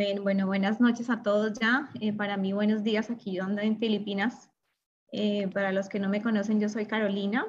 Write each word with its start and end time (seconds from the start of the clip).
Amén. 0.00 0.22
Bueno, 0.22 0.46
buenas 0.46 0.80
noches 0.80 1.10
a 1.10 1.22
todos 1.22 1.58
ya. 1.58 1.90
Eh, 2.00 2.14
para 2.14 2.38
mí, 2.38 2.54
buenos 2.54 2.82
días 2.82 3.10
aquí 3.10 3.36
donde 3.36 3.64
en 3.64 3.76
Filipinas. 3.76 4.50
Eh, 5.12 5.46
para 5.48 5.72
los 5.72 5.90
que 5.90 6.00
no 6.00 6.08
me 6.08 6.22
conocen, 6.22 6.58
yo 6.58 6.70
soy 6.70 6.86
Carolina. 6.86 7.46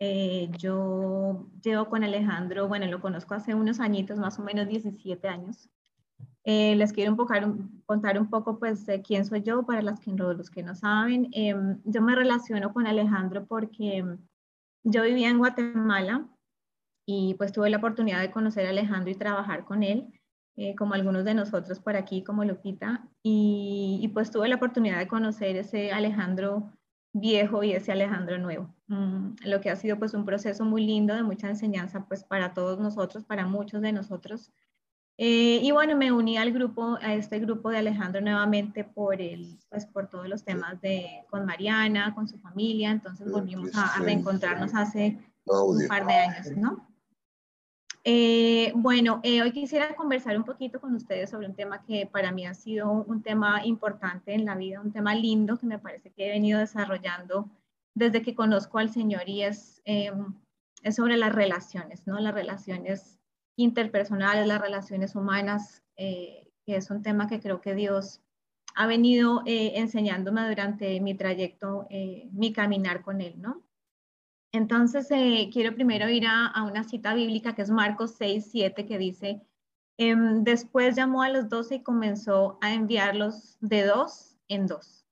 Eh, 0.00 0.50
yo 0.58 1.46
llevo 1.62 1.88
con 1.88 2.02
Alejandro, 2.02 2.66
bueno, 2.66 2.86
lo 2.86 3.00
conozco 3.00 3.34
hace 3.34 3.54
unos 3.54 3.78
añitos, 3.78 4.18
más 4.18 4.40
o 4.40 4.42
menos 4.42 4.66
17 4.66 5.28
años. 5.28 5.70
les 6.44 6.92
quiero 6.92 7.12
un 7.12 7.82
contar 7.86 8.18
un 8.18 8.28
poco 8.28 8.58
pues 8.58 8.84
de 8.84 9.00
quién 9.00 9.24
soy 9.24 9.42
yo 9.42 9.64
para 9.64 9.82
los 9.82 10.00
que, 10.00 10.10
los 10.10 10.50
que 10.50 10.64
no 10.64 10.74
saben. 10.74 11.28
Em, 11.30 11.80
yo 11.84 12.02
me 12.02 12.16
relaciono 12.16 12.72
con 12.72 12.88
Alejandro 12.88 13.46
porque 13.46 14.04
yo 14.82 15.02
vivía 15.04 15.28
en 15.30 15.38
Guatemala 15.38 16.26
y 17.06 17.34
pues 17.34 17.52
tuve 17.52 17.70
la 17.70 17.76
oportunidad 17.76 18.20
de 18.20 18.32
conocer 18.32 18.66
a 18.66 18.70
Alejandro 18.70 19.12
y 19.12 19.14
trabajar 19.14 19.64
con 19.64 19.84
él. 19.84 20.12
Eh, 20.58 20.74
como 20.74 20.94
algunos 20.94 21.26
de 21.26 21.34
nosotros 21.34 21.80
por 21.80 21.96
aquí, 21.96 22.24
como 22.24 22.42
Lupita, 22.42 23.06
y, 23.22 24.10
pues 24.14 24.30
tuve 24.30 24.48
la 24.48 24.56
oportunidad 24.56 24.98
de 24.98 25.06
conocer 25.06 25.54
ese 25.56 25.92
Alejandro 25.92 26.72
viejo 27.12 27.62
y 27.62 27.72
ese 27.72 27.92
Alejandro 27.92 28.38
nuevo, 28.38 28.74
mm, 28.86 29.34
lo 29.44 29.60
que 29.60 29.68
ha 29.68 29.76
sido 29.76 29.98
pues 29.98 30.14
un 30.14 30.24
proceso 30.24 30.64
muy 30.64 30.86
lindo 30.86 31.14
de 31.14 31.22
mucha 31.22 31.50
enseñanza 31.50 32.06
pues 32.08 32.24
para 32.24 32.54
todos 32.54 32.78
nosotros, 32.78 33.24
para 33.24 33.46
muchos 33.46 33.82
de 33.82 33.92
nosotros. 33.92 34.50
Eh, 35.18 35.60
y 35.62 35.70
bueno, 35.72 35.94
me 35.94 36.10
uní 36.10 36.38
al 36.38 36.52
grupo, 36.52 36.98
a 37.02 37.12
este 37.12 37.38
grupo 37.38 37.68
de 37.68 37.78
Alejandro 37.78 38.22
nuevamente 38.22 38.82
por, 38.82 39.20
el, 39.20 39.58
pues 39.68 39.84
por 39.84 40.08
todos 40.08 40.26
los 40.26 40.42
temas 40.42 40.80
de, 40.80 41.22
con 41.28 41.44
Mariana, 41.44 42.14
con 42.14 42.28
su 42.28 42.38
familia, 42.38 42.92
entonces 42.92 43.30
volvimos 43.30 43.74
a, 43.76 43.94
a 43.96 43.98
reencontrarnos 43.98 44.74
hace 44.74 45.18
un 45.44 45.86
par 45.86 46.06
de 46.06 46.14
años, 46.14 46.56
¿no? 46.56 46.95
Eh, 48.08 48.70
bueno, 48.76 49.18
eh, 49.24 49.42
hoy 49.42 49.50
quisiera 49.50 49.96
conversar 49.96 50.36
un 50.36 50.44
poquito 50.44 50.80
con 50.80 50.94
ustedes 50.94 51.28
sobre 51.28 51.48
un 51.48 51.56
tema 51.56 51.82
que 51.82 52.06
para 52.06 52.30
mí 52.30 52.46
ha 52.46 52.54
sido 52.54 52.88
un 52.88 53.20
tema 53.20 53.66
importante 53.66 54.32
en 54.32 54.44
la 54.44 54.54
vida, 54.54 54.80
un 54.80 54.92
tema 54.92 55.12
lindo 55.16 55.56
que 55.56 55.66
me 55.66 55.80
parece 55.80 56.12
que 56.12 56.28
he 56.28 56.30
venido 56.30 56.60
desarrollando 56.60 57.50
desde 57.96 58.22
que 58.22 58.36
conozco 58.36 58.78
al 58.78 58.90
Señor 58.90 59.28
y 59.28 59.42
es, 59.42 59.82
eh, 59.86 60.12
es 60.84 60.94
sobre 60.94 61.16
las 61.16 61.34
relaciones, 61.34 62.06
¿no? 62.06 62.20
Las 62.20 62.32
relaciones 62.32 63.18
interpersonales, 63.56 64.46
las 64.46 64.60
relaciones 64.60 65.16
humanas, 65.16 65.82
que 65.96 66.52
es 66.64 66.88
un 66.92 67.02
tema 67.02 67.26
que 67.28 67.40
creo 67.40 67.60
que 67.60 67.74
Dios 67.74 68.20
ha 68.76 68.86
venido 68.86 69.42
enseñándome 69.46 70.46
durante 70.48 71.00
mi 71.00 71.14
trayecto, 71.14 71.88
mi 72.30 72.52
caminar 72.52 73.02
con 73.02 73.20
Él, 73.20 73.40
¿no? 73.42 73.65
Entonces, 74.52 75.10
eh, 75.10 75.50
quiero 75.52 75.74
primero 75.74 76.08
ir 76.08 76.26
a, 76.26 76.62
una 76.62 76.84
cita 76.84 77.14
bíblica 77.14 77.54
que 77.54 77.62
es 77.62 77.70
Marcos 77.70 78.14
6, 78.16 78.48
7, 78.50 78.86
que 78.86 78.98
dice, 78.98 79.42
em, 79.98 80.44
después 80.44 80.96
llamó 80.96 81.22
a 81.22 81.30
los 81.30 81.48
doce 81.48 81.76
y 81.76 81.82
comenzó 81.82 82.58
a 82.60 82.72
enviarlos 82.72 83.58
de 83.60 83.84
dos 83.84 84.36
en 84.48 84.66
dos. 84.66 85.04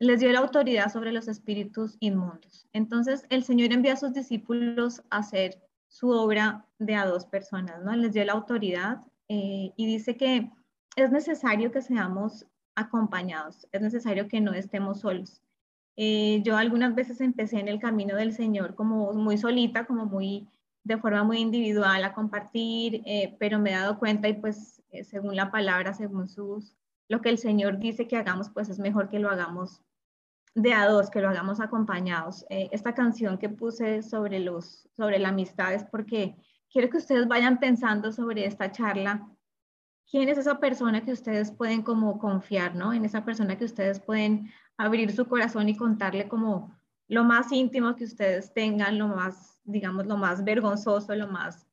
Les 0.00 0.20
dio 0.20 0.32
la 0.32 0.40
autoridad 0.40 0.92
sobre 0.92 1.12
los 1.12 1.28
espíritus 1.28 1.96
inmundos. 2.00 2.68
Entonces, 2.72 3.26
el 3.30 3.44
Señor 3.44 3.72
envía 3.72 3.94
a 3.94 3.96
sus 3.96 4.12
discípulos 4.12 5.02
a 5.10 5.18
hacer 5.18 5.60
su 5.88 6.10
obra 6.10 6.66
de 6.78 6.94
a 6.94 7.06
dos 7.06 7.26
personas, 7.26 7.82
¿no? 7.82 7.94
Les 7.96 8.12
dio 8.12 8.24
la 8.24 8.34
autoridad 8.34 9.02
eh, 9.28 9.72
y 9.76 9.86
dice 9.86 10.16
que 10.16 10.50
es 10.96 11.10
necesario 11.10 11.72
que 11.72 11.82
seamos 11.82 12.46
acompañados, 12.74 13.66
es 13.72 13.80
necesario 13.80 14.28
que 14.28 14.40
no 14.40 14.52
estemos 14.52 15.00
solos. 15.00 15.42
Eh, 16.00 16.42
yo 16.44 16.56
algunas 16.56 16.94
veces 16.94 17.20
empecé 17.20 17.58
en 17.58 17.66
el 17.66 17.80
camino 17.80 18.14
del 18.14 18.32
Señor 18.32 18.76
como 18.76 19.12
muy 19.14 19.36
solita, 19.36 19.84
como 19.84 20.06
muy 20.06 20.48
de 20.84 20.96
forma 20.96 21.24
muy 21.24 21.38
individual 21.38 22.04
a 22.04 22.14
compartir, 22.14 23.02
eh, 23.04 23.36
pero 23.40 23.58
me 23.58 23.70
he 23.70 23.74
dado 23.74 23.98
cuenta 23.98 24.28
y 24.28 24.34
pues 24.34 24.80
eh, 24.92 25.02
según 25.02 25.34
la 25.34 25.50
palabra, 25.50 25.92
según 25.92 26.28
sus, 26.28 26.76
lo 27.08 27.20
que 27.20 27.30
el 27.30 27.38
Señor 27.38 27.80
dice 27.80 28.06
que 28.06 28.16
hagamos, 28.16 28.48
pues 28.48 28.68
es 28.68 28.78
mejor 28.78 29.08
que 29.08 29.18
lo 29.18 29.28
hagamos 29.28 29.82
de 30.54 30.72
a 30.72 30.86
dos, 30.86 31.10
que 31.10 31.20
lo 31.20 31.30
hagamos 31.30 31.58
acompañados. 31.58 32.46
esta 32.48 32.94
canción 32.94 33.36
que 33.36 33.48
puse 33.48 34.02
sobre, 34.02 34.38
los, 34.38 34.88
sobre 34.96 35.18
la 35.18 35.30
amistad 35.30 35.74
es 35.74 35.82
porque 35.82 36.36
quiero 36.70 36.90
que 36.90 36.98
ustedes 36.98 37.26
vayan 37.26 37.58
pensando 37.58 38.12
sobre 38.12 38.46
esta 38.46 38.70
charla. 38.70 39.28
¿Quién 40.10 40.28
es 40.28 40.38
esa 40.38 40.58
persona 40.58 41.04
que 41.04 41.12
ustedes 41.12 41.50
pueden 41.52 41.82
como 41.82 42.18
confiar, 42.18 42.74
¿no? 42.74 42.92
En 42.92 43.04
esa 43.04 43.24
persona 43.24 43.58
que 43.58 43.66
ustedes 43.66 44.00
pueden 44.00 44.50
abrir 44.78 45.12
su 45.12 45.26
corazón 45.26 45.68
y 45.68 45.76
contarle 45.76 46.28
como 46.28 46.74
lo 47.08 47.24
más 47.24 47.52
íntimo 47.52 47.96
que 47.96 48.04
ustedes 48.04 48.52
tengan, 48.52 48.98
lo 48.98 49.08
más, 49.08 49.60
digamos, 49.64 50.06
lo 50.06 50.16
más 50.16 50.44
vergonzoso, 50.44 51.14
lo 51.14 51.26
más, 51.28 51.66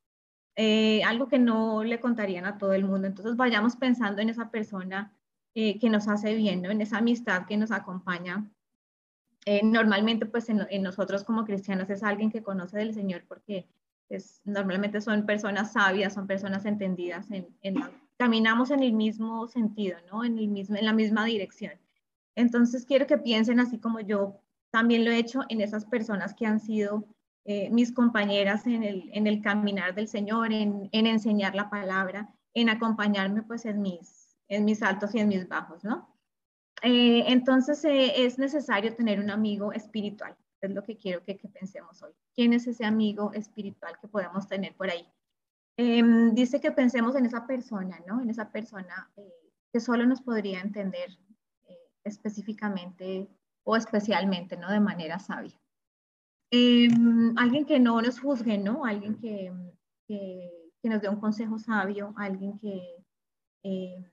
eh, 0.55 1.03
algo 1.03 1.27
que 1.27 1.39
no 1.39 1.83
le 1.83 1.99
contarían 1.99 2.45
a 2.45 2.57
todo 2.57 2.73
el 2.73 2.85
mundo. 2.85 3.07
Entonces 3.07 3.35
vayamos 3.35 3.75
pensando 3.75 4.21
en 4.21 4.29
esa 4.29 4.49
persona 4.49 5.13
eh, 5.53 5.79
que 5.79 5.89
nos 5.89 6.07
hace 6.07 6.35
bien, 6.35 6.61
¿no? 6.61 6.71
en 6.71 6.81
esa 6.81 6.97
amistad 6.97 7.45
que 7.45 7.57
nos 7.57 7.71
acompaña. 7.71 8.49
Eh, 9.45 9.61
normalmente, 9.63 10.25
pues 10.25 10.49
en, 10.49 10.65
nosotros 10.81 11.23
como 11.23 11.45
cristianos 11.45 11.89
es 11.89 12.03
alguien 12.03 12.31
que 12.31 12.43
conoce 12.43 12.77
del 12.77 12.93
Señor 12.93 13.23
porque 13.27 13.67
es, 14.09 14.41
normalmente 14.43 15.01
son 15.01 15.25
personas 15.25 15.73
sabias, 15.73 16.13
son 16.13 16.27
personas 16.27 16.65
entendidas, 16.65 17.27
en, 17.31 17.75
caminamos 18.17 18.71
en 18.71 18.83
el 18.83 18.93
mismo 18.93 19.47
sentido, 19.47 19.97
¿no? 20.11 20.23
en, 20.23 20.37
el 20.37 20.47
mismo, 20.47 20.75
en 20.75 20.85
la 20.85 20.93
misma 20.93 21.25
dirección. 21.25 21.73
Entonces 22.35 22.85
quiero 22.85 23.07
que 23.07 23.17
piensen 23.17 23.59
así 23.59 23.79
como 23.79 23.99
yo 23.99 24.41
también 24.71 25.05
lo 25.05 25.11
he 25.11 25.17
hecho 25.17 25.41
en 25.49 25.61
esas 25.61 25.85
personas 25.85 26.33
que 26.33 26.45
han 26.45 26.59
sido 26.59 27.05
eh, 27.45 27.69
mis 27.69 27.91
compañeras 27.91 28.65
en 28.65 28.83
el, 28.83 29.09
en 29.13 29.27
el, 29.27 29.41
caminar 29.41 29.95
del 29.95 30.07
Señor, 30.07 30.51
en, 30.51 30.89
en, 30.91 31.05
enseñar 31.05 31.55
la 31.55 31.69
palabra, 31.69 32.33
en 32.53 32.69
acompañarme 32.69 33.43
pues 33.43 33.65
en 33.65 33.81
mis, 33.81 34.35
en 34.47 34.65
mis 34.65 34.81
altos 34.81 35.13
y 35.13 35.19
en 35.19 35.27
mis 35.27 35.47
bajos, 35.47 35.83
¿no? 35.83 36.13
Eh, 36.81 37.23
entonces 37.27 37.85
eh, 37.85 38.25
es 38.25 38.37
necesario 38.37 38.95
tener 38.95 39.19
un 39.19 39.29
amigo 39.29 39.71
espiritual, 39.71 40.35
es 40.59 40.71
lo 40.71 40.83
que 40.83 40.97
quiero 40.97 41.23
que, 41.23 41.37
que, 41.37 41.47
pensemos 41.47 42.01
hoy. 42.03 42.11
¿Quién 42.33 42.53
es 42.53 42.67
ese 42.67 42.83
amigo 42.83 43.31
espiritual 43.33 43.97
que 44.01 44.07
podemos 44.07 44.47
tener 44.47 44.75
por 44.75 44.89
ahí? 44.89 45.07
Em, 45.77 46.33
dice 46.33 46.61
que 46.61 46.71
pensemos 46.71 47.15
en 47.15 47.25
esa 47.25 47.45
persona, 47.45 47.99
¿no? 48.07 48.21
En 48.21 48.29
esa 48.29 48.51
persona 48.51 49.11
que 49.73 49.79
solo 49.79 50.05
nos 50.05 50.21
podría 50.21 50.61
entender, 50.61 51.17
específicamente 52.05 53.27
o 53.63 53.75
especialmente, 53.75 54.55
¿no? 54.55 54.71
De 54.71 54.79
manera 54.79 55.19
sabia. 55.19 55.59
Em, 56.51 57.37
alguien 57.37 57.65
que 57.65 57.79
no 57.79 58.01
nos 58.01 58.19
juzgue, 58.19 58.57
¿no? 58.57 58.85
Alguien 58.85 59.15
que, 59.17 59.51
que, 60.07 60.49
nos 60.83 61.01
dé 61.01 61.09
un 61.09 61.19
consejo 61.19 61.57
sabio, 61.57 62.13
alguien 62.15 62.59
que, 62.59 62.79
em, 63.63 64.05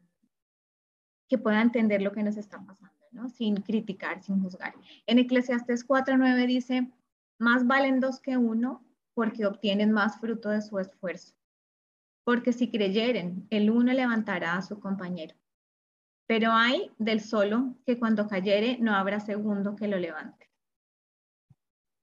que 1.28 1.38
pueda 1.38 1.60
entender 1.60 2.00
lo 2.00 2.12
que 2.12 2.22
nos 2.22 2.38
está 2.38 2.64
pasando, 2.64 3.04
¿no? 3.12 3.28
Sin 3.28 3.56
criticar, 3.56 4.22
sin 4.22 4.42
juzgar. 4.42 4.74
En 5.06 5.18
Eclesiastes 5.18 5.86
4.9 5.86 6.46
dice, 6.46 6.90
más 7.38 7.66
valen 7.66 8.00
dos 8.00 8.20
que 8.20 8.38
uno 8.38 8.82
porque 9.14 9.44
obtienen 9.44 9.92
más 9.92 10.18
fruto 10.18 10.48
de 10.48 10.62
su 10.62 10.78
esfuerzo. 10.78 11.34
Porque 12.24 12.52
si 12.52 12.70
creyeren, 12.70 13.46
el 13.50 13.70
uno 13.70 13.92
levantará 13.92 14.56
a 14.56 14.62
su 14.62 14.78
compañero 14.78 15.34
pero 16.32 16.52
hay 16.52 16.90
del 16.98 17.20
solo 17.20 17.74
que 17.84 17.98
cuando 17.98 18.26
cayere 18.26 18.78
no 18.78 18.94
habrá 18.94 19.20
segundo 19.20 19.76
que 19.76 19.86
lo 19.86 19.98
levante. 19.98 20.50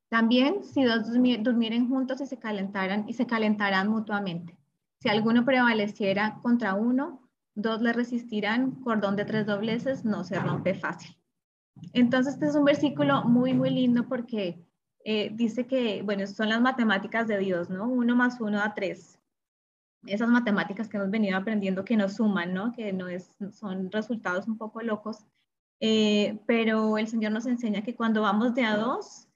También 0.08 0.64
si 0.64 0.84
dos 0.84 1.12
durmieren 1.12 1.88
juntos 1.88 2.22
y 2.22 2.28
se 2.28 2.38
calentaran 2.38 3.06
y 3.08 3.14
se 3.14 3.26
calentarán 3.26 3.88
mutuamente. 3.88 4.56
Si 5.02 5.10
alguno 5.10 5.46
prevaleciera 5.46 6.40
contra 6.44 6.76
uno, 6.76 7.28
dos 7.56 7.82
le 7.82 7.92
resistirán, 7.92 8.82
cordón 8.84 9.16
de 9.16 9.26
tres 9.26 9.48
dobleces 9.48 10.06
no 10.06 10.24
se 10.24 10.40
rompe 10.40 10.76
fácil. 10.76 11.18
Entonces, 11.94 12.34
este 12.36 12.48
es 12.48 12.56
un 12.56 12.66
versículo 12.66 13.24
muy, 13.24 13.54
muy 13.54 13.72
lindo 13.72 14.08
porque 14.08 14.64
eh, 15.06 15.32
dice 15.34 15.66
que, 15.66 16.04
bueno, 16.04 16.28
son 16.28 16.50
las 16.50 16.62
matemáticas 16.62 17.28
de 17.28 17.40
Dios, 17.40 17.72
¿no? 17.72 17.88
Uno 17.88 18.16
más 18.16 18.42
uno 18.42 18.58
da 18.58 18.74
tres 18.74 19.19
esas 20.06 20.30
matemáticas 20.30 20.88
que 20.88 20.98
hemos 20.98 21.12
venido 21.12 21.38
aprendiendo 21.38 21.86
que 21.86 21.98
nos 21.98 22.16
suman, 22.16 22.54
¿no? 22.54 22.72
Que 22.72 22.94
no 22.94 23.08
es, 23.08 23.36
son 23.52 23.92
resultados 23.92 24.48
un 24.48 24.58
poco 24.58 24.82
locos, 24.82 25.26
eh, 25.80 26.40
pero 26.46 26.98
el 26.98 27.08
Señor 27.08 27.32
nos 27.32 27.46
enseña 27.46 27.84
que 27.84 27.96
cuando 27.96 28.22
vamos 28.22 28.56
de 28.56 28.66
a 28.66 28.78
dos, 28.78 29.28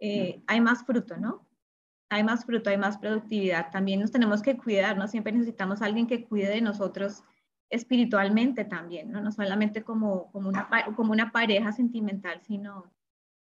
eh, 0.00 0.42
hay 0.46 0.60
más 0.60 0.84
fruto, 0.84 1.16
¿no? 1.16 1.46
hay 2.12 2.24
más 2.24 2.44
fruto, 2.44 2.68
hay 2.68 2.76
más 2.76 2.98
productividad. 2.98 3.70
También 3.70 4.00
nos 4.00 4.10
tenemos 4.10 4.42
que 4.42 4.56
cuidar, 4.56 4.98
¿no? 4.98 5.08
Siempre 5.08 5.32
necesitamos 5.32 5.80
a 5.80 5.86
alguien 5.86 6.06
que 6.06 6.26
cuide 6.26 6.48
de 6.48 6.60
nosotros 6.60 7.24
espiritualmente 7.70 8.66
también, 8.66 9.10
¿no? 9.10 9.22
No 9.22 9.32
solamente 9.32 9.82
como, 9.82 10.30
como, 10.30 10.50
una, 10.50 10.68
como 10.94 11.12
una 11.12 11.32
pareja 11.32 11.72
sentimental, 11.72 12.42
sino 12.42 12.92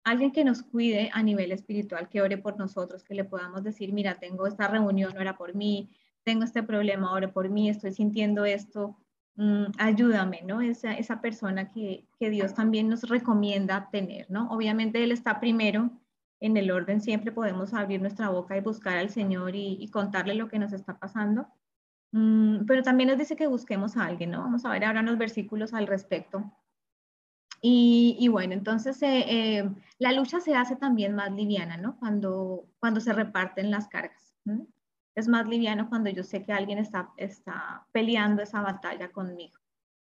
alguien 0.05 0.33
que 0.33 0.43
nos 0.43 0.63
cuide 0.63 1.11
a 1.13 1.23
nivel 1.23 1.53
espiritual, 1.53 2.09
que 2.09 2.23
ore 2.23 2.39
por 2.39 2.59
nosotros, 2.59 3.05
que 3.05 3.15
le 3.15 3.25
podamos 3.25 3.63
decir, 3.63 3.93
mira, 3.93 4.19
tengo 4.19 4.47
esta 4.47 4.69
reunión, 4.69 5.15
ora 5.19 5.37
por 5.37 5.55
mí, 5.55 5.91
tengo 6.27 6.43
este 6.43 6.65
problema, 6.65 7.13
ore 7.13 7.29
por 7.29 7.49
mí, 7.49 7.71
estoy 7.71 7.93
sintiendo 7.93 8.45
esto, 8.45 8.97
mm, 9.37 9.67
ayúdame, 9.79 10.43
¿no? 10.43 10.61
Esa, 10.61 10.93
esa 10.95 11.21
persona 11.21 11.71
que, 11.71 12.05
que 12.19 12.31
Dios 12.31 12.53
también 12.53 12.89
nos 12.89 13.09
recomienda 13.09 13.89
tener, 13.93 14.29
¿no? 14.29 14.51
Obviamente 14.51 15.05
Él 15.05 15.13
está 15.13 15.39
primero 15.39 15.89
en 16.41 16.57
el 16.57 16.73
orden, 16.73 17.01
siempre 17.01 17.31
podemos 17.31 17.73
abrir 17.75 18.01
nuestra 18.01 18.29
boca 18.29 18.57
y 18.57 18.61
buscar 18.61 18.99
al 18.99 19.11
Señor 19.11 19.55
y, 19.55 19.89
contarle 19.93 20.35
lo 20.35 20.49
que 20.49 20.59
nos 20.59 20.73
está 20.73 20.99
pasando. 20.99 21.47
Mm, 22.11 22.67
pero 22.67 22.83
también 22.83 23.09
nos 23.09 23.19
dice 23.19 23.37
que 23.37 23.47
busquemos 23.47 23.97
a 23.97 24.05
alguien, 24.07 24.33
¿no? 24.33 24.41
Vamos 24.41 24.65
a 24.65 24.71
ver 24.71 24.85
ahora 24.85 25.03
unos 25.03 25.19
versículos 25.19 25.75
al 25.75 25.87
respecto. 25.87 26.53
Y, 27.63 28.29
bueno, 28.29 28.53
entonces 28.53 29.01
eh, 29.03 29.25
eh, 29.29 29.71
la 29.99 30.13
lucha 30.13 30.41
se 30.41 30.55
hace 30.55 30.77
también 30.77 31.15
más 31.15 31.33
liviana, 31.33 31.77
¿no? 31.77 31.97
Cuando, 31.99 32.67
cuando 32.81 33.01
se 33.01 33.13
reparten 33.13 33.71
las 33.71 33.89
cargas. 33.89 34.35
Es 35.17 35.29
más 35.29 35.49
liviano 35.49 35.89
cuando 35.89 36.11
yo 36.11 36.23
sé 36.23 36.45
que 36.45 36.53
alguien 36.53 36.79
está, 36.79 37.11
está 37.17 37.87
peleando 37.91 38.43
esa 38.43 38.61
batalla 38.61 39.11
conmigo. 39.11 39.59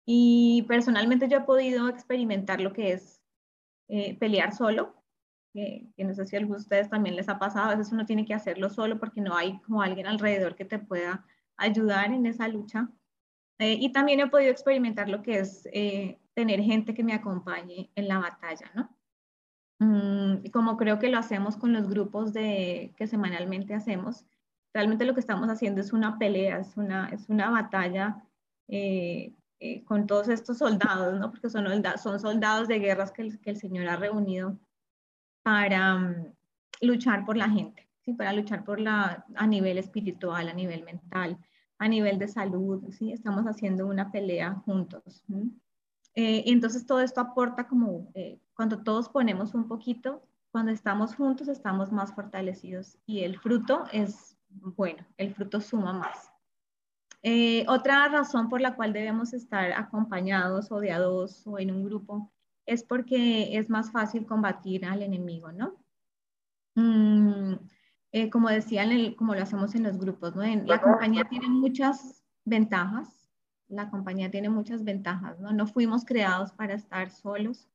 Y 0.06 0.64
personalmente 0.68 1.28
yo 1.28 1.38
he 1.38 1.42
podido 1.42 1.88
experimentar 1.88 2.62
lo 2.62 2.74
que 2.74 2.94
es 2.94 3.22
eh, 3.90 4.18
pelear 4.18 4.56
solo, 4.56 4.96
que, 5.54 5.88
no 5.98 6.14
sé 6.14 6.26
si 6.26 6.36
a 6.36 6.46
ustedes 6.46 6.90
también 6.90 7.16
les 7.16 7.30
ha 7.30 7.40
pasado, 7.40 7.72
a 7.72 7.76
veces 7.76 7.94
uno 7.94 8.06
tiene 8.06 8.26
que 8.26 8.34
hacerlo 8.34 8.70
solo 8.70 9.00
porque 9.00 9.22
no 9.22 9.36
hay 9.36 9.60
como 9.62 9.82
alguien 9.82 10.08
alrededor 10.08 10.56
que 10.56 10.66
te 10.66 10.80
pueda 10.80 11.26
ayudar 11.58 12.12
en 12.12 12.26
esa 12.26 12.48
lucha. 12.48 12.90
Eh, 13.60 13.78
y 13.80 13.92
también 13.92 14.20
he 14.20 14.28
podido 14.28 14.52
experimentar 14.52 15.10
lo 15.10 15.24
que 15.24 15.40
es 15.40 15.68
eh, 15.74 16.20
tener 16.34 16.62
gente 16.62 16.94
que 16.94 17.04
me 17.04 17.14
acompañe 17.14 17.92
en 17.96 18.08
la 18.08 18.20
batalla, 18.20 18.72
¿no? 18.76 18.96
Mm, 19.80 20.50
como 20.52 20.78
creo 20.78 21.00
que 21.00 21.10
lo 21.10 21.18
hacemos 21.18 21.58
con 21.58 21.74
los 21.74 21.88
grupos 21.88 22.34
de, 22.34 22.94
que 22.98 23.08
semanalmente 23.08 23.74
hacemos, 23.74 24.26
realmente 24.74 25.06
lo 25.06 25.14
que 25.14 25.20
estamos 25.20 25.50
haciendo 25.50 25.82
es 25.82 25.94
una 25.94 26.18
pelea, 26.18 26.60
es 26.60 26.78
una, 26.78 27.10
es 27.10 27.30
una 27.30 27.50
batalla 27.50 28.24
eh, 28.68 29.34
con 29.86 30.06
todos 30.06 30.28
estos 30.28 30.60
soldados, 30.60 31.20
¿no? 31.20 31.32
Porque 31.32 31.50
son, 31.50 31.66
son 31.98 32.20
soldados 32.20 32.68
de 32.68 32.80
guerras 32.80 33.12
que 33.12 33.24
el, 33.24 33.40
que 33.40 33.50
el 33.50 33.58
Señor 33.58 33.88
ha 33.88 33.96
reunido 33.96 34.60
para 35.42 35.96
mm, 35.96 36.34
luchar 36.82 37.26
por 37.26 37.38
la 37.38 37.50
gente, 37.50 37.90
¿sí? 38.02 38.14
para 38.14 38.34
luchar 38.34 38.64
por 38.64 38.80
la, 38.80 39.26
a 39.36 39.48
nivel 39.48 39.78
espiritual, 39.78 40.50
a 40.50 40.54
nivel 40.54 40.84
mental, 40.84 41.38
a 41.80 41.88
nivel 41.88 42.20
de 42.20 42.28
salud, 42.28 42.84
¿sí? 42.92 43.12
estamos 43.12 43.46
haciendo 43.46 43.88
una 43.88 44.12
pelea 44.12 44.54
juntos. 44.66 45.24
Eh, 46.16 46.44
y 46.46 46.52
entonces 46.52 46.86
todo 46.86 47.02
esto 47.02 47.22
aporta 47.22 47.68
como 47.68 48.12
eh, 48.14 48.40
cuando 48.54 48.84
todos 48.84 49.10
ponemos 49.10 49.54
un 49.54 49.68
poquito, 49.68 50.22
cuando 50.52 50.72
estamos 50.72 51.16
juntos 51.16 51.48
estamos 51.48 51.92
más 51.92 52.14
fortalecidos 52.14 52.98
y 53.06 53.22
el 53.22 53.40
fruto 53.40 53.84
es 53.92 54.37
bueno, 54.62 55.06
el 55.18 55.34
fruto 55.34 55.62
suma 55.62 55.94
más. 55.94 56.32
Eh, 57.24 57.66
otra 57.68 58.08
razón 58.08 58.50
por 58.50 58.62
la 58.62 58.76
cual 58.76 58.94
debemos 58.94 59.34
estar 59.34 59.72
acompañados 59.74 60.72
o 60.72 60.80
de 60.80 60.92
a 60.92 61.00
dos 61.00 61.46
o 61.48 61.60
en 61.60 61.72
un 61.72 61.84
grupo 61.84 62.32
es 62.66 62.84
porque 62.84 63.58
es 63.58 63.70
más 63.70 63.92
fácil 63.92 64.26
combatir 64.26 64.86
al 64.86 65.02
enemigo, 65.02 65.52
¿no? 65.52 65.76
Mm, 66.76 67.56
eh, 68.12 68.30
como 68.30 68.50
decían, 68.50 69.14
como 69.16 69.34
lo 69.34 69.42
hacemos 69.42 69.74
en 69.76 69.84
los 69.84 69.98
grupos, 69.98 70.36
¿no? 70.36 70.44
la 70.44 70.82
compañía 70.82 71.26
tiene 71.30 71.50
muchas 71.50 72.24
ventajas, 72.46 73.30
la 73.68 73.90
compañía 73.90 74.32
tiene 74.32 74.50
muchas 74.50 74.84
ventajas, 74.84 75.40
¿no? 75.40 75.52
No 75.52 75.68
fuimos 75.68 76.06
creados 76.06 76.54
para 76.54 76.76
estar 76.76 77.10
solos 77.12 77.68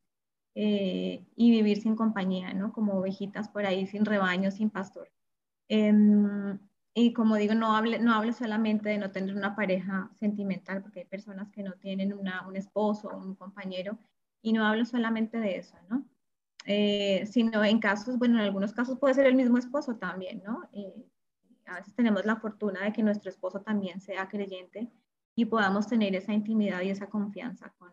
eh, 0.55 1.25
y 1.37 1.51
vivir 1.51 1.81
sin 1.81 1.97
compañía, 1.97 2.55
¿no? 2.55 2.73
Como 2.73 2.95
ovejitas 2.95 3.49
por 3.49 3.67
ahí, 3.67 3.87
sin 3.87 4.05
rebaño, 4.05 4.51
sin 4.51 4.71
pastor. 4.71 5.11
Em, 5.69 6.59
y 6.95 7.13
como 7.13 7.37
digo, 7.37 7.55
no 7.55 7.75
hable, 7.75 7.99
no 7.99 8.13
hable 8.15 8.33
solamente 8.33 8.91
de 8.91 8.99
no 8.99 9.11
tener 9.11 9.35
una 9.35 9.57
pareja 9.57 10.11
sentimental, 10.21 10.83
porque 10.83 11.01
hay 11.01 11.07
personas 11.07 11.51
que 11.51 11.63
no 11.63 11.73
tienen 11.75 12.13
una, 12.13 12.47
un 12.47 12.57
esposo 12.57 13.09
o 13.09 13.17
un 13.17 13.35
compañero 13.35 13.99
y 14.43 14.53
no 14.53 14.67
hablo 14.67 14.85
solamente 14.85 15.39
de 15.39 15.57
eso, 15.57 15.77
¿no? 15.89 16.05
Eh, 16.67 17.25
sino 17.27 17.65
en 17.65 17.81
casos, 17.81 18.19
bueno, 18.19 18.39
en 18.39 18.45
algunos 18.45 18.73
casos 18.73 18.99
puede 18.99 19.15
ser 19.15 19.27
el 19.27 19.35
mismo 19.35 19.59
esposo 19.59 19.97
también, 19.97 20.43
¿no? 20.45 20.69
Eh, 20.73 21.07
a 21.67 21.77
veces 21.77 21.95
tenemos 21.95 22.25
la 22.27 22.37
fortuna 22.37 22.85
de 22.85 22.93
que 22.93 23.03
nuestro 23.03 23.31
esposo 23.31 23.63
también 23.63 24.01
sea 24.01 24.29
creyente 24.29 24.93
y 25.35 25.47
podamos 25.47 25.87
tener 25.87 26.15
esa 26.15 26.35
intimidad 26.35 26.83
y 26.83 26.91
esa 26.91 27.07
confianza 27.07 27.73
con, 27.79 27.91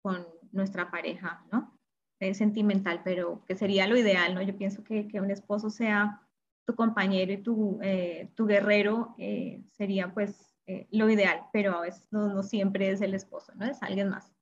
con 0.00 0.24
nuestra 0.52 0.90
pareja, 0.90 1.44
¿no? 1.50 1.76
Es 2.20 2.38
sentimental, 2.38 3.02
pero 3.04 3.44
que 3.44 3.56
sería 3.56 3.88
lo 3.88 3.96
ideal, 3.96 4.34
¿no? 4.34 4.40
Yo 4.40 4.56
pienso 4.56 4.84
que, 4.84 5.08
que 5.08 5.20
un 5.20 5.30
esposo 5.30 5.68
sea 5.68 6.25
tu 6.66 6.74
compañero 6.74 7.32
y 7.32 7.38
tu, 7.38 7.78
eh, 7.82 8.30
tu 8.34 8.46
guerrero 8.46 9.14
sería 9.72 10.12
pues 10.12 10.52
lo 10.90 11.08
ideal, 11.08 11.42
pero 11.52 11.76
a 11.76 11.82
veces 11.82 12.08
no, 12.10 12.28
no 12.28 12.42
siempre 12.42 12.90
es 12.90 13.00
el 13.00 13.14
esposo, 13.14 13.52
¿no? 13.54 13.66
Es 13.66 13.80
alguien 13.82 14.08
más. 14.08 14.32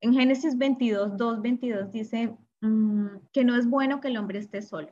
En 0.00 0.14
Génesis 0.14 0.56
22, 0.56 1.16
2, 1.16 1.42
22 1.42 1.92
dice 1.92 2.36
mm, 2.62 3.06
que 3.32 3.44
no 3.44 3.54
es 3.54 3.68
bueno 3.68 4.00
que 4.00 4.08
el 4.08 4.16
hombre 4.16 4.38
esté 4.38 4.62
solo. 4.62 4.88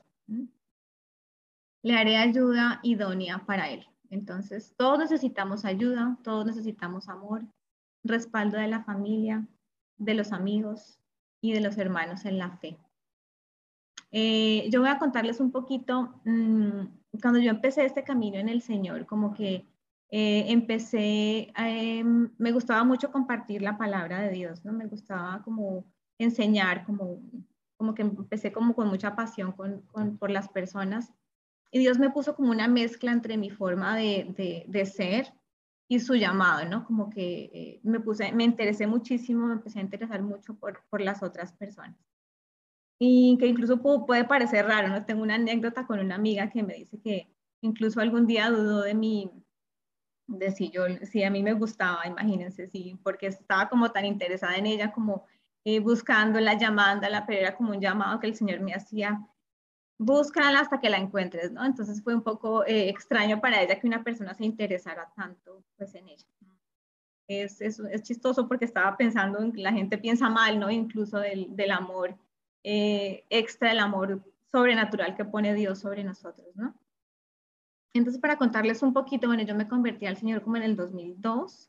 Le 1.83 1.97
haré 1.97 2.17
ayuda 2.17 2.81
idónea 2.83 3.45
para 3.47 3.71
él. 3.71 3.87
Entonces, 4.11 4.75
todos 4.77 4.99
necesitamos 4.99 5.65
ayuda, 5.65 6.19
todos 6.23 6.45
necesitamos 6.45 7.09
amor, 7.09 7.47
respaldo 8.05 8.59
de 8.59 8.69
la 8.69 8.85
familia, 8.85 9.47
de 9.97 10.15
los 10.15 10.33
amigos 10.33 10.99
y 11.41 11.53
de 11.53 11.61
los 11.61 11.79
hermanos 11.79 12.25
en 12.25 12.39
la 12.39 12.51
fe. 12.59 12.79
Eh, 14.11 14.69
yo 14.71 14.81
voy 14.81 14.89
a 14.89 14.99
contarles 14.99 15.41
un 15.41 15.51
poquito, 15.53 16.21
mm, 16.25 17.21
cuando 17.21 17.41
yo 17.41 17.51
empecé 17.51 17.85
este 17.85 18.05
camino 18.05 18.39
en 18.39 18.49
el 18.49 18.63
Señor, 18.63 19.07
como 19.07 19.35
que 19.35 19.67
eh, 20.11 20.45
empecé, 20.49 21.53
em, 21.57 22.31
me 22.39 22.53
gustaba 22.53 22.83
mucho 22.85 23.13
compartir 23.13 23.61
la 23.63 23.77
palabra 23.77 24.21
de 24.21 24.31
Dios, 24.31 24.65
¿no? 24.65 24.73
Me 24.73 24.87
gustaba 24.87 25.43
como 25.43 25.85
enseñar, 26.19 26.85
como, 26.87 27.21
como 27.77 27.95
que 27.95 28.03
empecé 28.03 28.51
como 28.53 28.75
con 28.75 28.89
mucha 28.89 29.15
pasión 29.15 29.53
con, 29.53 29.83
con, 29.83 30.17
por 30.19 30.31
las 30.31 30.49
personas. 30.49 31.13
Y 31.71 31.79
Dios 31.81 31.99
me 31.99 32.11
puso 32.11 32.35
como 32.35 32.51
una 32.51 32.69
mezcla 32.69 33.13
entre 33.13 33.37
mi 33.37 33.51
forma 33.51 33.97
de, 33.97 34.35
de, 34.37 34.65
de 34.69 34.87
ser 34.87 35.35
y 35.89 36.01
su 36.01 36.15
llamado, 36.15 36.67
¿no? 36.69 36.85
Como 36.87 37.11
que 37.11 37.51
eh, 37.53 37.81
me 37.83 38.01
puse, 38.01 38.33
me 38.33 38.45
interesé 38.45 38.87
muchísimo, 38.87 39.47
me 39.47 39.55
empecé 39.55 39.79
a 39.79 39.83
interesar 39.83 40.23
mucho 40.23 40.55
por, 40.55 40.83
por 40.91 41.01
las 41.01 41.23
otras 41.23 41.53
personas. 41.53 41.97
Y 42.99 43.37
que 43.39 43.47
incluso 43.47 43.81
puede 43.81 44.25
parecer 44.25 44.67
raro, 44.67 44.89
¿no? 44.89 45.05
Tengo 45.05 45.23
una 45.23 45.37
anécdota 45.37 45.87
con 45.87 46.01
una 46.01 46.17
amiga 46.17 46.51
que 46.51 46.63
me 46.63 46.75
dice 46.75 46.99
que 47.01 47.29
incluso 47.61 48.01
algún 48.01 48.27
día 48.27 48.51
dudó 48.51 48.83
de 48.83 48.95
mi, 48.95 49.31
de 50.27 50.51
si 50.51 50.71
yo, 50.71 50.83
si 51.03 51.23
a 51.23 51.31
mí 51.31 51.43
me 51.43 51.55
gustaba, 51.55 52.07
imagínense, 52.07 52.69
sí, 52.69 52.99
porque 53.03 53.29
estaba 53.29 53.69
como 53.69 53.91
tan 53.91 54.05
interesada 54.05 54.57
en 54.57 54.67
ella, 54.67 54.93
como 54.93 55.25
eh, 55.65 55.81
buscándola, 55.81 56.55
llamándola, 56.55 57.27
pero 57.27 57.41
era 57.41 57.57
como 57.57 57.71
un 57.71 57.81
llamado 57.81 58.21
que 58.21 58.27
el 58.27 58.35
Señor 58.35 58.61
me 58.61 58.75
hacía, 58.75 59.27
búscala 59.99 60.61
hasta 60.61 60.81
que 60.81 60.91
la 60.91 60.99
encuentres, 60.99 61.51
¿no? 61.51 61.65
Entonces 61.65 62.03
fue 62.03 62.15
un 62.15 62.23
poco 62.23 62.65
eh, 62.67 62.89
extraño 62.89 63.41
para 63.41 63.63
ella 63.63 63.79
que 63.81 63.87
una 63.87 64.05
persona 64.05 64.35
se 64.35 64.45
interesara 64.45 65.11
tanto, 65.17 65.65
pues, 65.77 65.95
en 65.95 66.09
ella. 66.09 66.27
Es, 67.27 67.61
es, 67.61 67.79
es 67.79 68.03
chistoso 68.03 68.49
porque 68.49 68.65
estaba 68.65 68.97
pensando 68.97 69.39
la 69.55 69.73
gente 69.73 69.99
piensa 69.99 70.31
mal, 70.31 70.59
¿no? 70.59 70.71
Incluso 70.71 71.19
del, 71.19 71.55
del 71.55 71.73
amor 71.73 72.17
eh, 72.65 73.25
extra, 73.31 73.73
el 73.73 73.79
amor 73.79 74.23
sobrenatural 74.51 75.17
que 75.17 75.25
pone 75.25 75.55
Dios 75.55 75.79
sobre 75.81 76.05
nosotros, 76.05 76.49
¿no? 76.55 76.75
Entonces, 77.95 78.21
para 78.21 78.37
contarles 78.37 78.83
un 78.83 78.93
poquito, 78.93 79.29
bueno, 79.29 79.43
yo 79.43 79.55
me 79.55 79.69
convertí 79.69 80.07
al 80.07 80.17
Señor 80.17 80.43
como 80.43 80.57
en 80.57 80.63
el 80.63 80.77
2002 80.77 81.69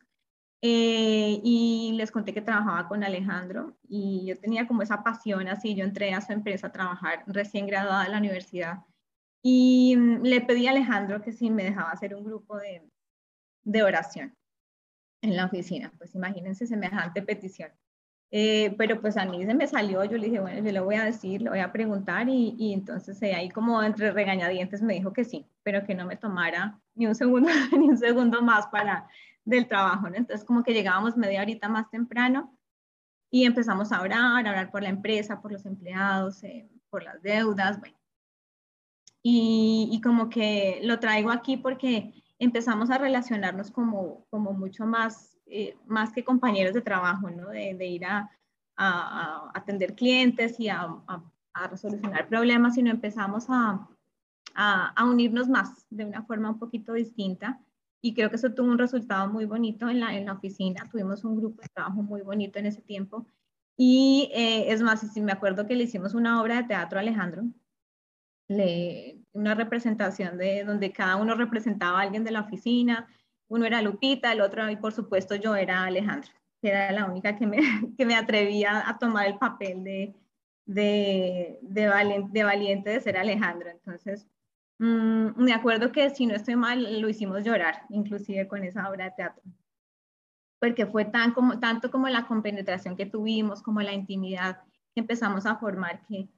eh, 0.62 1.40
y 1.44 1.94
les 1.96 2.12
conté 2.12 2.34
que 2.34 2.42
trabajaba 2.42 2.88
con 2.88 3.04
Alejandro 3.04 3.78
y 3.88 4.26
yo 4.26 4.38
tenía 4.38 4.68
como 4.68 4.82
esa 4.82 5.04
pasión 5.04 5.48
así, 5.48 5.74
yo 5.74 5.86
entré 5.86 6.14
a 6.14 6.22
su 6.22 6.34
empresa 6.34 6.68
a 6.68 6.72
trabajar 6.72 7.24
recién 7.28 7.66
graduada 7.66 8.04
de 8.04 8.10
la 8.10 8.18
universidad 8.18 8.80
y 9.42 9.96
mm, 9.96 10.24
le 10.24 10.42
pedí 10.42 10.68
a 10.68 10.72
Alejandro 10.72 11.22
que 11.22 11.32
si 11.32 11.50
me 11.50 11.64
dejaba 11.64 11.92
hacer 11.92 12.14
un 12.14 12.26
grupo 12.26 12.58
de, 12.58 12.84
de 13.64 13.84
oración 13.84 14.36
en 15.22 15.36
la 15.38 15.46
oficina, 15.46 15.94
pues 15.98 16.16
imagínense 16.16 16.68
semejante 16.68 17.22
petición. 17.22 17.72
Eh, 18.32 18.76
pero 18.78 19.02
pues 19.02 19.18
a 19.18 19.26
mí 19.26 19.44
se 19.44 19.56
me 19.56 19.66
salió, 19.66 20.04
yo 20.04 20.18
le 20.18 20.28
dije, 20.28 20.40
bueno, 20.40 20.64
yo 20.64 20.72
le 20.72 20.80
voy 20.80 20.96
a 20.96 21.04
decir, 21.04 21.42
le 21.42 21.50
voy 21.50 21.60
a 21.60 21.72
preguntar 21.72 22.30
y, 22.30 22.56
y 22.60 22.74
entonces 22.74 23.20
eh, 23.24 23.34
ahí 23.34 23.50
como 23.50 23.82
entre 23.82 24.12
regañadientes 24.12 24.84
me 24.84 24.94
dijo 24.94 25.14
que 25.14 25.26
sí, 25.26 25.48
pero 25.64 25.84
que 25.84 25.96
no 25.96 26.06
me 26.06 26.16
tomara 26.16 26.80
ni 26.94 27.08
un 27.08 27.16
segundo, 27.16 27.50
ni 27.78 27.90
un 27.90 27.98
segundo 27.98 28.44
más 28.44 28.68
para 28.68 29.08
del 29.46 29.68
trabajo, 29.68 30.10
¿no? 30.10 30.16
Entonces 30.16 30.46
como 30.46 30.64
que 30.64 30.74
llegábamos 30.74 31.18
media 31.18 31.42
horita 31.42 31.70
más 31.70 31.90
temprano 31.90 32.56
y 33.32 33.46
empezamos 33.46 33.92
a 33.92 34.02
orar, 34.02 34.46
a 34.46 34.52
orar 34.52 34.72
por 34.72 34.84
la 34.84 34.90
empresa, 34.90 35.42
por 35.42 35.52
los 35.52 35.66
empleados, 35.66 36.44
eh, 36.44 36.70
por 36.92 37.04
las 37.04 37.22
deudas, 37.24 37.80
bueno. 37.80 37.98
y, 39.24 40.00
como 40.04 40.30
que 40.30 40.80
lo 40.84 41.00
traigo 41.00 41.32
aquí 41.32 41.58
porque 41.58 42.14
empezamos 42.40 42.90
a 42.92 42.98
relacionarnos 42.98 43.72
como, 43.72 44.26
como 44.30 44.54
mucho 44.54 44.86
más, 44.86 45.39
eh, 45.50 45.78
más 45.88 46.12
que 46.14 46.24
compañeros 46.24 46.74
de 46.74 46.82
trabajo, 46.82 47.30
¿no? 47.30 47.50
De, 47.50 47.86
ir 47.86 48.06
a, 48.06 48.30
a, 48.78 49.52
atender 49.54 49.96
clientes 49.96 50.60
y 50.60 50.70
a, 50.70 50.82
a, 51.08 51.68
resolucionar 51.68 52.28
problemas, 52.28 52.76
sino 52.76 52.90
empezamos 52.90 53.48
a, 53.50 53.88
a, 54.56 55.06
unirnos 55.06 55.50
más 55.50 55.86
de 55.90 56.06
una 56.06 56.24
forma 56.24 56.52
un 56.52 56.60
poquito 56.60 56.94
distinta. 56.94 57.60
Y 58.02 58.14
creo 58.14 58.30
que 58.30 58.38
eso 58.38 58.54
tuvo 58.54 58.70
un 58.70 58.78
resultado 58.78 59.28
muy 59.28 59.46
bonito 59.46 59.90
en 59.90 60.00
la, 60.00 60.16
en 60.16 60.26
la 60.26 60.34
oficina. 60.34 60.88
Tuvimos 60.90 61.24
un 61.26 61.36
grupo 61.36 61.62
de 61.62 61.68
trabajo 61.70 62.02
muy 62.02 62.22
bonito 62.22 62.60
en 62.60 62.68
ese 62.68 62.82
tiempo. 62.82 63.26
Y 63.76 64.30
eh, 64.34 64.72
es 64.72 64.82
más, 64.82 65.02
si 65.14 65.22
me 65.22 65.32
acuerdo 65.32 65.66
que 65.66 65.76
le 65.76 65.84
hicimos 65.84 66.14
una 66.14 66.42
obra 66.42 66.58
de 66.58 66.68
teatro 66.68 67.00
a 67.00 67.02
Alejandro, 67.02 67.44
le, 68.48 69.20
una 69.32 69.56
representación 69.56 70.38
de 70.38 70.64
donde 70.64 70.92
cada 70.92 71.16
uno 71.16 71.36
representaba 71.36 72.00
a 72.00 72.02
alguien 72.04 72.24
de 72.24 72.32
la 72.32 72.42
oficina. 72.42 73.08
Uno 73.50 73.66
era 73.66 73.82
Lupita, 73.82 74.32
el 74.32 74.42
otro, 74.42 74.70
y 74.70 74.76
por 74.78 74.94
supuesto 74.94 75.36
yo 75.36 75.56
era 75.56 75.84
Alejandro, 75.84 76.30
que 76.62 76.70
era 76.70 76.92
la 76.92 77.06
única 77.06 77.36
que 77.36 77.48
me, 77.48 77.58
que 77.98 78.06
me 78.06 78.16
atrevía 78.16 78.88
a 78.88 78.98
tomar 78.98 79.28
el 79.28 79.38
papel 79.38 79.84
de, 79.84 80.16
de, 80.66 81.60
de, 81.64 81.88
valiente, 81.88 82.30
de, 82.32 82.44
valiente, 82.44 82.90
de 82.92 83.02
ser 83.02 83.18
Alejandro. 83.18 83.70
Entonces, 83.70 84.28
mm, 84.78 85.44
me 85.44 85.54
acuerdo 85.54 85.92
que 85.92 86.10
si 86.12 86.28
no 86.28 86.36
estoy 86.36 86.56
mal, 86.56 87.02
lo 87.02 87.10
hicimos 87.10 87.44
llorar, 87.44 87.84
inclusive 87.90 88.48
con 88.48 88.64
esa 88.64 88.90
obra 88.90 89.06
de 89.06 89.12
teatro. 89.12 89.44
Porque 90.60 90.86
fue 90.86 91.06
tan 91.06 91.34
como, 91.34 91.60
tanto 91.60 91.90
como 91.90 92.08
la 92.08 92.28
compenetración 92.28 92.96
que 92.96 93.06
tuvimos, 93.08 93.64
como 93.64 93.82
la 93.82 93.94
intimidad 93.94 94.62
que 94.94 95.02
empezamos 95.02 95.46
a 95.46 95.56
formar, 95.56 96.06
que, 96.08 96.30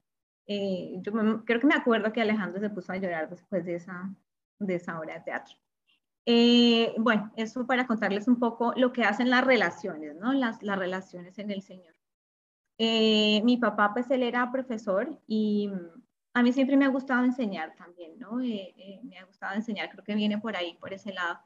eh, 0.48 0.94
yo 1.02 1.12
creo 1.46 1.60
que 1.60 1.68
me 1.68 1.76
acuerdo 1.76 2.14
que 2.14 2.22
Alejandro 2.22 2.62
se 2.62 2.70
puso 2.70 2.94
a 2.94 2.98
llorar 2.98 3.30
después 3.30 3.66
de 3.66 3.76
esa, 3.76 4.16
de 4.60 4.76
esa 4.76 5.00
obra 5.00 5.16
de 5.16 5.22
teatro. 5.22 5.56
Eh, 6.26 6.94
bueno, 6.98 7.32
eso 7.36 7.66
para 7.66 7.88
contarles 7.88 8.28
un 8.28 8.40
poco 8.40 8.74
lo 8.76 8.94
que 8.94 9.04
hacen 9.04 9.30
las 9.30 9.46
relaciones, 9.46 10.16
¿no? 10.16 10.34
Las, 10.34 10.62
las 10.62 10.78
relaciones 10.78 11.38
en 11.40 11.52
el 11.52 11.62
Señor. 11.62 11.96
Eh, 12.78 13.42
mi 13.44 13.58
papá, 13.58 13.94
pues 13.94 14.10
él 14.12 14.24
era 14.24 14.52
profesor 14.52 15.20
y 15.28 15.72
a 16.34 16.44
mí 16.44 16.54
siempre 16.54 16.78
me 16.78 16.86
ha 16.86 16.90
gustado 16.90 17.24
enseñar 17.24 17.76
también, 17.76 18.18
¿no? 18.18 18.34
me 18.34 19.18
ha 19.20 19.26
gustado 19.26 19.54
enseñar, 19.56 19.90
creo 19.90 20.04
que 20.04 20.16
viene 20.16 20.40
por 20.40 20.56
ahí, 20.56 20.76
por 20.80 20.94
ese 20.94 21.14
lado. 21.14 21.40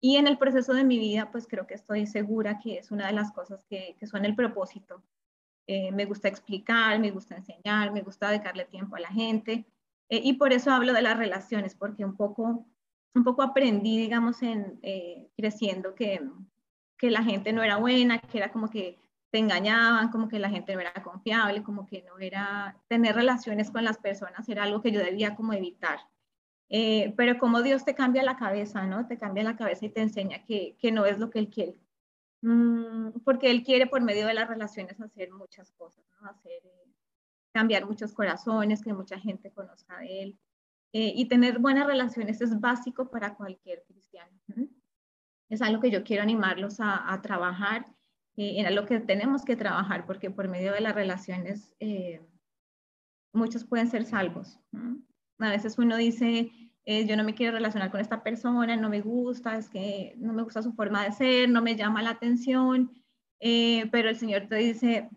Y 0.00 0.16
en 0.16 0.26
el 0.26 0.38
proceso 0.38 0.72
de 0.72 0.84
mi 0.84 0.98
vida, 0.98 1.30
pues 1.30 1.46
creo 1.46 1.66
que 1.66 1.74
estoy 1.74 2.06
segura 2.06 2.58
que 2.58 2.78
es 2.78 2.90
una 2.90 3.08
de 3.08 3.12
las 3.12 3.32
cosas 3.32 3.64
que, 3.64 3.96
que 3.98 4.06
son 4.06 4.24
el 4.24 4.36
propósito 4.36 5.02
eh, 5.70 5.92
me 5.92 6.06
gusta 6.06 6.28
explicar, 6.28 6.98
me 6.98 7.10
gusta 7.10 7.36
enseñar, 7.36 7.92
me 7.92 8.00
gusta 8.00 8.30
dedicarle 8.30 8.64
tiempo 8.64 8.96
a 8.96 9.00
la 9.00 9.10
gente. 9.10 9.66
Eh, 10.08 10.20
y 10.24 10.32
por 10.32 10.54
eso 10.54 10.70
hablo 10.70 10.94
de 10.94 11.02
las 11.02 11.18
relaciones, 11.18 11.74
porque 11.74 12.06
un 12.06 12.16
poco, 12.16 12.66
un 13.14 13.24
poco 13.24 13.42
aprendí, 13.42 13.98
digamos, 13.98 14.42
en, 14.42 14.78
eh, 14.82 15.28
creciendo 15.36 15.94
que, 15.94 16.20
que 16.96 17.10
la 17.10 17.22
gente 17.22 17.52
no 17.52 17.62
era 17.62 17.76
buena, 17.76 18.18
que 18.20 18.38
era 18.38 18.52
como 18.52 18.68
que 18.70 18.98
te 19.30 19.38
engañaban, 19.38 20.10
como 20.10 20.28
que 20.28 20.38
la 20.38 20.50
gente 20.50 20.74
no 20.74 20.80
era 20.80 20.92
confiable, 21.02 21.62
como 21.62 21.86
que 21.86 22.02
no 22.02 22.18
era, 22.18 22.76
tener 22.88 23.14
relaciones 23.14 23.70
con 23.70 23.84
las 23.84 23.98
personas 23.98 24.48
era 24.48 24.62
algo 24.64 24.80
que 24.82 24.92
yo 24.92 25.00
debía 25.00 25.36
como 25.36 25.52
evitar. 25.52 26.00
pero 27.16 27.38
como 27.38 27.62
Dios 27.62 27.84
te 27.84 27.94
cambia 27.94 28.22
la 28.22 28.36
cabeza, 28.36 28.86
¿no? 28.86 29.06
Te 29.06 29.18
cambia 29.18 29.42
la 29.44 29.56
cabeza 29.56 29.86
y 29.86 29.90
te 29.90 30.02
enseña 30.02 30.44
que, 30.44 30.76
que 30.78 30.92
no 30.92 31.06
es 31.06 31.18
lo 31.18 31.30
que 31.30 31.38
Él 31.40 31.48
quiere, 31.50 31.78
Mm, 32.42 33.20
porque 33.24 33.50
él 33.50 33.64
quiere 33.64 33.86
por 33.86 34.00
medio 34.00 34.26
de 34.26 34.34
las 34.34 34.48
relaciones 34.48 35.00
hacer 35.00 35.32
muchas 35.32 35.72
cosas, 35.72 36.04
¿no? 36.20 36.28
hacer, 36.28 36.64
eh, 36.64 36.92
cambiar 37.52 37.84
muchos 37.86 38.12
corazones, 38.12 38.82
que 38.82 38.92
mucha 38.92 39.18
gente 39.18 39.50
conozca 39.50 39.98
de 39.98 40.22
él. 40.22 40.38
Eh, 40.92 41.12
y 41.14 41.26
tener 41.26 41.58
buenas 41.58 41.86
relaciones 41.86 42.40
es 42.40 42.58
básico 42.60 43.10
para 43.10 43.34
cualquier 43.34 43.84
cristiano. 43.86 44.32
Es 45.50 45.62
algo 45.62 45.80
que 45.80 45.90
yo 45.90 46.04
quiero 46.04 46.22
animarlos 46.22 46.76
a, 46.80 47.18
trabajar, 47.22 47.86
eh, 48.36 48.54
era 48.56 48.70
lo 48.70 48.86
que 48.86 49.00
tenemos 49.00 49.44
que 49.44 49.56
trabajar, 49.56 50.06
porque 50.06 50.30
por 50.30 50.48
medio 50.48 50.72
de 50.72 50.80
las 50.80 50.94
relaciones 50.94 51.74
muchos 53.32 53.64
pueden 53.64 53.88
ser 53.88 54.04
salvos. 54.04 54.58
A 55.38 55.50
veces 55.50 55.78
uno 55.78 55.96
dice, 55.96 56.50
yo 56.86 57.16
no 57.16 57.24
me 57.24 57.34
quiero 57.34 57.52
relacionar 57.52 57.90
con 57.90 58.00
esta 58.00 58.22
persona, 58.22 58.76
no 58.76 58.88
me 58.88 59.00
gusta, 59.00 59.56
es 59.56 59.68
que 59.68 60.14
no 60.16 60.32
me 60.32 60.42
gusta 60.42 60.62
su 60.62 60.72
forma 60.72 61.04
de 61.04 61.12
ser, 61.12 61.48
no 61.48 61.62
me 61.62 61.76
llama 61.76 62.02
la 62.02 62.10
atención, 62.10 62.90
eh, 63.40 63.88
pero 63.92 64.08
el 64.08 64.16
Señor 64.16 64.48
te 64.48 64.56
dice, 64.56 65.08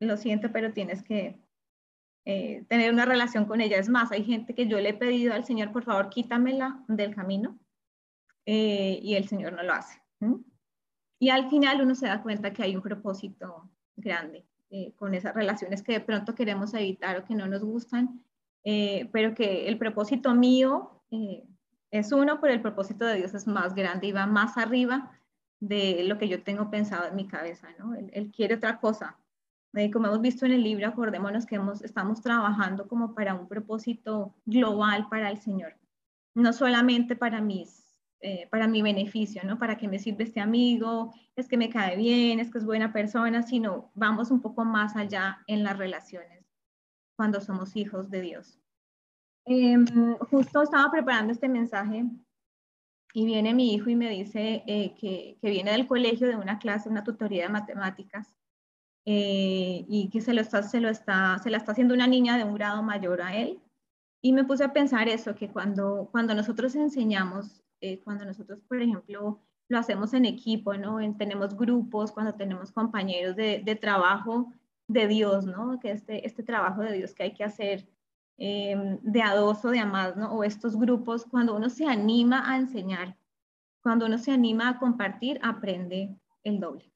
lo 0.00 0.16
siento, 0.16 0.52
pero 0.52 0.72
tienes 0.72 1.02
que 1.02 1.40
eh, 2.26 2.64
tener 2.68 2.92
una 2.92 3.06
relación 3.06 3.46
con 3.46 3.62
ella. 3.62 3.78
Es 3.78 3.88
más, 3.88 4.12
hay 4.12 4.24
gente 4.24 4.54
que 4.54 4.66
yo 4.66 4.78
le 4.78 4.90
he 4.90 4.94
pedido 4.94 5.32
al 5.32 5.44
Señor, 5.44 5.72
por 5.72 5.84
favor, 5.84 6.10
quítamela 6.10 6.84
del 6.88 7.14
camino, 7.14 7.58
eh, 8.44 8.98
y 9.02 9.14
el 9.14 9.26
Señor 9.26 9.54
no 9.54 9.62
lo 9.62 9.72
hace. 9.72 9.98
Y 11.18 11.30
al 11.30 11.48
final 11.48 11.80
uno 11.80 11.94
se 11.94 12.06
da 12.06 12.22
cuenta 12.22 12.52
que 12.52 12.62
hay 12.62 12.76
un 12.76 12.82
propósito 12.82 13.70
grande 13.96 14.44
con 14.96 15.14
esas 15.14 15.34
relaciones 15.34 15.82
que 15.82 15.92
de 15.92 16.00
pronto 16.00 16.34
queremos 16.34 16.74
evitar 16.74 17.16
o 17.16 17.24
que 17.24 17.34
no 17.34 17.46
nos 17.46 17.64
gustan, 17.64 18.22
pero 18.62 19.34
que 19.34 19.68
el 19.68 19.78
propósito 19.78 20.34
mío 20.34 20.96
eh, 21.10 21.44
es 21.90 22.12
uno, 22.12 22.40
pero 22.40 22.52
el 22.52 22.60
propósito 22.60 23.04
de 23.04 23.16
Dios 23.16 23.34
es 23.34 23.46
más 23.46 23.74
grande 23.74 24.08
y 24.08 24.12
va 24.12 24.26
más 24.26 24.56
arriba 24.56 25.12
de 25.60 26.04
lo 26.04 26.18
que 26.18 26.28
yo 26.28 26.42
tengo 26.42 26.70
pensado 26.70 27.08
en 27.08 27.16
mi 27.16 27.26
cabeza, 27.26 27.68
¿no? 27.78 27.94
Él, 27.94 28.30
quiere 28.34 28.56
otra 28.56 28.78
cosa. 28.78 29.16
Eh, 29.76 29.90
como 29.90 30.06
hemos 30.06 30.22
visto 30.22 30.46
en 30.46 30.52
el 30.52 30.62
libro, 30.62 30.88
acordémonos 30.88 31.44
que 31.44 31.56
hemos, 31.56 31.82
estamos 31.82 32.22
trabajando 32.22 32.88
como 32.88 33.14
para 33.14 33.34
un 33.34 33.46
propósito 33.46 34.34
global 34.46 35.06
para 35.10 35.30
el 35.30 35.38
Señor, 35.38 35.76
no 36.34 36.54
solamente 36.54 37.14
para 37.14 37.42
mis, 37.42 38.00
eh, 38.20 38.48
para 38.50 38.68
mi 38.68 38.80
beneficio, 38.80 39.42
¿no? 39.44 39.58
Para 39.58 39.76
que 39.76 39.86
me 39.86 39.98
sirva 39.98 40.24
este 40.24 40.40
amigo, 40.40 41.12
es 41.36 41.46
que 41.46 41.58
me 41.58 41.68
cae 41.68 41.94
bien, 41.94 42.40
es 42.40 42.50
que 42.50 42.56
es 42.56 42.64
buena 42.64 42.90
persona, 42.90 43.42
sino 43.42 43.90
vamos 43.94 44.30
un 44.30 44.40
poco 44.40 44.64
más 44.64 44.96
allá 44.96 45.44
en 45.46 45.62
las 45.62 45.76
relaciones 45.76 46.46
cuando 47.14 47.42
somos 47.42 47.76
hijos 47.76 48.08
de 48.10 48.22
Dios. 48.22 48.58
Em, 49.44 49.84
justo 50.30 50.62
estaba 50.62 50.90
preparando 50.90 51.34
este 51.34 51.50
mensaje 51.50 52.06
y 53.12 53.26
viene 53.26 53.52
mi 53.52 53.74
hijo 53.74 53.90
y 53.90 53.96
me 53.96 54.08
dice 54.08 54.64
eh, 54.66 54.94
que, 54.98 55.36
que, 55.38 55.50
viene 55.50 55.72
del 55.72 55.86
colegio 55.86 56.28
de 56.28 56.36
una 56.36 56.58
clase, 56.58 56.88
una 56.88 57.04
tutoría 57.04 57.42
de 57.42 57.50
matemáticas, 57.50 58.34
eh, 59.06 59.86
y 59.88 60.10
que 60.10 60.20
se, 60.20 60.34
lo 60.34 60.42
está, 60.42 60.62
se, 60.62 60.80
lo 60.80 60.90
está, 60.90 61.38
se 61.38 61.48
la 61.48 61.56
está 61.56 61.72
haciendo 61.72 61.94
una 61.94 62.06
niña 62.06 62.36
de 62.36 62.44
un 62.44 62.54
grado 62.54 62.82
mayor 62.82 63.22
a 63.22 63.34
él. 63.34 63.58
Y 64.20 64.32
me 64.32 64.44
puse 64.44 64.64
a 64.64 64.72
pensar 64.72 65.08
eso, 65.08 65.34
que 65.34 65.48
cuando, 65.48 66.08
cuando 66.12 66.34
nosotros 66.34 66.74
enseñamos, 66.74 67.62
eh, 67.80 68.00
cuando 68.00 68.24
nosotros, 68.24 68.60
por 68.68 68.82
ejemplo, 68.82 69.40
lo 69.68 69.78
hacemos 69.78 70.12
en 70.12 70.26
equipo, 70.26 70.74
¿no? 70.74 70.98
tenemos 71.16 71.56
grupos, 71.56 72.12
cuando 72.12 72.34
tenemos 72.34 72.70
compañeros 72.72 73.36
de, 73.36 73.78
trabajo 73.80 74.52
de 74.88 75.08
Dios, 75.08 75.46
¿no? 75.46 75.80
Que 75.80 75.92
este, 75.92 76.26
este 76.26 76.42
trabajo 76.42 76.82
de 76.82 76.92
Dios 76.92 77.14
que 77.14 77.24
hay 77.24 77.34
que 77.34 77.44
hacer 77.44 77.88
Em, 78.38 78.98
de 79.02 79.22
a 79.22 79.34
o 79.42 79.70
de 79.70 79.78
a 79.78 79.86
más, 79.86 80.14
¿no? 80.16 80.32
O 80.34 80.44
estos 80.44 80.76
grupos, 80.76 81.24
cuando 81.24 81.56
uno 81.56 81.70
se 81.70 81.86
anima 81.86 82.50
a 82.50 82.58
enseñar, 82.58 83.16
cuando 83.82 84.04
uno 84.04 84.18
se 84.18 84.30
anima 84.30 84.68
a 84.68 84.78
compartir, 84.78 85.40
aprende 85.42 86.14
el 86.44 86.60
doble. 86.60 86.92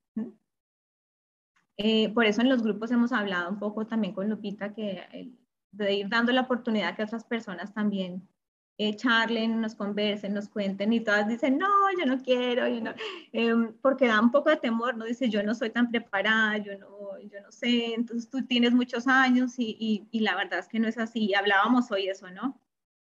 Eh, 1.82 2.10
por 2.10 2.26
eso 2.26 2.42
en 2.42 2.50
los 2.50 2.62
grupos 2.62 2.90
hemos 2.90 3.10
hablado 3.10 3.48
un 3.48 3.58
poco 3.58 3.86
también 3.86 4.12
con 4.12 4.28
Lupita 4.28 4.74
que 4.74 5.02
eh, 5.12 5.30
de 5.72 5.94
ir 5.94 6.10
dando 6.10 6.30
la 6.30 6.42
oportunidad 6.42 6.94
que 6.94 7.04
otras 7.04 7.24
personas 7.24 7.72
también 7.72 8.28
eh, 8.76 8.94
charlen, 8.96 9.62
nos 9.62 9.74
conversen, 9.74 10.34
nos 10.34 10.50
cuenten 10.50 10.92
y 10.92 11.00
todas 11.00 11.26
dicen, 11.26 11.56
no, 11.56 11.66
yo 11.98 12.04
no 12.04 12.22
quiero, 12.22 12.68
yo 12.68 12.82
no, 12.82 12.92
em, 13.32 13.72
porque 13.80 14.08
da 14.08 14.20
un 14.20 14.30
poco 14.30 14.50
de 14.50 14.58
temor, 14.58 14.94
¿no? 14.94 15.06
Dice, 15.06 15.30
yo 15.30 15.42
no 15.42 15.54
soy 15.54 15.70
tan 15.70 15.90
preparada, 15.90 16.58
yo 16.58 16.78
no, 16.78 17.18
yo 17.20 17.40
no 17.40 17.50
sé, 17.50 17.94
entonces 17.94 18.28
tú 18.28 18.44
tienes 18.46 18.72
muchos 18.74 19.06
años 19.06 19.58
y, 19.58 20.06
y, 20.10 20.20
la 20.20 20.36
verdad 20.36 20.58
es 20.58 20.68
que 20.68 20.80
no 20.80 20.88
es 20.88 20.98
así. 20.98 21.32
Hablábamos 21.34 21.90
hoy 21.90 22.08
eso, 22.08 22.30
¿no? 22.30 22.60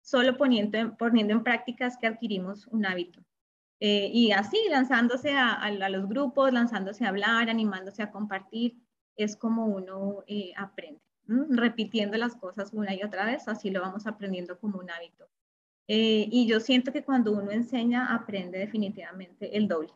Solo 0.02 0.38
poniendo 0.38 0.78
en, 0.78 0.96
poniendo 0.96 1.34
en 1.34 1.44
prácticas 1.44 1.98
que 1.98 2.08
adquirimos 2.08 2.68
un 2.68 2.86
hábito. 2.86 3.22
Eh, 3.84 4.12
y 4.14 4.32
así, 4.32 4.58
lanzándose 4.70 5.32
a, 5.36 5.70
los 5.90 6.08
grupos, 6.08 6.54
lanzándose 6.54 7.04
a 7.04 7.10
hablar, 7.10 7.50
animándose 7.50 8.04
a 8.04 8.12
compartir, 8.12 8.78
es 9.16 9.36
como 9.36 9.66
uno 9.66 10.24
eh, 10.28 10.54
aprende. 10.56 11.02
Repitiendo 11.28 12.16
las 12.18 12.36
cosas 12.36 12.74
una 12.74 12.94
y 12.94 13.02
otra 13.04 13.26
vez, 13.26 13.48
así 13.48 13.72
lo 13.72 13.82
vamos 13.82 14.06
aprendiendo 14.06 14.60
como 14.60 14.80
un 14.80 14.92
hábito. 14.92 15.28
Eh, 15.88 16.28
y 16.32 16.46
yo 16.46 16.60
siento 16.60 16.94
que 16.94 17.04
cuando 17.04 17.32
uno 17.32 17.50
enseña, 17.50 18.14
aprende 18.14 18.60
definitivamente 18.60 19.58
el 19.58 19.68
doble 19.68 19.90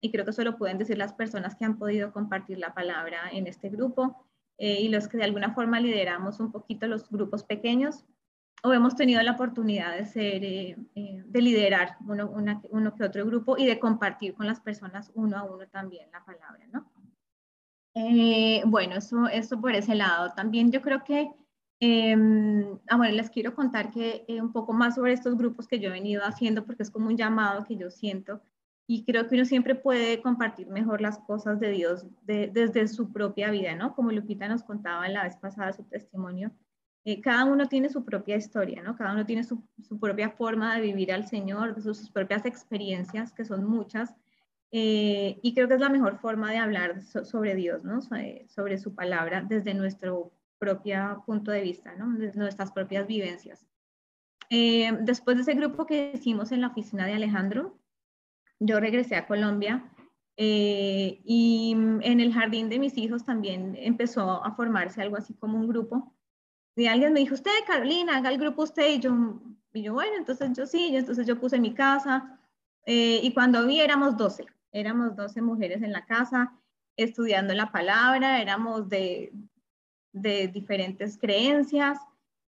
y 0.00 0.10
creo 0.10 0.24
que 0.24 0.32
eso 0.32 0.44
lo 0.44 0.58
pueden 0.58 0.78
decir 0.78 0.98
las 0.98 1.12
personas 1.12 1.54
que 1.54 1.64
han 1.64 1.78
podido 1.78 2.12
compartir 2.12 2.58
la 2.58 2.74
palabra 2.74 3.30
en 3.32 3.46
este 3.46 3.68
grupo 3.68 4.24
y 4.58 4.88
los 4.88 5.08
que 5.08 5.16
de 5.16 5.24
alguna 5.24 5.54
forma 5.54 5.80
lideramos 5.80 6.38
un 6.40 6.52
poquito 6.52 6.86
los 6.86 7.08
grupos 7.08 7.42
pequeños 7.44 8.04
o 8.62 8.72
hemos 8.72 8.96
tenido 8.96 9.22
la 9.22 9.32
oportunidad 9.32 9.96
de 9.96 10.06
ser, 10.06 10.44
eh, 10.44 10.76
eh, 10.94 11.22
de 11.24 11.42
liderar 11.42 11.96
uno, 12.06 12.30
uno 12.70 12.94
que 12.94 13.04
otro 13.04 13.24
grupo 13.24 13.56
y 13.56 13.66
de 13.66 13.78
compartir 13.78 14.34
con 14.34 14.46
las 14.46 14.60
personas 14.60 15.10
uno 15.14 15.36
a 15.36 15.44
uno 15.44 15.66
también 15.68 16.10
la 16.10 16.24
palabra, 16.24 16.66
¿no? 16.72 16.90
bueno, 18.66 18.94
eso, 18.94 19.26
eso 19.26 19.60
por 19.60 19.74
ese 19.74 19.96
lado. 19.96 20.32
También 20.32 20.70
yo 20.70 20.80
creo 20.80 21.02
que 21.02 21.32
Em, 21.80 22.76
ah, 22.88 22.96
bueno, 22.96 23.14
les 23.14 23.30
quiero 23.30 23.54
contar 23.54 23.92
que 23.92 24.24
eh, 24.26 24.40
un 24.40 24.52
poco 24.52 24.72
más 24.72 24.96
sobre 24.96 25.12
estos 25.12 25.36
grupos 25.36 25.68
que 25.68 25.78
yo 25.78 25.90
he 25.90 25.92
venido 25.92 26.24
haciendo 26.24 26.66
porque 26.66 26.82
es 26.82 26.90
como 26.90 27.06
un 27.06 27.16
llamado 27.16 27.64
que 27.64 27.76
yo 27.76 27.88
siento 27.90 28.42
y 28.88 29.04
creo 29.04 29.28
que 29.28 29.36
uno 29.36 29.44
siempre 29.44 29.76
puede 29.76 30.20
compartir 30.20 30.66
mejor 30.68 31.00
las 31.00 31.18
cosas 31.20 31.60
de 31.60 31.70
Dios 31.70 32.06
desde 32.22 32.88
su 32.88 33.12
propia 33.12 33.50
vida, 33.50 33.76
¿no? 33.76 33.94
Como 33.94 34.10
Lupita 34.10 34.48
nos 34.48 34.64
contaba 34.64 35.08
la 35.08 35.24
vez 35.24 35.36
pasada 35.36 35.72
su 35.72 35.84
testimonio, 35.84 36.50
eh, 37.12 37.20
cada 37.20 37.44
uno 37.44 37.68
tiene 37.68 37.88
su 37.88 38.04
propia 38.04 38.36
historia, 38.36 38.82
¿no? 38.82 38.96
Cada 38.96 39.12
uno 39.12 39.24
tiene 39.24 39.44
su, 39.44 39.62
su 39.82 39.98
propia 39.98 40.30
forma 40.30 40.74
de 40.74 40.82
vivir 40.82 41.12
al 41.12 41.26
Señor, 41.26 41.80
sus, 41.80 41.98
sus 41.98 42.10
propias 42.10 42.44
experiencias, 42.44 43.32
que 43.32 43.44
son 43.44 43.64
muchas, 43.64 44.14
eh, 44.70 45.38
y 45.42 45.54
creo 45.54 45.66
que 45.66 45.74
es 45.74 45.80
la 45.80 45.88
mejor 45.88 46.18
forma 46.18 46.50
de 46.50 46.58
hablar 46.58 47.02
sobre 47.02 47.54
Dios, 47.54 47.84
¿no? 47.84 48.00
sobre 48.02 48.78
su 48.78 48.94
palabra 48.94 49.42
desde 49.48 49.72
nuestro 49.72 50.32
propio 50.58 51.22
punto 51.24 51.50
de 51.50 51.62
vista, 51.62 51.94
¿no? 51.94 52.18
de 52.18 52.32
nuestras 52.34 52.72
propias 52.72 53.06
vivencias. 53.06 53.66
Eh, 54.50 54.90
después 55.00 55.36
de 55.36 55.42
ese 55.42 55.54
grupo 55.54 55.86
que 55.86 56.12
hicimos 56.14 56.52
en 56.52 56.60
la 56.60 56.68
oficina 56.68 57.06
de 57.06 57.14
Alejandro, 57.14 57.78
yo 58.60 58.80
regresé 58.80 59.16
a 59.16 59.26
Colombia 59.26 59.90
eh, 60.36 61.20
y 61.24 61.72
en 61.72 62.20
el 62.20 62.32
jardín 62.32 62.68
de 62.68 62.78
mis 62.78 62.98
hijos 62.98 63.24
también 63.24 63.74
empezó 63.78 64.44
a 64.44 64.54
formarse 64.54 65.00
algo 65.00 65.16
así 65.16 65.34
como 65.34 65.58
un 65.58 65.68
grupo. 65.68 66.14
Y 66.78 66.86
alguien 66.86 67.12
me 67.12 67.20
dijo, 67.20 67.34
usted, 67.34 67.50
Carolina, 67.66 68.16
haga 68.16 68.30
el 68.30 68.38
grupo 68.38 68.62
usted. 68.62 68.88
Y 68.88 69.00
yo, 69.00 69.40
y 69.72 69.82
yo 69.82 69.94
bueno, 69.94 70.16
entonces 70.16 70.50
yo 70.56 70.66
sí, 70.66 70.94
entonces 70.94 71.26
yo 71.26 71.40
puse 71.40 71.58
mi 71.58 71.74
casa. 71.74 72.38
Eh, 72.86 73.20
y 73.22 73.32
cuando 73.34 73.66
vi 73.66 73.80
éramos 73.80 74.16
12, 74.16 74.46
éramos 74.72 75.16
12 75.16 75.42
mujeres 75.42 75.82
en 75.82 75.92
la 75.92 76.06
casa 76.06 76.54
estudiando 76.96 77.54
la 77.54 77.70
palabra, 77.70 78.40
éramos 78.40 78.88
de, 78.88 79.32
de 80.12 80.48
diferentes 80.48 81.18
creencias. 81.18 81.98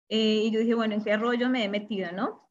Eh, 0.10 0.44
y 0.46 0.52
yo 0.52 0.60
dije, 0.60 0.74
bueno, 0.74 0.96
¿en 0.96 1.04
qué 1.04 1.18
rollo 1.18 1.50
me 1.50 1.64
he 1.64 1.70
metido, 1.70 2.12
no? 2.12 2.50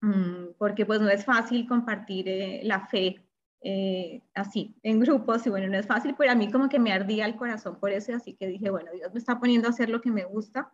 Mm, 0.00 0.54
porque 0.58 0.84
pues 0.84 1.00
no 1.00 1.08
es 1.08 1.24
fácil 1.24 1.66
compartir 1.68 2.28
eh, 2.28 2.60
la 2.64 2.86
fe 2.86 3.24
eh, 3.60 4.22
así, 4.34 4.74
en 4.82 4.98
grupos, 4.98 5.46
y 5.46 5.50
bueno, 5.50 5.68
no 5.68 5.78
es 5.78 5.86
fácil, 5.86 6.14
pero 6.18 6.32
a 6.32 6.34
mí 6.34 6.50
como 6.50 6.68
que 6.68 6.80
me 6.80 6.92
ardía 6.92 7.24
el 7.26 7.36
corazón 7.36 7.78
por 7.78 7.92
eso, 7.92 8.14
así 8.14 8.34
que 8.34 8.48
dije, 8.48 8.70
bueno, 8.70 8.90
Dios 8.92 9.12
me 9.12 9.20
está 9.20 9.38
poniendo 9.38 9.68
a 9.68 9.70
hacer 9.70 9.88
lo 9.88 10.00
que 10.00 10.10
me 10.10 10.24
gusta. 10.24 10.72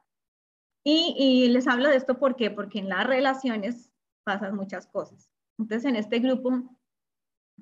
Y, 0.90 1.14
y 1.18 1.48
les 1.50 1.68
hablo 1.68 1.90
de 1.90 1.96
esto 1.96 2.18
¿por 2.18 2.34
qué? 2.34 2.50
porque 2.50 2.78
en 2.78 2.88
las 2.88 3.06
relaciones 3.06 3.90
pasan 4.24 4.56
muchas 4.56 4.86
cosas. 4.86 5.30
Entonces, 5.58 5.84
en 5.84 5.96
este 5.96 6.18
grupo 6.18 6.62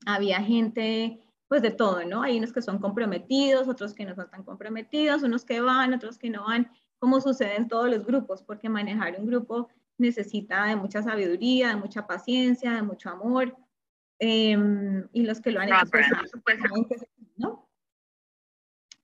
había 0.07 0.41
gente 0.43 1.21
pues 1.49 1.61
de 1.61 1.73
todo, 1.73 2.05
¿no? 2.05 2.23
Hay 2.23 2.39
unos 2.39 2.53
que 2.53 2.63
son 2.63 2.79
comprometidos, 2.79 3.67
otros 3.67 3.95
que 3.95 4.05
no 4.05 4.15
son 4.15 4.31
tan 4.31 4.45
comprometidos, 4.45 5.25
unos 5.25 5.45
que 5.45 5.61
van, 5.61 5.93
otros 5.93 6.19
que 6.19 6.31
no 6.31 6.45
van, 6.45 6.71
como 7.01 7.21
sucede 7.21 7.57
en 7.57 7.67
todos 7.67 7.91
los 7.91 8.07
grupos, 8.07 8.45
porque 8.45 8.69
manejar 8.69 9.17
un 9.19 9.27
grupo 9.27 9.71
necesita 9.99 10.67
de 10.67 10.77
mucha 10.77 11.03
sabiduría, 11.03 11.71
de 11.71 11.77
mucha 11.77 12.07
paciencia, 12.07 12.75
de 12.75 12.83
mucho 12.83 13.11
amor, 13.11 13.57
em, 14.21 15.09
y 15.13 15.23
los 15.25 15.41
que 15.41 15.51
lo 15.51 15.59
han 15.59 15.71
hecho, 15.71 15.91
pues, 16.45 16.59
¿no? 17.37 17.69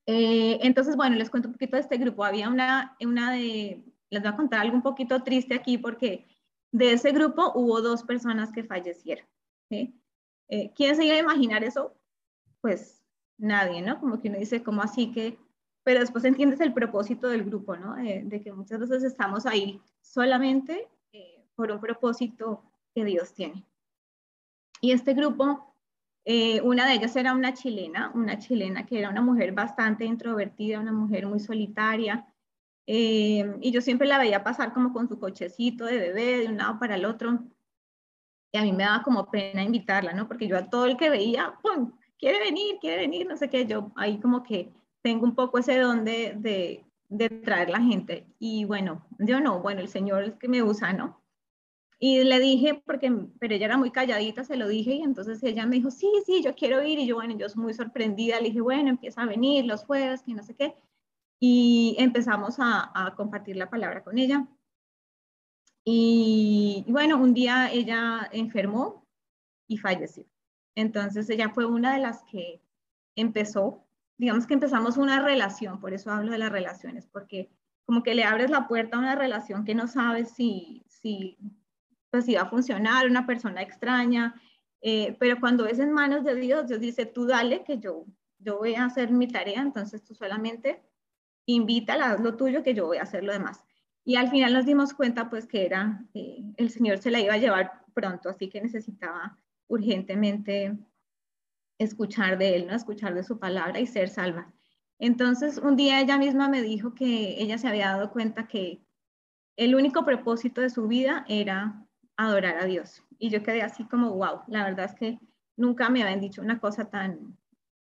Eh, 0.06 0.60
entonces, 0.62 0.94
bueno, 0.94 1.16
les 1.16 1.28
cuento 1.28 1.48
un 1.48 1.54
poquito 1.54 1.76
de 1.76 1.82
este 1.82 1.96
grupo. 1.96 2.24
Había 2.24 2.48
una, 2.48 2.96
una 3.00 3.32
de, 3.32 3.84
les 4.12 4.22
voy 4.22 4.30
a 4.30 4.36
contar 4.36 4.60
algo 4.60 4.76
un 4.76 4.82
poquito 4.82 5.22
triste 5.24 5.54
aquí, 5.54 5.78
porque 5.78 6.28
de 6.70 6.92
ese 6.92 7.10
grupo 7.10 7.52
hubo 7.56 7.80
dos 7.80 8.04
personas 8.04 8.52
que 8.52 8.62
fallecieron. 8.62 9.26
¿sí? 9.68 9.98
Eh, 10.48 10.70
¿Quién 10.76 10.94
se 10.94 11.04
iba 11.04 11.16
a 11.16 11.20
imaginar 11.20 11.64
eso? 11.64 11.96
pues 12.62 13.02
nadie, 13.36 13.82
¿no? 13.82 14.00
Como 14.00 14.20
que 14.20 14.28
uno 14.28 14.38
dice, 14.38 14.62
¿cómo 14.62 14.80
así 14.80 15.12
que? 15.12 15.38
Pero 15.84 16.00
después 16.00 16.24
entiendes 16.24 16.60
el 16.60 16.72
propósito 16.72 17.28
del 17.28 17.44
grupo, 17.44 17.76
¿no? 17.76 17.96
De, 17.96 18.40
que 18.40 18.52
muchas 18.52 18.78
veces 18.78 19.02
estamos 19.02 19.44
ahí 19.44 19.82
solamente 20.00 20.88
eh, 21.12 21.44
por 21.56 21.70
un 21.70 21.80
propósito 21.80 22.62
que 22.94 23.04
Dios 23.04 23.34
tiene. 23.34 23.66
Y 24.80 24.92
este 24.92 25.12
grupo, 25.12 25.74
eh, 26.24 26.60
una 26.62 26.86
de 26.86 26.94
ellas 26.94 27.16
era 27.16 27.34
una 27.34 27.52
chilena, 27.52 28.12
una 28.14 28.38
chilena 28.38 28.86
que 28.86 29.00
era 29.00 29.10
una 29.10 29.22
mujer 29.22 29.52
bastante 29.52 30.04
introvertida, 30.04 30.80
una 30.80 30.92
mujer 30.92 31.26
muy 31.26 31.40
solitaria. 31.40 32.31
Eh, 32.86 33.58
y 33.60 33.70
yo 33.70 33.80
siempre 33.80 34.08
la 34.08 34.18
veía 34.18 34.42
pasar 34.42 34.72
como 34.72 34.92
con 34.92 35.08
su 35.08 35.18
cochecito 35.18 35.84
de 35.84 35.98
bebé 35.98 36.38
de 36.38 36.48
un 36.48 36.56
lado 36.56 36.78
para 36.78 36.96
el 36.96 37.04
otro. 37.04 37.44
Y 38.52 38.58
a 38.58 38.62
mí 38.62 38.72
me 38.72 38.84
daba 38.84 39.02
como 39.02 39.30
pena 39.30 39.62
invitarla, 39.62 40.12
¿no? 40.12 40.28
Porque 40.28 40.46
yo 40.46 40.56
a 40.58 40.68
todo 40.68 40.86
el 40.86 40.96
que 40.96 41.10
veía, 41.10 41.54
¡pum! 41.62 41.92
quiere 42.22 42.38
venir, 42.38 42.78
quiere 42.80 42.98
venir, 42.98 43.26
no 43.26 43.36
sé 43.36 43.50
qué, 43.50 43.66
yo 43.66 43.90
ahí 43.96 44.20
como 44.20 44.44
que 44.44 44.72
tengo 45.02 45.24
un 45.24 45.34
poco 45.34 45.58
ese 45.58 45.76
don 45.78 46.04
de, 46.04 46.84
de, 47.08 47.28
traer 47.44 47.68
la 47.68 47.80
gente. 47.80 48.26
Y 48.38 48.64
bueno, 48.64 49.04
yo 49.18 49.40
no, 49.40 49.60
bueno, 49.60 49.80
el 49.80 49.88
Señor 49.88 50.22
es 50.22 50.34
que 50.36 50.48
me 50.48 50.62
usa, 50.62 50.92
¿no? 50.92 51.20
Y 51.98 52.22
le 52.22 52.38
dije, 52.38 52.80
porque, 52.86 53.12
pero 53.40 53.54
ella 53.54 53.66
era 53.66 53.76
muy 53.76 53.90
calladita, 53.90 54.44
se 54.44 54.56
lo 54.56 54.68
dije, 54.68 54.94
y 54.94 55.02
entonces 55.02 55.42
ella 55.42 55.66
me 55.66 55.76
dijo, 55.76 55.90
sí, 55.90 56.08
sí, 56.24 56.42
yo 56.42 56.54
quiero 56.54 56.82
ir, 56.84 57.00
y 57.00 57.06
yo, 57.06 57.16
bueno, 57.16 57.36
yo 57.36 57.48
soy 57.48 57.62
muy 57.62 57.74
sorprendida, 57.74 58.38
le 58.38 58.48
dije, 58.48 58.60
bueno, 58.60 58.90
empieza 58.90 59.22
a 59.22 59.26
venir 59.26 59.64
los 59.66 59.84
jueves, 59.84 60.22
que 60.22 60.34
no 60.34 60.42
sé 60.44 60.54
qué, 60.54 60.74
y 61.44 61.96
empezamos 61.98 62.58
a, 62.60 63.14
compartir 63.16 63.56
la 63.56 63.68
palabra 63.68 64.04
con 64.04 64.16
ella. 64.16 64.46
Y, 65.84 66.84
y 66.86 66.92
bueno, 66.92 67.18
un 67.18 67.34
día 67.34 67.68
ella 67.72 68.28
enfermó 68.30 69.04
y 69.66 69.76
falleció. 69.76 70.24
Entonces 70.76 71.28
ella 71.30 71.48
fue 71.48 71.66
una 71.66 71.94
de 71.94 71.98
las 71.98 72.22
que 72.30 72.62
empezó, 73.16 73.84
digamos 74.18 74.46
que 74.46 74.54
empezamos 74.54 74.96
una 74.98 75.20
relación, 75.20 75.80
por 75.80 75.92
eso 75.92 76.12
hablo 76.12 76.30
de 76.30 76.38
las 76.38 76.52
relaciones, 76.52 77.08
porque 77.08 77.50
como 77.86 78.04
que 78.04 78.14
le 78.14 78.22
abres 78.22 78.48
la 78.48 78.68
puerta 78.68 78.96
a 78.96 79.00
una 79.00 79.16
relación 79.16 79.64
que 79.64 79.74
no 79.74 79.88
sabes 79.88 80.30
si, 80.30 80.84
si, 80.86 81.38
pues, 82.10 82.24
si 82.24 82.36
va 82.36 82.42
a 82.42 82.50
funcionar, 82.50 83.08
una 83.08 83.26
persona 83.26 83.62
extraña, 83.62 84.40
eh, 84.80 85.16
pero 85.18 85.40
cuando 85.40 85.66
es 85.66 85.80
en 85.80 85.90
manos 85.90 86.22
de 86.22 86.36
Dios, 86.36 86.68
Dios 86.68 86.78
dice, 86.78 87.04
tú 87.04 87.26
dale, 87.26 87.64
que 87.64 87.78
yo, 87.78 88.04
yo 88.38 88.58
voy 88.58 88.76
a 88.76 88.84
hacer 88.84 89.10
mi 89.10 89.26
tarea, 89.26 89.60
entonces 89.60 90.04
tú 90.04 90.14
solamente 90.14 90.80
invítala, 91.46 92.12
haz 92.12 92.20
lo 92.20 92.36
tuyo, 92.36 92.62
que 92.62 92.74
yo 92.74 92.86
voy 92.86 92.98
a 92.98 93.02
hacer 93.02 93.24
lo 93.24 93.32
demás. 93.32 93.64
Y 94.04 94.16
al 94.16 94.30
final 94.30 94.52
nos 94.52 94.66
dimos 94.66 94.94
cuenta 94.94 95.30
pues 95.30 95.46
que 95.46 95.64
era, 95.64 96.04
eh, 96.14 96.42
el 96.56 96.70
Señor 96.70 96.98
se 96.98 97.10
la 97.10 97.20
iba 97.20 97.34
a 97.34 97.38
llevar 97.38 97.84
pronto, 97.94 98.28
así 98.28 98.48
que 98.48 98.60
necesitaba 98.60 99.38
urgentemente 99.68 100.76
escuchar 101.78 102.38
de 102.38 102.56
Él, 102.56 102.66
¿no? 102.66 102.74
Escuchar 102.74 103.14
de 103.14 103.22
su 103.22 103.38
palabra 103.38 103.80
y 103.80 103.86
ser 103.86 104.08
salva. 104.08 104.52
Entonces, 104.98 105.58
un 105.58 105.76
día 105.76 106.00
ella 106.00 106.18
misma 106.18 106.48
me 106.48 106.62
dijo 106.62 106.94
que 106.94 107.42
ella 107.42 107.58
se 107.58 107.68
había 107.68 107.88
dado 107.88 108.12
cuenta 108.12 108.46
que 108.46 108.84
el 109.56 109.74
único 109.74 110.04
propósito 110.04 110.60
de 110.60 110.70
su 110.70 110.86
vida 110.86 111.24
era 111.28 111.84
adorar 112.16 112.58
a 112.58 112.66
Dios. 112.66 113.02
Y 113.18 113.30
yo 113.30 113.42
quedé 113.42 113.62
así 113.62 113.84
como, 113.84 114.14
wow, 114.14 114.42
la 114.46 114.64
verdad 114.64 114.86
es 114.86 114.94
que 114.94 115.18
nunca 115.56 115.88
me 115.90 116.02
habían 116.02 116.20
dicho 116.20 116.40
una 116.40 116.60
cosa 116.60 116.88
tan 116.88 117.36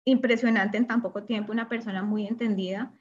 impresionante 0.05 0.77
en 0.77 0.87
tan 0.87 1.01
poco 1.01 1.23
tiempo, 1.23 1.51
una 1.51 1.69
persona 1.69 2.01
muy 2.01 2.27
entendida. 2.27 2.93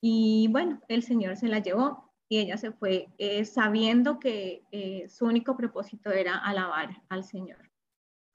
Y 0.00 0.48
bueno, 0.50 0.80
el 0.88 1.02
Señor 1.02 1.36
se 1.36 1.48
la 1.48 1.58
llevó 1.58 2.12
y 2.28 2.38
ella 2.38 2.56
se 2.56 2.72
fue 2.72 3.08
eh, 3.18 3.44
sabiendo 3.44 4.18
que 4.18 4.62
eh, 4.70 5.08
su 5.08 5.24
único 5.24 5.56
propósito 5.56 6.10
era 6.10 6.36
alabar 6.36 7.02
al 7.08 7.24
Señor. 7.24 7.70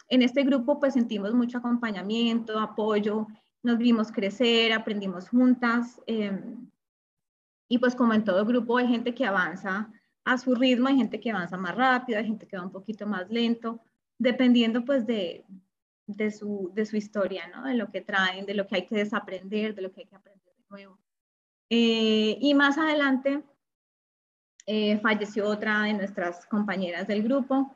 En 0.10 0.22
este 0.22 0.44
grupo 0.44 0.80
pues 0.80 0.94
sentimos 0.94 1.34
mucho 1.34 1.60
acompañamiento, 1.60 2.60
apoyo, 2.60 3.28
nos 3.62 3.78
vimos 3.78 4.12
crecer, 4.12 4.74
aprendimos 4.74 5.30
juntas. 5.30 6.02
Em, 6.06 6.70
y 7.70 7.78
pues 7.78 7.96
como 7.96 8.14
en 8.14 8.24
todo 8.24 8.46
grupo 8.46 8.78
hay 8.78 8.88
gente 8.88 9.16
que 9.16 9.26
avanza 9.26 9.92
a 10.26 10.38
su 10.38 10.56
ritmo, 10.56 10.90
hay 10.90 10.98
gente 10.98 11.20
que 11.20 11.32
avanza 11.32 11.58
más 11.58 11.76
rápido, 11.76 12.20
hay 12.20 12.26
gente 12.26 12.48
que 12.48 12.58
va 12.58 12.64
un 12.64 12.72
poquito 12.72 13.08
más 13.08 13.30
lento, 13.30 13.82
dependiendo 14.18 14.86
pues 14.86 15.06
de, 15.06 15.46
de, 16.08 16.32
su, 16.32 16.72
de 16.74 16.86
su 16.86 16.98
historia, 16.98 17.48
¿no? 17.48 17.64
De 17.64 17.76
lo 17.76 17.90
que 17.90 18.02
traen, 18.02 18.46
de 18.46 18.54
lo 18.54 18.68
que 18.68 18.76
hay 18.76 18.86
que 18.86 18.96
desaprender, 18.96 19.76
de 19.76 19.82
lo 19.82 19.92
que 19.92 20.02
hay 20.02 20.08
que 20.08 20.16
aprender 20.16 20.54
de 20.56 20.66
nuevo. 20.70 21.03
Eh, 21.76 22.38
y 22.40 22.54
más 22.54 22.78
adelante 22.78 23.42
eh, 24.68 25.00
falleció 25.00 25.48
otra 25.48 25.82
de 25.82 25.94
nuestras 25.94 26.46
compañeras 26.46 27.08
del 27.08 27.24
grupo, 27.24 27.76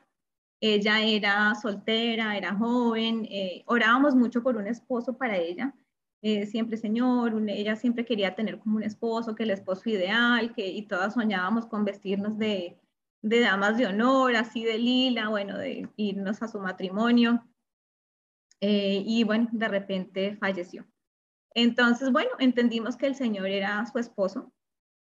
ella 0.60 1.02
era 1.02 1.52
soltera, 1.56 2.36
era 2.36 2.54
joven, 2.54 3.26
eh, 3.28 3.64
orábamos 3.66 4.14
mucho 4.14 4.40
por 4.40 4.56
un 4.56 4.68
esposo 4.68 5.18
para 5.18 5.36
ella. 5.36 5.74
Eh, 6.22 6.46
siempre, 6.46 6.76
Señor, 6.76 7.42
ella 7.48 7.74
siempre 7.74 8.04
quería 8.04 8.36
tener 8.36 8.60
como 8.60 8.76
un 8.76 8.84
esposo, 8.84 9.34
que 9.34 9.42
el 9.42 9.50
esposo 9.50 9.90
ideal, 9.90 10.54
que, 10.54 10.68
y 10.68 10.82
todas 10.82 11.14
soñábamos 11.14 11.66
con 11.66 11.84
vestirnos 11.84 12.38
de, 12.38 12.78
de 13.22 13.40
damas 13.40 13.78
de 13.78 13.86
honor, 13.86 14.36
así 14.36 14.62
de 14.62 14.78
lila, 14.78 15.28
bueno, 15.28 15.58
de 15.58 15.88
irnos 15.96 16.40
a 16.40 16.46
su 16.46 16.60
matrimonio. 16.60 17.44
Y 18.60 19.24
bueno, 19.24 19.48
de 19.52 19.68
repente 19.68 20.36
falleció. 20.36 20.84
Entonces, 21.54 22.12
bueno, 22.12 22.30
entendimos 22.38 22.96
que 22.96 23.06
el 23.06 23.14
Señor 23.14 23.46
era 23.46 23.84
su 23.86 23.98
esposo, 23.98 24.52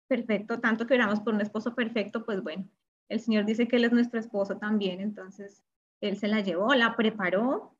perfecto, 0.08 0.60
tanto 0.60 0.88
que 0.88 0.96
oramos 0.96 1.20
por 1.20 1.34
un 1.34 1.42
esposo 1.42 1.76
perfecto, 1.76 2.26
pues 2.26 2.42
bueno, 2.42 2.68
el 3.10 3.20
Señor 3.20 3.46
dice 3.46 3.68
que 3.68 3.76
Él 3.76 3.86
es 3.86 3.92
nuestro 3.92 4.20
esposo 4.20 4.58
también, 4.58 5.00
entonces 5.02 5.64
Él 6.02 6.18
se 6.18 6.28
la 6.28 6.42
llevó, 6.42 6.74
la 6.74 6.96
preparó. 6.96 7.76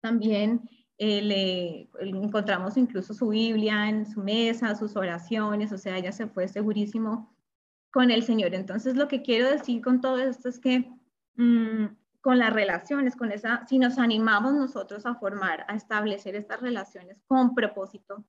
También 0.00 0.68
eh, 0.96 1.22
le, 1.22 1.88
encontramos 2.08 2.76
incluso 2.76 3.14
su 3.14 3.28
Biblia 3.28 3.88
en 3.88 4.06
su 4.06 4.20
mesa, 4.20 4.74
sus 4.74 4.96
oraciones, 4.96 5.72
o 5.72 5.78
sea, 5.78 5.98
ella 5.98 6.12
se 6.12 6.28
fue 6.28 6.48
segurísimo 6.48 7.34
con 7.90 8.10
el 8.10 8.22
Señor. 8.22 8.54
Entonces, 8.54 8.96
lo 8.96 9.08
que 9.08 9.22
quiero 9.22 9.50
decir 9.50 9.82
con 9.82 10.00
todo 10.00 10.18
esto 10.18 10.48
es 10.48 10.58
que 10.60 10.90
mm, 11.36 11.86
con 12.20 12.38
las 12.38 12.52
relaciones, 12.52 13.16
con 13.16 13.32
esa, 13.32 13.66
si 13.66 13.78
nos 13.78 13.98
animamos 13.98 14.54
nosotros 14.54 15.06
a 15.06 15.14
formar, 15.14 15.64
a 15.68 15.76
establecer 15.76 16.34
estas 16.34 16.60
relaciones 16.60 17.22
con 17.26 17.54
propósito, 17.54 18.24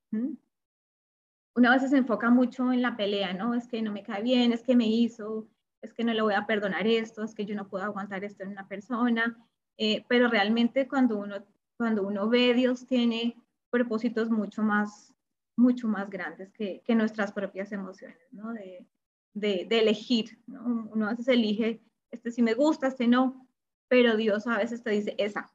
una 1.55 1.71
vez 1.71 1.89
se 1.89 1.97
enfoca 1.97 2.29
mucho 2.29 2.71
en 2.71 2.81
la 2.81 2.95
pelea, 2.95 3.33
¿no? 3.33 3.53
Es 3.53 3.67
que 3.67 3.81
no 3.81 3.91
me 3.91 4.03
cae 4.03 4.21
bien, 4.21 4.53
es 4.53 4.63
que 4.63 4.75
me 4.75 4.87
hizo, 4.87 5.47
es 5.81 5.93
que 5.93 6.03
no 6.03 6.13
le 6.13 6.21
voy 6.21 6.33
a 6.33 6.45
perdonar 6.45 6.87
esto, 6.87 7.23
es 7.23 7.33
que 7.33 7.45
yo 7.45 7.55
no 7.55 7.67
puedo 7.67 7.83
aguantar 7.83 8.23
esto 8.23 8.43
en 8.43 8.49
una 8.49 8.67
persona, 8.67 9.37
eh, 9.77 10.05
pero 10.07 10.29
realmente 10.29 10.87
cuando 10.87 11.17
uno, 11.17 11.43
cuando 11.77 12.05
uno 12.05 12.29
ve, 12.29 12.53
Dios 12.53 12.85
tiene 12.85 13.35
propósitos 13.69 14.29
mucho 14.29 14.61
más, 14.61 15.13
mucho 15.57 15.87
más 15.87 16.09
grandes 16.09 16.51
que, 16.51 16.81
que 16.85 16.95
nuestras 16.95 17.31
propias 17.31 17.71
emociones, 17.71 18.17
¿no? 18.31 18.53
De, 18.53 18.85
de, 19.33 19.65
de 19.69 19.79
elegir, 19.79 20.39
¿no? 20.47 20.89
Uno 20.91 21.07
a 21.07 21.11
veces 21.11 21.27
elige, 21.27 21.81
este 22.11 22.31
sí 22.31 22.41
me 22.41 22.53
gusta, 22.53 22.87
este 22.87 23.07
no, 23.07 23.48
pero 23.89 24.15
Dios 24.15 24.47
a 24.47 24.57
veces 24.57 24.81
te 24.81 24.91
dice, 24.91 25.15
esa, 25.17 25.51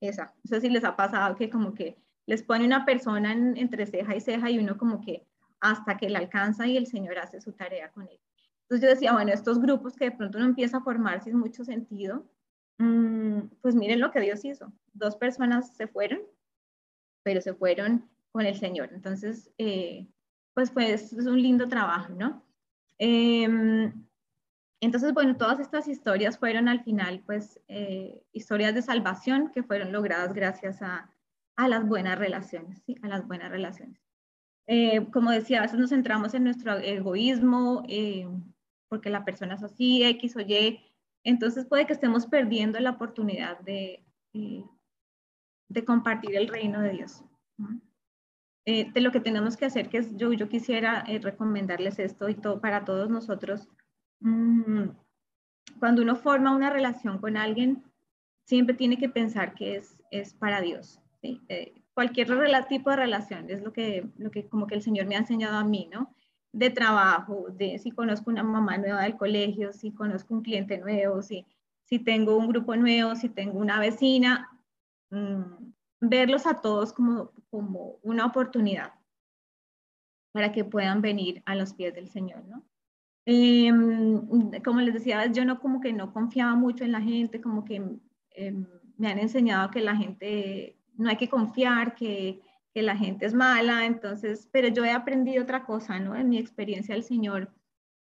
esa. 0.00 0.34
No 0.42 0.48
sé 0.48 0.60
si 0.60 0.68
les 0.70 0.82
ha 0.84 0.96
pasado 0.96 1.36
que 1.36 1.50
como 1.50 1.74
que 1.74 1.96
les 2.26 2.42
pone 2.42 2.64
una 2.64 2.84
persona 2.84 3.32
entre 3.32 3.86
ceja 3.86 4.16
y 4.16 4.20
ceja 4.20 4.50
y 4.50 4.58
uno 4.58 4.76
como 4.76 5.00
que 5.00 5.26
hasta 5.60 5.96
que 5.96 6.10
la 6.10 6.18
alcanza 6.18 6.66
y 6.66 6.76
el 6.76 6.86
Señor 6.86 7.18
hace 7.18 7.40
su 7.40 7.52
tarea 7.52 7.90
con 7.92 8.08
él. 8.08 8.18
Entonces 8.62 8.82
yo 8.82 8.94
decía, 8.94 9.12
bueno, 9.12 9.32
estos 9.32 9.60
grupos 9.60 9.94
que 9.94 10.06
de 10.06 10.16
pronto 10.16 10.38
uno 10.38 10.46
empieza 10.46 10.78
a 10.78 10.82
formar 10.82 11.22
sin 11.22 11.36
mucho 11.36 11.64
sentido, 11.64 12.26
mm, 12.78 13.40
pues 13.60 13.74
miren 13.74 14.00
lo 14.00 14.10
que 14.10 14.20
Dios 14.20 14.44
hizo. 14.44 14.72
Dos 14.94 15.16
personas 15.16 15.76
se 15.76 15.86
fueron, 15.86 16.20
pero 17.22 17.40
se 17.40 17.54
fueron 17.54 18.08
con 18.32 18.46
el 18.46 18.56
Señor. 18.56 18.90
Entonces, 18.92 19.50
eh, 19.58 20.08
pues, 20.54 20.70
pues 20.70 21.12
es 21.12 21.26
un 21.26 21.40
lindo 21.40 21.68
trabajo, 21.68 22.14
¿no? 22.14 22.42
Em, 22.98 24.06
entonces, 24.80 25.14
bueno, 25.14 25.36
todas 25.36 25.60
estas 25.60 25.88
historias 25.88 26.38
fueron 26.38 26.68
al 26.68 26.82
final, 26.82 27.22
pues, 27.24 27.60
eh, 27.68 28.22
historias 28.32 28.74
de 28.74 28.82
salvación 28.82 29.50
que 29.52 29.62
fueron 29.62 29.92
logradas 29.92 30.32
gracias 30.34 30.82
a, 30.82 31.10
a 31.56 31.68
las 31.68 31.86
buenas 31.86 32.18
relaciones, 32.18 32.82
¿sí? 32.84 32.96
A 33.02 33.08
las 33.08 33.26
buenas 33.26 33.50
relaciones. 33.50 34.00
Eh, 34.66 35.10
como 35.10 35.30
decía, 35.30 35.58
a 35.58 35.62
veces 35.62 35.78
nos 35.78 35.90
centramos 35.90 36.34
en 36.34 36.44
nuestro 36.44 36.78
egoísmo, 36.78 37.84
eh, 37.88 38.26
porque 38.88 39.10
la 39.10 39.24
persona 39.24 39.54
es 39.54 39.62
así, 39.62 40.02
X 40.04 40.36
o 40.36 40.40
Y, 40.40 40.80
entonces 41.22 41.66
puede 41.66 41.86
que 41.86 41.92
estemos 41.92 42.26
perdiendo 42.26 42.78
la 42.80 42.90
oportunidad 42.90 43.58
de, 43.60 44.04
eh, 44.32 44.64
de 45.68 45.84
compartir 45.84 46.36
el 46.36 46.48
reino 46.48 46.80
de 46.80 46.90
Dios. 46.90 47.22
de 48.66 49.00
lo 49.02 49.12
que 49.12 49.20
tenemos 49.20 49.58
que 49.58 49.66
hacer, 49.66 49.90
que 49.90 49.98
es, 49.98 50.16
yo, 50.16 50.32
yo 50.32 50.48
quisiera 50.48 51.04
recomendarles 51.20 51.98
esto 51.98 52.30
y 52.30 52.34
todo 52.34 52.62
para 52.62 52.86
todos 52.86 53.10
nosotros. 53.10 53.68
Mm, 54.20 54.90
cuando 55.78 56.02
uno 56.02 56.16
forma 56.16 56.54
una 56.54 56.70
relación 56.70 57.18
con 57.18 57.36
alguien, 57.36 57.82
siempre 58.44 58.74
tiene 58.74 58.98
que 58.98 59.08
pensar 59.08 59.54
que 59.54 59.76
es, 59.76 60.02
es 60.10 60.34
para 60.34 60.60
Dios. 60.60 61.00
Eh, 61.22 61.74
cualquier 61.94 62.28
tipo 62.68 62.90
de 62.90 62.96
relación, 62.96 63.48
es 63.50 63.62
lo 63.62 63.72
que, 63.72 64.06
lo 64.18 64.30
que 64.30 64.46
como 64.48 64.66
que 64.66 64.74
el 64.74 64.82
Señor 64.82 65.06
me 65.06 65.16
ha 65.16 65.20
enseñado 65.20 65.56
a 65.56 65.64
mí, 65.64 65.88
¿no? 65.92 66.14
De 66.52 66.70
trabajo, 66.70 67.46
de 67.50 67.78
si 67.78 67.90
conozco 67.90 68.30
una 68.30 68.42
mamá 68.42 68.78
nueva 68.78 69.02
del 69.02 69.16
colegio, 69.16 69.72
si 69.72 69.90
conozco 69.92 70.34
un 70.34 70.42
cliente 70.42 70.78
nuevo, 70.78 71.22
si, 71.22 71.46
si 71.84 71.98
tengo 71.98 72.36
un 72.36 72.48
grupo 72.48 72.76
nuevo, 72.76 73.16
si 73.16 73.28
tengo 73.28 73.58
una 73.58 73.80
vecina, 73.80 74.50
mm, 75.10 75.72
verlos 76.00 76.46
a 76.46 76.60
todos 76.60 76.92
como, 76.92 77.32
como 77.50 77.98
una 78.02 78.26
oportunidad 78.26 78.92
para 80.32 80.52
que 80.52 80.64
puedan 80.64 81.00
venir 81.00 81.42
a 81.46 81.54
los 81.54 81.72
pies 81.72 81.94
del 81.94 82.08
Señor, 82.08 82.44
¿no? 82.44 82.64
Em, 83.26 84.60
como 84.62 84.80
les 84.80 84.94
decía, 84.94 85.26
yo 85.32 85.44
no 85.44 85.58
como 85.60 85.80
que 85.80 85.92
no 85.92 86.12
confiaba 86.12 86.54
mucho 86.54 86.84
en 86.84 86.92
la 86.92 87.00
gente, 87.00 87.40
como 87.40 87.64
que 87.64 87.76
em, 88.30 88.66
me 88.98 89.08
han 89.08 89.18
enseñado 89.18 89.70
que 89.70 89.80
la 89.80 89.96
gente 89.96 90.78
no 90.96 91.08
hay 91.08 91.16
que 91.16 91.28
confiar 91.28 91.94
que, 91.94 92.42
que, 92.74 92.82
la 92.82 92.96
gente 92.96 93.26
es 93.26 93.34
mala, 93.34 93.86
entonces, 93.86 94.48
pero 94.52 94.68
yo 94.68 94.84
he 94.84 94.92
aprendido 94.92 95.42
otra 95.42 95.64
cosa, 95.64 95.98
¿no? 96.00 96.14
En 96.16 96.28
mi 96.28 96.38
experiencia 96.38 96.94
el 96.94 97.02
Señor 97.02 97.52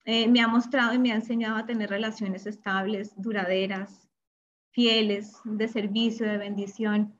eh, 0.05 0.27
me 0.27 0.41
ha 0.41 0.47
mostrado 0.47 0.93
y 0.93 0.99
me 0.99 1.11
ha 1.11 1.15
enseñado 1.15 1.57
a 1.57 1.65
tener 1.65 1.89
relaciones 1.89 2.45
estables, 2.45 3.13
duraderas, 3.15 4.09
fieles, 4.71 5.37
de 5.43 5.67
servicio, 5.67 6.25
de 6.25 6.37
bendición. 6.37 7.19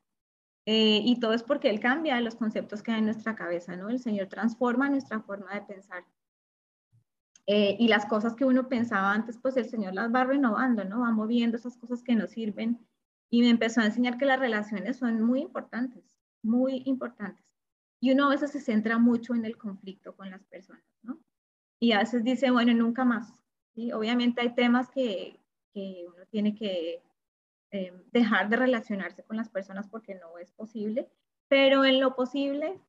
Eh, 0.65 1.01
y 1.03 1.19
todo 1.19 1.33
es 1.33 1.43
porque 1.43 1.69
Él 1.69 1.79
cambia 1.79 2.21
los 2.21 2.35
conceptos 2.35 2.81
que 2.81 2.91
hay 2.91 2.99
en 2.99 3.05
nuestra 3.05 3.35
cabeza, 3.35 3.75
¿no? 3.75 3.89
El 3.89 3.99
Señor 3.99 4.27
transforma 4.27 4.89
nuestra 4.89 5.19
forma 5.21 5.53
de 5.53 5.61
pensar. 5.61 6.03
Eh, 7.51 7.75
y 7.79 7.87
las 7.87 8.05
cosas 8.05 8.35
que 8.35 8.45
uno 8.45 8.69
pensaba 8.69 9.11
antes, 9.11 9.39
pues 9.39 9.57
el 9.57 9.67
Señor 9.67 9.95
las 9.95 10.13
va 10.13 10.23
renovando, 10.23 10.85
¿no? 10.85 10.99
Va 10.99 11.09
moviendo 11.09 11.57
esas 11.57 11.75
cosas 11.77 12.03
que 12.03 12.13
nos 12.13 12.29
sirven 12.29 12.77
y 13.31 13.41
me 13.41 13.49
empezó 13.49 13.81
a 13.81 13.87
enseñar 13.87 14.19
que 14.19 14.25
las 14.25 14.39
relaciones 14.39 14.97
son 14.97 15.23
muy 15.23 15.41
importantes, 15.41 16.15
muy 16.43 16.83
importantes. 16.85 17.43
Y 17.99 18.11
uno 18.11 18.27
a 18.27 18.29
veces 18.29 18.51
se 18.51 18.61
centra 18.61 18.99
mucho 18.99 19.33
en 19.33 19.45
el 19.45 19.57
conflicto 19.57 20.15
con 20.15 20.29
las 20.29 20.45
personas, 20.45 20.85
¿no? 21.01 21.17
Y 21.79 21.93
a 21.93 21.97
veces 21.97 22.23
dice, 22.23 22.51
bueno, 22.51 22.71
nunca 22.75 23.03
más. 23.03 23.33
¿sí? 23.73 23.91
Obviamente 23.93 24.41
hay 24.41 24.53
temas 24.53 24.91
que, 24.91 25.39
que 25.73 26.05
uno 26.07 26.27
tiene 26.29 26.53
que 26.53 27.01
eh, 27.71 27.93
dejar 28.11 28.49
de 28.49 28.57
relacionarse 28.57 29.23
con 29.23 29.37
las 29.37 29.49
personas 29.49 29.87
porque 29.87 30.13
no 30.13 30.37
es 30.37 30.51
posible, 30.51 31.09
pero 31.47 31.83
en 31.83 31.99
lo 31.99 32.15
posible 32.15 32.79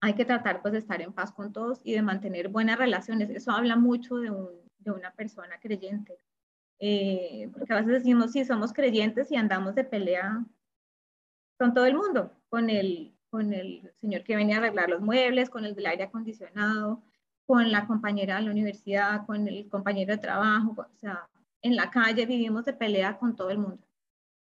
hay 0.00 0.14
que 0.14 0.24
tratar 0.24 0.62
pues 0.62 0.72
de 0.72 0.78
estar 0.78 1.00
en 1.00 1.12
paz 1.12 1.32
con 1.32 1.52
todos 1.52 1.80
y 1.84 1.94
de 1.94 2.02
mantener 2.02 2.48
buenas 2.48 2.78
relaciones. 2.78 3.30
Eso 3.30 3.50
habla 3.52 3.76
mucho 3.76 4.16
de, 4.16 4.30
un, 4.30 4.50
de 4.78 4.90
una 4.90 5.12
persona 5.12 5.58
creyente, 5.60 6.18
eh, 6.78 7.50
porque 7.52 7.72
a 7.72 7.76
veces 7.76 7.92
decimos, 7.92 8.32
sí, 8.32 8.44
somos 8.44 8.72
creyentes 8.72 9.30
y 9.30 9.36
andamos 9.36 9.74
de 9.74 9.84
pelea 9.84 10.44
con 11.58 11.72
todo 11.72 11.86
el 11.86 11.96
mundo, 11.96 12.32
con 12.48 12.68
el, 12.68 13.14
con 13.30 13.52
el 13.52 13.92
señor 14.00 14.22
que 14.24 14.36
venía 14.36 14.56
a 14.56 14.58
arreglar 14.58 14.90
los 14.90 15.00
muebles, 15.00 15.48
con 15.48 15.64
el 15.64 15.74
del 15.74 15.86
aire 15.86 16.04
acondicionado, 16.04 17.02
con 17.46 17.70
la 17.70 17.86
compañera 17.86 18.36
de 18.36 18.42
la 18.42 18.50
universidad, 18.50 19.24
con 19.24 19.48
el 19.48 19.68
compañero 19.68 20.12
de 20.12 20.18
trabajo, 20.18 20.74
o 20.78 20.96
sea, 20.98 21.28
en 21.62 21.76
la 21.76 21.90
calle 21.90 22.26
vivimos 22.26 22.64
de 22.64 22.74
pelea 22.74 23.18
con 23.18 23.34
todo 23.34 23.50
el 23.50 23.58
mundo. 23.58 23.86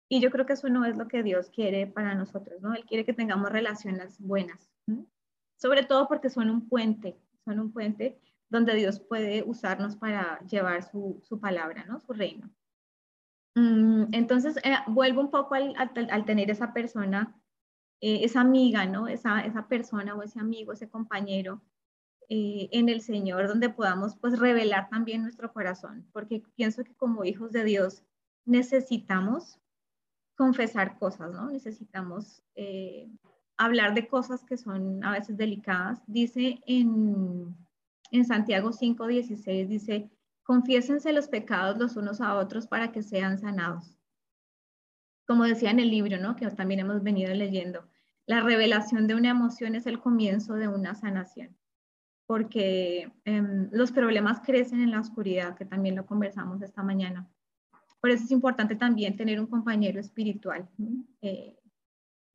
Y 0.10 0.20
yo 0.22 0.30
creo 0.30 0.46
que 0.46 0.54
eso 0.54 0.70
no 0.70 0.86
es 0.86 0.96
lo 0.96 1.08
que 1.08 1.24
Dios 1.24 1.50
quiere 1.50 1.88
para 1.88 2.16
nosotros, 2.16 2.62
¿no? 2.62 2.74
Él 2.74 2.86
quiere 2.86 3.04
que 3.04 3.14
tengamos 3.14 3.52
relaciones 3.52 4.20
buenas, 4.20 4.70
sobre 5.64 5.84
todo 5.84 6.10
porque 6.10 6.30
son 6.30 6.50
un 6.50 6.68
puente, 6.68 7.18
son 7.46 7.58
un 7.58 7.72
puente 7.72 8.20
donde 8.50 8.76
Dios 8.76 9.00
puede 9.00 9.44
usarnos 9.44 9.96
para 9.96 10.42
llevar 10.42 10.84
su, 10.84 11.22
su 11.24 11.40
palabra, 11.40 11.86
¿no? 11.86 12.02
Su 12.02 12.12
reino. 12.12 12.50
Mm, 13.56 14.08
entonces, 14.12 14.58
eh, 14.58 14.76
vuelvo 14.88 15.22
un 15.22 15.32
poco 15.32 15.56
al, 15.56 15.74
al, 15.78 16.26
tener 16.26 16.52
esa 16.52 16.74
persona, 16.74 17.34
eh, 18.02 18.26
esa 18.26 18.42
amiga, 18.42 18.86
¿no? 18.86 19.08
Esa, 19.08 19.40
esa 19.46 19.70
persona 19.70 20.14
o 20.16 20.22
ese 20.22 20.38
amigo, 20.42 20.74
ese 20.74 20.90
compañero 20.90 21.62
eh, 22.28 22.68
en 22.74 22.90
el 22.90 23.00
Señor, 23.00 23.48
donde 23.48 23.70
podamos 23.70 24.18
pues 24.18 24.38
revelar 24.38 24.90
también 24.90 25.22
nuestro 25.22 25.54
corazón, 25.54 26.06
porque 26.12 26.44
pienso 26.56 26.84
que 26.84 26.94
como 26.94 27.24
hijos 27.24 27.54
de 27.54 27.64
Dios 27.64 28.04
necesitamos 28.44 29.62
confesar 30.36 31.00
cosas, 31.00 31.32
¿no? 31.32 31.50
Necesitamos 31.52 32.44
hablar 33.66 33.94
de 33.94 34.08
cosas 34.08 34.44
que 34.44 34.58
son 34.58 35.04
a 35.04 35.12
veces 35.12 35.38
delicadas. 35.38 36.02
Dice 36.08 36.62
en 36.66 37.56
en 38.14 38.26
Santiago 38.26 38.72
5:16 38.72 39.68
dice, 39.68 40.12
confiésense 40.44 41.12
los 41.14 41.28
pecados 41.28 41.80
los 41.80 41.96
unos 41.98 42.22
a 42.22 42.36
otros 42.36 42.68
para 42.68 42.92
que 42.92 43.02
sean 43.02 43.40
sanados. 43.40 43.98
Como 45.26 45.46
decía 45.46 45.72
en 45.72 45.80
el 45.80 45.90
libro, 45.90 46.20
¿no? 46.20 46.36
Que 46.36 46.48
también 46.52 46.82
hemos 46.82 47.02
venido 47.02 47.34
leyendo, 47.34 47.90
la 48.28 48.42
revelación 48.42 49.08
de 49.08 49.16
una 49.16 49.32
emoción 49.32 49.74
es 49.74 49.88
el 49.88 50.00
comienzo 50.00 50.54
de 50.54 50.68
una 50.68 50.94
sanación, 50.94 51.58
porque 52.28 53.12
em, 53.26 53.68
los 53.72 53.92
problemas 53.92 54.42
crecen 54.42 54.82
en 54.82 54.92
la 54.92 55.00
oscuridad, 55.00 55.56
que 55.58 55.66
también 55.66 55.96
lo 55.96 56.06
conversamos 56.06 56.62
esta 56.62 56.84
mañana. 56.84 57.28
Por 58.00 58.12
eso 58.12 58.26
es 58.26 58.32
importante 58.32 58.76
también 58.76 59.18
tener 59.18 59.40
un 59.40 59.48
compañero 59.48 60.00
espiritual, 60.00 60.70
eh, 61.22 61.58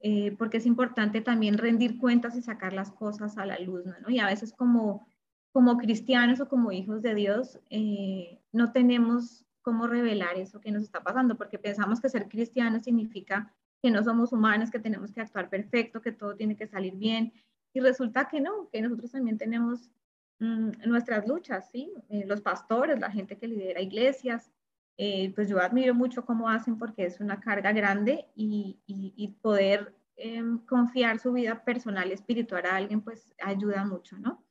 eh, 0.00 0.34
porque 0.38 0.58
es 0.58 0.66
importante 0.66 1.20
también 1.20 1.58
rendir 1.58 1.98
cuentas 1.98 2.36
y 2.36 2.42
sacar 2.42 2.72
las 2.72 2.90
cosas 2.90 3.38
a 3.38 3.46
la 3.46 3.58
luz, 3.58 3.84
¿no? 3.86 4.10
Y 4.10 4.18
a 4.18 4.26
veces 4.26 4.52
como 4.52 5.06
como 5.52 5.76
cristianos 5.78 6.40
o 6.40 6.48
como 6.48 6.72
hijos 6.72 7.02
de 7.02 7.14
Dios, 7.14 7.58
eh, 7.70 8.40
no 8.52 8.72
tenemos 8.72 9.44
cómo 9.62 9.86
revelar 9.86 10.36
eso 10.38 10.60
que 10.60 10.70
nos 10.70 10.84
está 10.84 11.02
pasando, 11.02 11.36
porque 11.36 11.58
pensamos 11.58 12.00
que 12.00 12.08
ser 12.08 12.28
cristiano 12.28 12.80
significa 12.80 13.52
que 13.82 13.90
no 13.90 14.02
somos 14.02 14.32
humanos, 14.32 14.70
que 14.70 14.78
tenemos 14.78 15.12
que 15.12 15.20
actuar 15.20 15.48
perfecto, 15.48 16.00
que 16.00 16.12
todo 16.12 16.36
tiene 16.36 16.56
que 16.56 16.66
salir 16.66 16.94
bien. 16.94 17.32
Y 17.72 17.80
resulta 17.80 18.28
que 18.28 18.40
no, 18.40 18.68
que 18.70 18.80
nosotros 18.82 19.12
también 19.12 19.38
tenemos 19.38 19.90
mm, 20.38 20.86
nuestras 20.86 21.26
luchas, 21.26 21.68
¿sí? 21.70 21.92
Eh, 22.08 22.24
los 22.26 22.40
pastores, 22.40 22.98
la 22.98 23.10
gente 23.10 23.36
que 23.36 23.48
lidera 23.48 23.80
iglesias, 23.80 24.50
eh, 24.98 25.32
pues 25.34 25.48
yo 25.48 25.60
admiro 25.60 25.94
mucho 25.94 26.24
cómo 26.26 26.50
hacen 26.50 26.76
porque 26.76 27.06
es 27.06 27.20
una 27.20 27.40
carga 27.40 27.72
grande 27.72 28.26
y, 28.34 28.80
y, 28.86 29.14
y 29.16 29.28
poder 29.28 29.94
em, 30.16 30.58
confiar 30.66 31.20
su 31.20 31.32
vida 31.32 31.64
personal, 31.64 32.10
espiritual 32.10 32.66
a 32.66 32.74
alguien, 32.76 33.00
pues 33.00 33.32
ayuda 33.40 33.84
mucho, 33.84 34.18
¿no? 34.18 34.44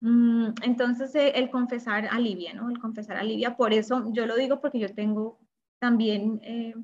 Mm, 0.00 0.50
entonces, 0.62 1.14
eh, 1.16 1.32
el 1.34 1.50
confesar 1.50 2.06
alivia, 2.10 2.54
¿no? 2.54 2.70
El 2.70 2.78
confesar 2.78 3.16
alivia. 3.16 3.56
Por 3.56 3.72
eso 3.72 4.04
yo 4.12 4.26
lo 4.26 4.36
digo 4.36 4.60
porque 4.60 4.78
yo 4.78 4.94
tengo 4.94 5.40
también 5.80 6.40
eh, 6.44 6.74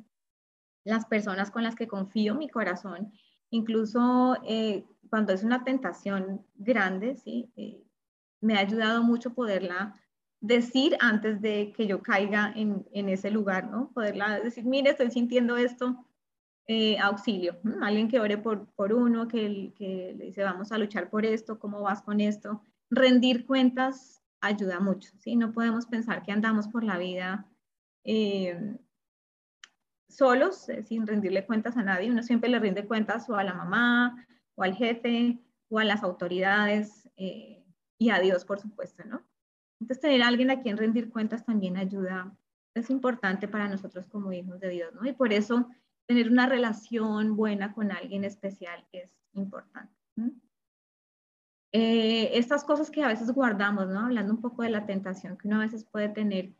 las 0.84 1.06
personas 1.06 1.50
con 1.52 1.62
las 1.62 1.76
que 1.76 1.86
confío 1.86 2.34
mi 2.34 2.48
corazón, 2.48 3.12
incluso 3.50 4.36
eh, 4.44 4.84
cuando 5.08 5.32
es 5.32 5.44
una 5.44 5.62
tentación 5.64 6.44
grande, 6.56 7.16
¿sí? 7.16 7.52
me 8.40 8.56
ha 8.56 8.60
ayudado 8.60 9.02
mucho 9.04 9.34
poderla 9.34 9.94
decir 10.46 10.96
antes 11.00 11.40
de 11.40 11.72
que 11.76 11.86
yo 11.86 12.02
caiga 12.02 12.52
en, 12.54 12.86
en 12.92 13.08
ese 13.08 13.30
lugar, 13.30 13.70
¿no? 13.70 13.90
Poderla 13.92 14.40
decir, 14.40 14.64
mire, 14.64 14.90
estoy 14.90 15.10
sintiendo 15.10 15.56
esto, 15.56 16.04
auxilio, 17.02 17.58
alguien 17.82 18.08
que 18.08 18.20
ore 18.20 18.38
por, 18.38 18.66
por 18.74 18.92
uno, 18.92 19.28
que, 19.28 19.72
que 19.76 20.14
le 20.16 20.26
dice, 20.26 20.42
vamos 20.42 20.72
a 20.72 20.78
luchar 20.78 21.10
por 21.10 21.26
esto, 21.26 21.58
¿cómo 21.58 21.82
vas 21.82 22.00
con 22.02 22.20
esto? 22.20 22.62
rendir 22.90 23.46
cuentas 23.46 24.22
ayuda 24.40 24.80
mucho, 24.80 25.10
¿sí? 25.18 25.36
No 25.36 25.52
podemos 25.52 25.86
pensar 25.86 26.22
que 26.22 26.32
andamos 26.32 26.68
por 26.68 26.84
la 26.84 26.98
vida 26.98 27.50
eh, 28.04 28.76
solos, 30.08 30.68
eh, 30.68 30.82
sin 30.82 31.06
rendirle 31.06 31.46
cuentas 31.46 31.76
a 31.76 31.82
nadie. 31.82 32.10
Uno 32.10 32.22
siempre 32.22 32.50
le 32.50 32.58
rinde 32.58 32.86
cuentas 32.86 33.28
o 33.30 33.36
a 33.36 33.44
la 33.44 33.54
mamá, 33.54 34.26
o 34.54 34.62
al 34.62 34.74
jefe, 34.74 35.38
o 35.68 35.78
a 35.78 35.84
las 35.84 36.02
autoridades, 36.02 37.08
eh, 37.16 37.64
y 37.98 38.10
a 38.10 38.18
Dios, 38.18 38.44
por 38.44 38.60
supuesto, 38.60 39.04
¿no? 39.04 39.22
Entonces, 39.84 40.00
tener 40.00 40.22
a 40.22 40.28
alguien 40.28 40.50
a 40.50 40.62
quien 40.62 40.78
rendir 40.78 41.10
cuentas 41.10 41.44
también 41.44 41.76
ayuda, 41.76 42.34
es 42.74 42.88
importante 42.88 43.48
para 43.48 43.68
nosotros 43.68 44.06
como 44.06 44.32
hijos 44.32 44.58
de 44.58 44.70
Dios, 44.70 44.94
¿no? 44.94 45.04
Y 45.06 45.12
por 45.12 45.30
eso, 45.34 45.68
tener 46.06 46.30
una 46.30 46.46
relación 46.46 47.36
buena 47.36 47.74
con 47.74 47.92
alguien 47.92 48.24
especial 48.24 48.82
es 48.92 49.12
importante. 49.34 49.92
Eh, 51.70 52.30
estas 52.38 52.64
cosas 52.64 52.90
que 52.90 53.02
a 53.02 53.08
veces 53.08 53.30
guardamos, 53.30 53.88
¿no? 53.88 54.06
Hablando 54.06 54.32
un 54.32 54.40
poco 54.40 54.62
de 54.62 54.70
la 54.70 54.86
tentación 54.86 55.36
que 55.36 55.48
uno 55.48 55.58
a 55.58 55.66
veces 55.66 55.84
puede 55.84 56.08
tener, 56.08 56.54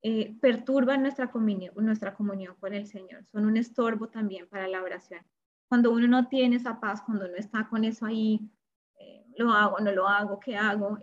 eh, 0.00 0.34
perturban 0.40 1.02
nuestra 1.02 1.30
comunión, 1.30 1.74
nuestra 1.76 2.14
comunión 2.14 2.56
con 2.60 2.72
el 2.72 2.86
Señor. 2.86 3.26
Son 3.26 3.44
un 3.44 3.58
estorbo 3.58 4.08
también 4.08 4.48
para 4.48 4.66
la 4.68 4.82
oración. 4.82 5.20
Cuando 5.68 5.92
uno 5.92 6.08
no 6.08 6.28
tiene 6.28 6.56
esa 6.56 6.80
paz, 6.80 7.02
cuando 7.02 7.28
no 7.28 7.34
está 7.34 7.68
con 7.68 7.84
eso 7.84 8.06
ahí, 8.06 8.40
eh, 8.98 9.26
lo 9.36 9.52
hago, 9.52 9.80
no 9.80 9.92
lo 9.92 10.08
hago, 10.08 10.40
¿qué 10.40 10.56
hago? 10.56 10.98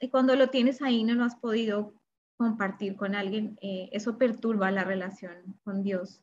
Y 0.00 0.08
cuando 0.08 0.34
lo 0.36 0.48
tienes 0.48 0.82
ahí, 0.82 1.04
no 1.04 1.14
lo 1.14 1.24
has 1.24 1.36
podido 1.36 1.94
compartir 2.36 2.96
con 2.96 3.14
alguien, 3.14 3.58
eso 3.60 4.16
perturba 4.16 4.70
la 4.70 4.82
relación 4.82 5.58
con 5.62 5.82
Dios 5.82 6.22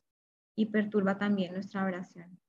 y 0.56 0.66
perturba 0.66 1.20
también 1.20 1.54
nuestra 1.54 1.86
oración. 1.86 2.40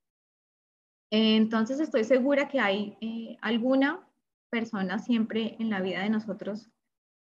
Entonces 1.10 1.78
estoy 1.78 2.04
segura 2.04 2.48
que 2.48 2.60
hay 2.60 2.96
alguna 3.42 4.08
personas 4.50 5.04
siempre 5.04 5.56
en 5.58 5.70
la 5.70 5.80
vida 5.80 6.02
de 6.02 6.10
nosotros. 6.10 6.70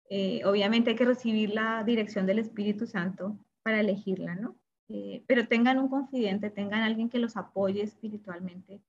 Eh, 0.09 0.41
obviamente 0.45 0.91
hay 0.91 0.95
que 0.95 1.05
recibir 1.05 1.51
la 1.53 1.83
dirección 1.83 2.25
del 2.25 2.39
Espíritu 2.39 2.85
Santo 2.85 3.37
para 3.63 3.79
elegirla, 3.79 4.35
¿no? 4.35 4.55
Eh, 4.89 5.23
pero 5.27 5.47
tengan 5.47 5.79
un 5.79 5.87
confidente, 5.87 6.49
tengan 6.49 6.81
alguien 6.81 7.09
que 7.09 7.19
los 7.19 7.37
apoye 7.37 7.81
espiritualmente, 7.81 8.81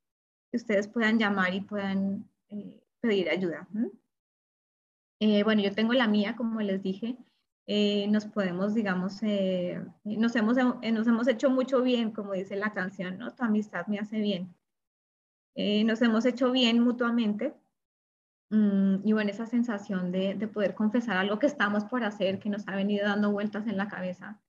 que 0.51 0.57
ustedes 0.57 0.89
puedan 0.89 1.19
llamar 1.19 1.55
y 1.55 1.61
puedan 1.61 2.29
eh, 2.49 2.83
pedir 3.01 3.31
ayuda. 3.31 3.69
Bueno, 5.45 5.63
yo 5.63 5.73
tengo 5.73 5.93
la 5.93 6.07
mía, 6.09 6.37
como 6.37 6.61
les 6.61 6.83
dije, 6.83 7.17
nos 8.09 8.27
podemos, 8.27 8.75
digamos, 8.75 9.21
nos, 10.05 10.37
hemos, 10.37 10.57
nos 10.57 11.07
hemos 11.07 11.29
hecho 11.29 11.51
mucho 11.51 11.83
bien, 11.83 12.11
como 12.11 12.33
dice 12.33 12.57
la 12.57 12.73
canción, 12.73 13.19
¿no? 13.19 13.35
Tu 13.35 13.43
amistad 13.45 13.87
me 13.87 13.99
hace 13.99 14.21
bien. 14.21 14.55
nos 15.87 16.03
hemos 16.03 16.25
hecho 16.27 16.53
bien 16.53 16.81
mutuamente 16.81 17.55
Mm, 18.55 19.01
y 19.05 19.13
bueno, 19.13 19.31
esa 19.31 19.47
sensación 19.47 20.13
de, 20.13 20.35
de, 20.35 20.47
poder 20.49 20.75
confesar 20.75 21.17
algo 21.17 21.39
que 21.39 21.47
estamos 21.47 21.85
por 21.85 22.05
hacer, 22.05 22.39
que 22.39 22.51
nos 22.51 22.69
ha 22.69 22.77
venido 22.77 23.07
dando 23.07 23.33
vueltas 23.33 23.67
en 23.67 23.77
la 23.77 23.89
cabeza 23.89 24.41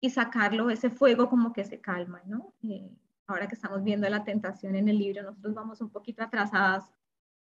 y 0.00 0.10
sacarlo, 0.10 0.70
ese 0.70 0.90
fuego 0.90 1.30
como 1.30 1.52
que 1.52 1.64
se 1.64 1.80
calma, 1.80 2.20
¿no? 2.26 2.52
Eh, 2.62 2.90
ahora 3.26 3.48
que 3.48 3.54
estamos 3.54 3.82
viendo 3.82 4.08
la 4.10 4.24
tentación 4.24 4.76
en 4.76 4.88
el 4.88 4.98
libro, 4.98 5.22
nosotros 5.22 5.54
vamos 5.54 5.80
un 5.80 5.90
poquito 5.90 6.22
atrasadas, 6.22 6.90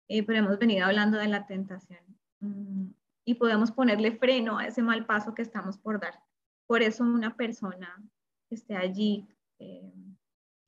eh, 0.07 0.23
pero 0.23 0.39
hemos 0.39 0.57
venido 0.59 0.85
hablando 0.85 1.17
de 1.17 1.27
la 1.27 1.45
tentación. 1.45 1.99
Mm, 2.43 2.91
y 3.25 3.35
podemos 3.35 3.71
ponerle 3.71 4.17
freno 4.17 4.57
a 4.57 4.67
ese 4.67 4.81
mal 4.81 5.05
paso 5.05 5.33
que 5.33 5.41
estamos 5.41 5.77
por 5.77 5.99
dar. 5.99 6.19
Por 6.67 6.81
eso 6.81 7.03
una 7.03 7.35
persona 7.35 8.03
que 8.49 8.55
esté 8.55 8.75
allí 8.75 9.25
eh, 9.59 9.93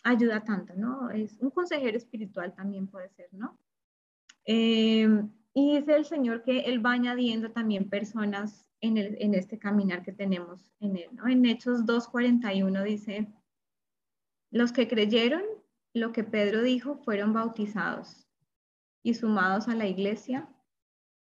ayuda 0.03 0.43
tanto, 0.43 0.73
¿no? 0.75 1.09
Es 1.09 1.37
un 1.41 1.51
consejero 1.51 1.97
espiritual 1.97 2.55
también 2.55 2.87
puede 2.87 3.09
ser, 3.09 3.27
¿no? 3.33 3.59
Eh, 4.45 5.07
y 5.53 5.77
dice 5.77 5.95
el 5.95 6.05
Señor 6.05 6.43
que 6.43 6.59
Él 6.61 6.85
va 6.85 6.93
añadiendo 6.93 7.51
también 7.51 7.89
personas 7.89 8.69
en, 8.79 8.97
el, 8.97 9.17
en 9.19 9.33
este 9.33 9.57
caminar 9.59 10.03
que 10.03 10.13
tenemos 10.13 10.71
en 10.79 10.97
Él. 10.97 11.09
¿no? 11.13 11.27
En 11.27 11.45
Hechos 11.45 11.85
2.41 11.85 12.83
dice, 12.83 13.27
los 14.51 14.71
que 14.71 14.87
creyeron 14.87 15.43
lo 15.93 16.11
que 16.11 16.23
Pedro 16.23 16.61
dijo 16.61 16.97
fueron 16.97 17.33
bautizados 17.33 18.27
y 19.01 19.13
sumados 19.13 19.67
a 19.67 19.75
la 19.75 19.87
iglesia 19.87 20.49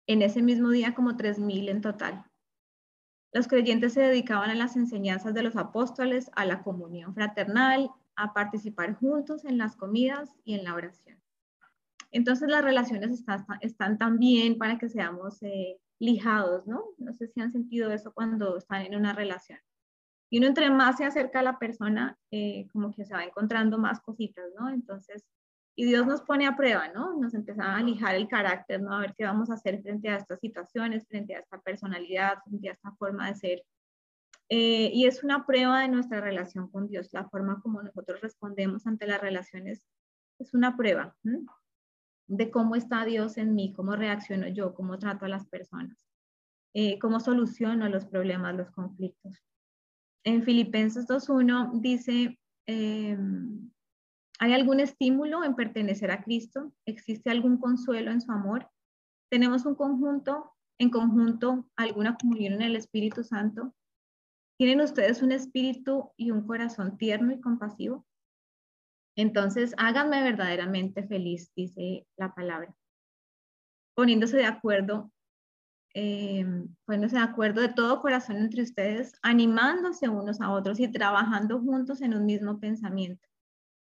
en 0.09 0.23
ese 0.23 0.43
mismo 0.43 0.71
día 0.71 0.95
como 0.95 1.17
3.000 1.17 1.69
en 1.69 1.81
total. 1.83 2.25
Los 3.33 3.47
creyentes 3.47 3.93
se 3.93 4.01
dedicaban 4.01 4.51
a 4.51 4.55
las 4.55 4.75
enseñanzas 4.75 5.35
de 5.35 5.43
los 5.43 5.55
apóstoles, 5.55 6.31
a 6.35 6.47
la 6.47 6.63
comunión 6.63 7.15
fraternal, 7.15 7.91
a 8.17 8.33
participar 8.33 8.95
juntos 8.95 9.45
en 9.45 9.59
las 9.59 9.77
comidas 9.77 10.35
y 10.45 10.55
en 10.55 10.65
la 10.65 10.75
oración. 10.75 11.23
Entonces 12.11 12.49
las 12.49 12.65
relaciones 12.65 13.11
están, 13.11 13.45
están 13.61 13.99
tan 13.99 14.19
bien 14.19 14.57
para 14.57 14.79
que 14.79 14.89
seamos 14.89 15.43
eh, 15.43 15.79
lijados, 15.99 16.67
¿no? 16.67 16.85
No 16.97 17.13
sé 17.13 17.29
si 17.29 17.41
han 17.43 17.53
sentido 17.53 17.93
eso 17.93 18.13
cuando 18.13 18.57
están 18.57 18.87
en 18.87 18.97
una 18.97 19.13
relación. 19.13 19.59
Y 20.31 20.39
uno 20.39 20.47
entre 20.47 20.71
más 20.71 20.97
se 20.97 21.05
acerca 21.05 21.41
a 21.41 21.43
la 21.43 21.59
persona, 21.59 22.19
eh, 22.31 22.67
como 22.73 22.95
que 22.95 23.05
se 23.05 23.13
va 23.13 23.25
encontrando 23.25 23.79
más 23.79 24.01
cositas, 24.01 24.47
¿no? 24.59 24.71
Entonces, 24.71 25.27
y 25.79 25.85
Dios 25.85 26.05
nos 26.09 26.23
pone 26.23 26.45
a 26.45 26.57
prueba, 26.57 26.89
¿no? 26.89 27.15
Nos 27.15 27.35
empieza 27.35 27.77
a 27.77 27.81
lijar 27.85 28.17
el 28.17 28.27
carácter, 28.27 28.83
¿no? 28.83 28.93
A 28.93 28.99
ver 28.99 29.15
qué 29.17 29.23
vamos 29.23 29.49
a 29.49 29.55
hacer 29.55 29.81
frente 29.81 30.09
a 30.09 30.17
estas 30.17 30.41
situaciones, 30.41 31.07
frente 31.07 31.37
a 31.37 31.39
esta 31.39 31.61
personalidad, 31.61 32.39
frente 32.43 32.69
a 32.69 32.73
esta 32.73 32.91
forma 32.97 33.29
de 33.29 33.37
ser. 33.37 33.65
Eh, 34.49 34.91
y 34.93 35.07
es 35.07 35.23
una 35.23 35.47
prueba 35.47 35.83
de 35.83 35.87
nuestra 35.87 36.21
relación 36.21 36.69
con 36.69 36.89
Dios, 36.89 37.11
la 37.13 37.29
forma 37.29 37.61
como 37.63 37.81
nosotros 37.81 38.21
respondemos 38.21 38.89
ante 38.89 39.07
las 39.07 39.21
relaciones 39.21 39.81
es 40.41 40.53
una 40.53 40.77
prueba 40.77 41.17
de 42.27 42.51
cómo 42.51 42.75
está 42.75 43.05
Dios 43.05 43.39
en 43.39 43.55
mí, 43.55 43.73
cómo 43.73 43.95
reacciono 43.95 44.49
yo, 44.49 44.75
cómo 44.75 44.99
trato 44.99 45.27
a 45.27 45.29
las 45.29 45.47
personas, 45.47 46.09
eh, 46.75 46.99
cómo 46.99 47.21
soluciono 47.21 47.89
los 47.89 48.05
problemas, 48.05 48.57
los 48.57 48.73
conflictos. 48.73 49.45
En 50.25 50.43
Filipenses 50.43 51.07
2.1 51.07 51.71
dice, 51.81 52.37
em, 52.67 53.71
¿hay 54.39 54.53
algún 54.53 54.81
estímulo 54.81 55.45
en 55.45 55.55
pertenecer 55.55 56.11
a 56.11 56.23
Cristo? 56.23 56.73
¿Existe 56.87 57.31
algún 57.31 57.59
consuelo 57.59 58.11
en 58.11 58.21
su 58.21 58.31
amor? 58.33 58.71
¿Tenemos 59.31 59.67
un 59.67 59.75
conjunto, 59.75 60.53
en 60.79 60.91
conjunto, 60.91 61.69
alguna 61.77 62.17
comunión 62.17 62.55
en 62.55 62.63
el 62.63 62.77
Espíritu 62.77 63.25
Santo? 63.25 63.75
¿Tienen 64.59 64.81
ustedes 64.81 65.23
un 65.23 65.33
espíritu 65.33 66.11
y 66.17 66.31
un 66.31 66.47
corazón 66.47 66.97
tierno 66.99 67.33
y 67.33 67.41
compasivo? 67.41 68.07
Entonces, 69.17 69.75
háganme 69.77 70.23
verdaderamente 70.23 71.07
feliz, 71.07 71.53
dice 71.57 72.07
la 72.17 72.35
palabra. 72.35 72.75
Poniéndose 73.95 74.37
de 74.37 74.47
acuerdo, 74.47 75.13
eh, 75.95 76.47
poniéndose 76.85 77.17
de 77.17 77.23
acuerdo 77.23 77.61
de 77.61 77.73
todo 77.73 78.01
corazón 78.01 78.37
entre 78.37 78.63
ustedes, 78.63 79.13
animándose 79.23 80.09
unos 80.09 80.41
a 80.41 80.51
otros 80.51 80.79
y 80.79 80.91
trabajando 80.91 81.61
juntos 81.61 82.01
en 82.01 82.15
un 82.15 82.27
mismo 82.27 82.61
pensamiento, 82.61 83.27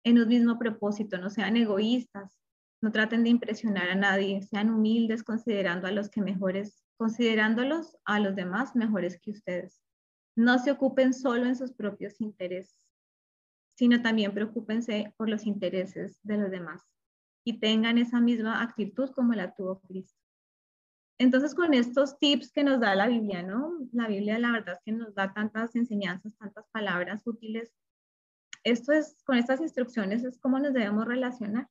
en 0.03 0.19
un 0.19 0.27
mismo 0.27 0.57
propósito. 0.57 1.17
No 1.17 1.29
sean 1.29 1.57
egoístas, 1.57 2.39
no 2.81 2.91
traten 2.91 3.23
de 3.23 3.29
impresionar 3.29 3.89
a 3.89 3.95
nadie, 3.95 4.41
sean 4.41 4.69
humildes 4.69 5.23
considerando 5.23 5.87
a 5.87 5.91
los 5.91 6.09
que 6.09 6.21
mejores, 6.21 6.83
considerándolos 6.97 7.97
a 8.05 8.19
los 8.19 8.35
demás 8.35 8.75
mejores 8.75 9.19
que 9.19 9.31
ustedes. 9.31 9.81
No 10.35 10.59
se 10.59 10.71
ocupen 10.71 11.13
solo 11.13 11.45
en 11.45 11.55
sus 11.55 11.73
propios 11.73 12.21
intereses 12.21 12.89
sino 13.79 14.01
también 14.01 14.33
preocúpense 14.33 15.13
por 15.15 15.29
los 15.29 15.45
intereses 15.45 16.19
de 16.23 16.35
los 16.35 16.51
demás 16.51 16.83
y 17.45 17.61
tengan 17.61 17.97
esa 17.97 18.19
misma 18.19 18.61
actitud 18.61 19.09
como 19.11 19.31
la 19.31 19.55
tuvo 19.55 19.79
Cristo. 19.79 20.19
Entonces, 21.17 21.55
con 21.55 21.73
estos 21.73 22.19
tips 22.19 22.51
que 22.51 22.65
nos 22.65 22.81
da 22.81 22.93
la 22.93 23.07
Biblia, 23.07 23.41
¿no? 23.41 23.77
La 23.93 24.09
Biblia, 24.09 24.37
la 24.37 24.51
verdad 24.51 24.75
es 24.75 24.81
que 24.83 24.91
nos 24.91 25.15
da 25.15 25.33
tantas 25.33 25.77
enseñanzas, 25.77 26.35
tantas 26.35 26.67
palabras 26.73 27.25
útiles. 27.25 27.71
Esto 28.63 28.91
es, 28.91 29.15
con 29.25 29.37
estas 29.37 29.61
instrucciones 29.61 30.23
es 30.23 30.39
cómo 30.39 30.59
nos 30.59 30.73
debemos 30.73 31.05
relacionar. 31.05 31.67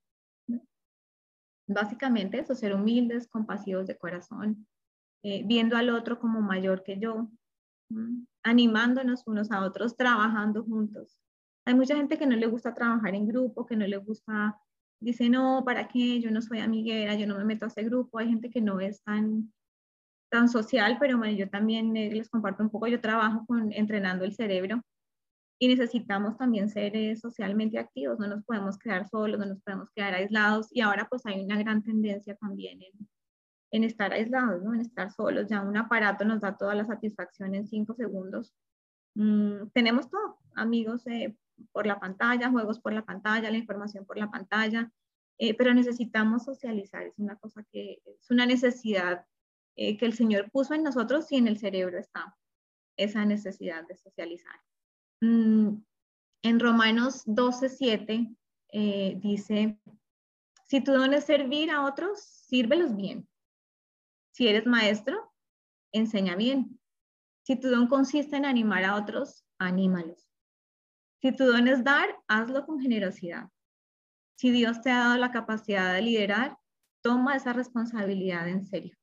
Básicamente 1.67 2.39
eso, 2.39 2.55
ser 2.55 2.75
humildes, 2.75 3.29
compasivos 3.29 3.87
de 3.87 3.99
corazón, 3.99 4.67
eh, 5.23 5.43
viendo 5.45 5.77
al 5.77 5.91
otro 5.91 6.19
como 6.19 6.41
mayor 6.41 6.83
que 6.83 6.99
yo, 6.99 7.29
animándonos 8.43 9.27
unos 9.27 9.51
a 9.51 9.63
otros, 9.63 9.97
trabajando 9.97 10.65
juntos. 10.65 11.21
Hay 11.67 11.75
mucha 11.75 11.97
gente 11.97 12.19
que 12.19 12.27
no 12.27 12.37
le 12.37 12.47
gusta 12.47 12.73
trabajar 12.73 13.15
en 13.15 13.29
grupo, 13.29 13.67
que 13.67 13.77
no 13.77 13.87
le 13.87 13.99
gusta 13.99 14.59
dice, 15.01 15.29
no, 15.29 15.63
¿para 15.65 15.89
qué? 15.89 16.21
Yo 16.21 16.31
no 16.31 16.43
soy 16.43 16.61
amiguera, 16.61 17.15
yo 17.15 17.27
no 17.27 17.37
me 17.37 17.45
meto 17.45 17.65
a 17.65 17.69
ese 17.69 17.83
grupo. 17.85 18.19
Hay 18.19 18.29
gente 18.29 18.51
que 18.51 18.61
no 18.61 18.81
es 18.81 19.03
tan, 19.03 19.53
tan 20.31 20.49
social, 20.49 20.97
pero 20.99 21.19
bueno, 21.19 21.37
yo 21.37 21.49
también 21.49 21.97
eh, 21.97 22.11
les 22.13 22.29
comparto 22.29 22.63
un 22.63 22.71
poco, 22.71 22.87
yo 22.89 23.01
trabajo 23.01 23.45
con 23.47 23.73
entrenando 23.73 24.25
el 24.25 24.35
cerebro 24.35 24.83
y 25.59 25.69
necesitamos 25.69 26.37
también 26.37 26.69
ser 26.69 26.95
eh, 26.97 27.17
socialmente 27.17 27.79
activos, 27.79 28.19
no 28.19 28.29
nos 28.29 28.45
podemos 28.45 28.79
quedar 28.79 29.09
solos, 29.09 29.41
no 29.41 29.47
nos 29.47 29.61
podemos 29.61 29.91
quedar 29.91 30.15
aislados 30.15 30.69
y 30.71 30.81
ahora 30.81 31.09
pues 31.11 31.27
hay 31.27 31.41
una 31.41 31.59
gran 31.59 31.83
tendencia 31.83 32.37
también 32.37 32.81
en, 32.81 33.09
en 33.73 33.85
estar 33.85 34.13
aislados, 34.13 34.63
¿no? 34.63 34.73
en 34.75 34.81
estar 34.81 35.11
solos, 35.11 35.49
ya 35.49 35.63
un 35.63 35.77
aparato 35.77 36.25
nos 36.25 36.41
da 36.41 36.57
toda 36.57 36.75
la 36.75 36.85
satisfacción 36.85 37.55
en 37.55 37.67
cinco 37.67 37.95
segundos. 37.95 38.55
Mm, 39.15 39.69
tenemos 39.75 40.09
todo, 40.09 40.39
amigos 40.55 41.05
eh, 41.09 41.37
por 41.73 41.87
la 41.87 41.99
pantalla, 41.99 42.51
juegos 42.51 42.79
por 42.79 42.93
la 42.93 43.05
pantalla, 43.05 43.51
la 43.51 43.59
información 43.59 44.07
por 44.07 44.17
la 44.17 44.31
pantalla, 44.31 44.93
eh, 45.39 45.55
pero 45.55 45.75
necesitamos 45.75 46.45
socializar, 46.45 47.03
es 47.03 47.19
una 47.19 47.37
cosa 47.37 47.65
que 47.73 48.01
es 48.05 48.31
una 48.31 48.47
necesidad 48.47 49.25
que 49.77 49.99
el 50.01 50.13
Señor 50.13 50.51
puso 50.51 50.75
en 50.75 50.83
nosotros 50.83 51.31
y 51.31 51.37
en 51.37 51.47
el 51.47 51.57
cerebro 51.57 51.99
está 51.99 52.37
esa 52.97 53.25
necesidad 53.25 53.87
de 53.87 53.97
socializar. 53.97 54.61
Mm, 55.21 55.83
en 56.43 56.61
Romanos 56.61 57.23
12, 57.27 57.69
7 57.69 58.35
eh, 58.73 59.19
dice, 59.21 59.81
si 60.65 60.83
tu 60.83 60.93
don 60.93 61.15
es 61.15 61.25
servir 61.25 61.71
a 61.71 61.85
otros, 61.85 62.23
sírvelos 62.23 62.95
bien. 62.95 63.29
Si 64.33 64.47
eres 64.47 64.67
maestro, 64.67 65.33
enseña 65.93 66.37
bien. 66.37 66.79
Si 67.43 67.57
tu 67.57 67.71
don 67.71 67.89
consiste 67.89 68.37
en 68.37 68.45
animar 68.45 68.85
a 68.85 68.95
otros, 68.97 69.45
anímalos. 69.59 70.29
Si 71.21 71.33
tu 71.33 71.45
don 71.45 71.67
es 71.67 71.83
dar, 71.83 72.09
hazlo 72.29 72.67
con 72.67 72.81
generosidad. 72.81 73.49
Si 74.37 74.51
Dios 74.51 74.83
te 74.83 74.91
ha 74.91 74.99
dado 74.99 75.17
la 75.17 75.33
capacidad 75.33 75.95
de 75.95 76.03
liderar, 76.03 76.57
toma 77.03 77.35
esa 77.35 77.53
responsabilidad 77.53 78.47
en 78.49 78.65
serio. 78.65 78.97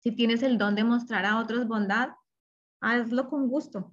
Si 0.00 0.12
tienes 0.12 0.42
el 0.42 0.58
don 0.58 0.74
de 0.74 0.84
mostrar 0.84 1.24
a 1.24 1.40
otros 1.40 1.66
bondad, 1.66 2.10
hazlo 2.80 3.28
con 3.28 3.48
gusto. 3.48 3.92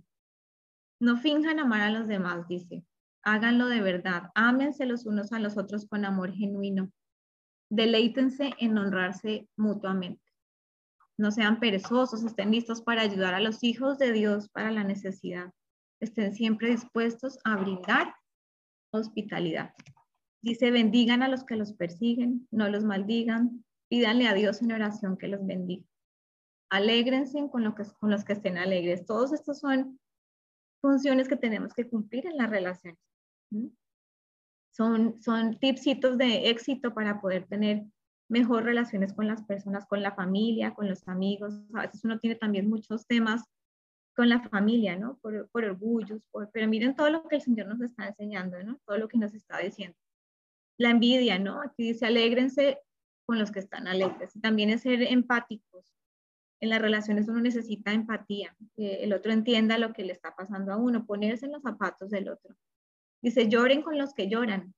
No 1.00 1.18
finjan 1.18 1.60
amar 1.60 1.82
a 1.82 1.92
los 1.92 2.08
demás, 2.08 2.48
dice. 2.48 2.86
Háganlo 3.24 3.68
de 3.68 3.82
verdad. 3.82 4.32
Ámense 4.36 4.86
los 4.86 5.06
unos 5.06 5.32
a 5.32 5.40
los 5.40 5.58
otros 5.58 5.88
con 5.88 6.06
amor 6.06 6.34
genuino. 6.34 6.92
Deleítense 7.70 8.52
en 8.60 8.78
honrarse 8.78 9.48
mutuamente. 9.56 10.22
No 11.18 11.32
sean 11.32 11.60
perezosos, 11.60 12.24
estén 12.24 12.52
listos 12.52 12.82
para 12.82 13.02
ayudar 13.02 13.34
a 13.34 13.40
los 13.42 13.64
hijos 13.64 13.98
de 13.98 14.12
Dios 14.12 14.50
para 14.50 14.72
la 14.72 14.84
necesidad. 14.84 15.52
Estén 16.00 16.34
siempre 16.34 16.70
dispuestos 16.70 17.40
a 17.44 17.58
brindar 17.58 18.16
hospitalidad. 18.92 19.74
Dice, 20.42 20.72
bendigan 20.72 21.22
a 21.22 21.28
los 21.28 21.44
que 21.44 21.58
los 21.58 21.74
persiguen, 21.74 22.48
no 22.52 22.70
los 22.70 22.86
maldigan, 22.86 23.66
pídanle 23.90 24.28
a 24.28 24.34
Dios 24.34 24.62
en 24.62 24.72
oración 24.72 25.18
que 25.18 25.28
los 25.28 25.46
bendiga. 25.46 25.86
Alégrense 26.70 27.50
con, 27.52 27.74
con 27.74 28.10
los 28.10 28.24
que 28.24 28.34
estén 28.34 28.58
alegres. 28.58 29.06
Todos 29.06 29.34
estos 29.34 29.60
son 29.60 30.00
funciones 30.82 31.28
que 31.28 31.36
tenemos 31.36 31.74
que 31.74 31.88
cumplir 31.88 32.26
en 32.28 32.38
las 32.38 32.50
relaciones. 32.50 33.00
Son, 34.72 35.22
son 35.22 35.60
tipsitos 35.60 36.18
de 36.18 36.50
éxito 36.50 36.94
para 36.94 37.20
poder 37.22 37.46
tener 37.48 37.84
mejor 38.30 38.64
relaciones 38.64 39.14
con 39.14 39.28
las 39.28 39.44
personas, 39.44 39.86
con 39.88 40.02
la 40.02 40.14
familia, 40.14 40.74
con 40.74 40.88
los 40.88 41.08
amigos. 41.08 41.54
A 41.74 41.82
veces 41.82 42.04
uno 42.06 42.20
tiene 42.20 42.36
también 42.36 42.70
muchos 42.70 43.06
temas 43.08 43.44
con 44.16 44.30
la 44.30 44.42
familia, 44.50 44.96
¿no? 44.96 45.18
Por, 45.20 45.50
por 45.50 45.66
orgullos, 45.66 46.22
pero 46.54 46.68
miren 46.68 46.96
todo 46.96 47.10
lo 47.10 47.28
que 47.28 47.38
el 47.38 47.42
Señor 47.42 47.68
nos 47.68 47.82
está 47.82 48.08
enseñando, 48.08 48.62
¿no? 48.64 48.78
Todo 48.86 48.98
lo 48.98 49.08
que 49.08 49.18
nos 49.18 49.34
está 49.34 49.60
diciendo. 49.60 49.98
La 50.78 50.92
envidia, 50.92 51.40
¿no? 51.40 51.62
Aquí 51.62 51.84
dice, 51.84 52.06
alégrense 52.06 52.80
con 53.26 53.40
los 53.40 53.52
que 53.52 53.60
están 53.60 53.88
alegres. 53.88 54.34
También 54.42 54.70
es 54.70 54.82
ser 54.82 55.02
empáticos, 55.04 55.99
en 56.62 56.70
las 56.70 56.82
relaciones 56.82 57.28
uno 57.28 57.42
necesita 57.42 57.94
empatía, 57.94 58.56
que 58.76 59.04
el 59.04 59.14
otro 59.14 59.32
entienda 59.32 59.78
lo 59.78 59.94
que 59.94 60.04
le 60.04 60.14
está 60.14 60.36
pasando 60.36 60.74
a 60.74 60.78
uno, 60.78 61.06
ponerse 61.06 61.46
en 61.46 61.54
los 61.54 61.62
zapatos 61.62 62.10
del 62.10 62.30
otro. 62.30 62.56
Dice, 63.22 63.48
lloren 63.48 63.82
con 63.82 63.98
los 63.98 64.14
que 64.14 64.30
lloran, 64.30 64.74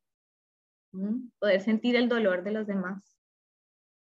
poder 1.39 1.61
sentir 1.61 1.95
el 1.95 2.09
dolor 2.09 2.43
de 2.43 2.51
los 2.51 2.67
demás, 2.67 3.17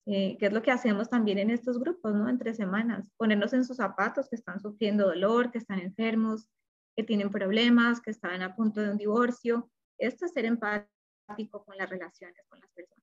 eh, 0.05 0.37
que 0.37 0.45
es 0.45 0.53
lo 0.53 0.61
que 0.61 0.71
hacemos 0.71 1.09
también 1.09 1.37
en 1.37 1.49
estos 1.49 1.79
grupos, 1.79 2.13
¿no? 2.15 2.29
Entre 2.29 2.53
semanas, 2.53 3.11
ponernos 3.17 3.53
en 3.53 3.65
sus 3.65 3.77
zapatos 3.77 4.29
que 4.29 4.37
están 4.37 4.59
sufriendo 4.59 5.07
dolor, 5.07 5.51
que 5.51 5.57
están 5.57 5.79
enfermos, 5.79 6.47
que 6.95 7.03
tienen 7.03 7.29
problemas, 7.29 8.01
que 8.01 8.11
están 8.11 8.41
a 8.41 8.55
punto 8.55 8.81
de 8.81 8.91
un 8.91 8.97
divorcio. 8.97 9.69
Esto 9.99 10.25
es 10.25 10.33
ser 10.33 10.45
empático 10.45 11.65
con 11.65 11.77
las 11.77 11.89
relaciones, 11.89 12.41
con 12.47 12.59
las 12.59 12.71
personas 12.71 12.96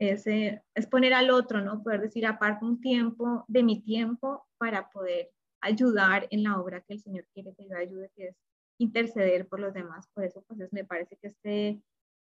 es, 0.00 0.86
poner 0.86 1.12
al 1.12 1.30
otro, 1.30 1.60
¿no? 1.60 1.82
Poder 1.82 2.00
decir, 2.00 2.26
aparte 2.26 2.64
un 2.64 2.80
tiempo 2.80 3.44
de 3.48 3.62
mi 3.62 3.82
tiempo 3.82 4.46
para 4.58 4.88
poder 4.90 5.30
ayudar 5.60 6.26
en 6.30 6.42
la 6.42 6.58
obra 6.58 6.80
que 6.80 6.94
el 6.94 7.00
Señor 7.00 7.26
quiere 7.34 7.54
que 7.54 7.68
yo 7.68 7.76
ayude, 7.76 8.10
que 8.16 8.28
es 8.28 8.36
interceder 8.78 9.46
por 9.46 9.60
los 9.60 9.74
demás. 9.74 10.08
Por 10.14 10.24
eso, 10.24 10.42
pues 10.48 10.72
me 10.72 10.84
parece 10.84 11.18
que 11.18 11.28
este, 11.28 11.82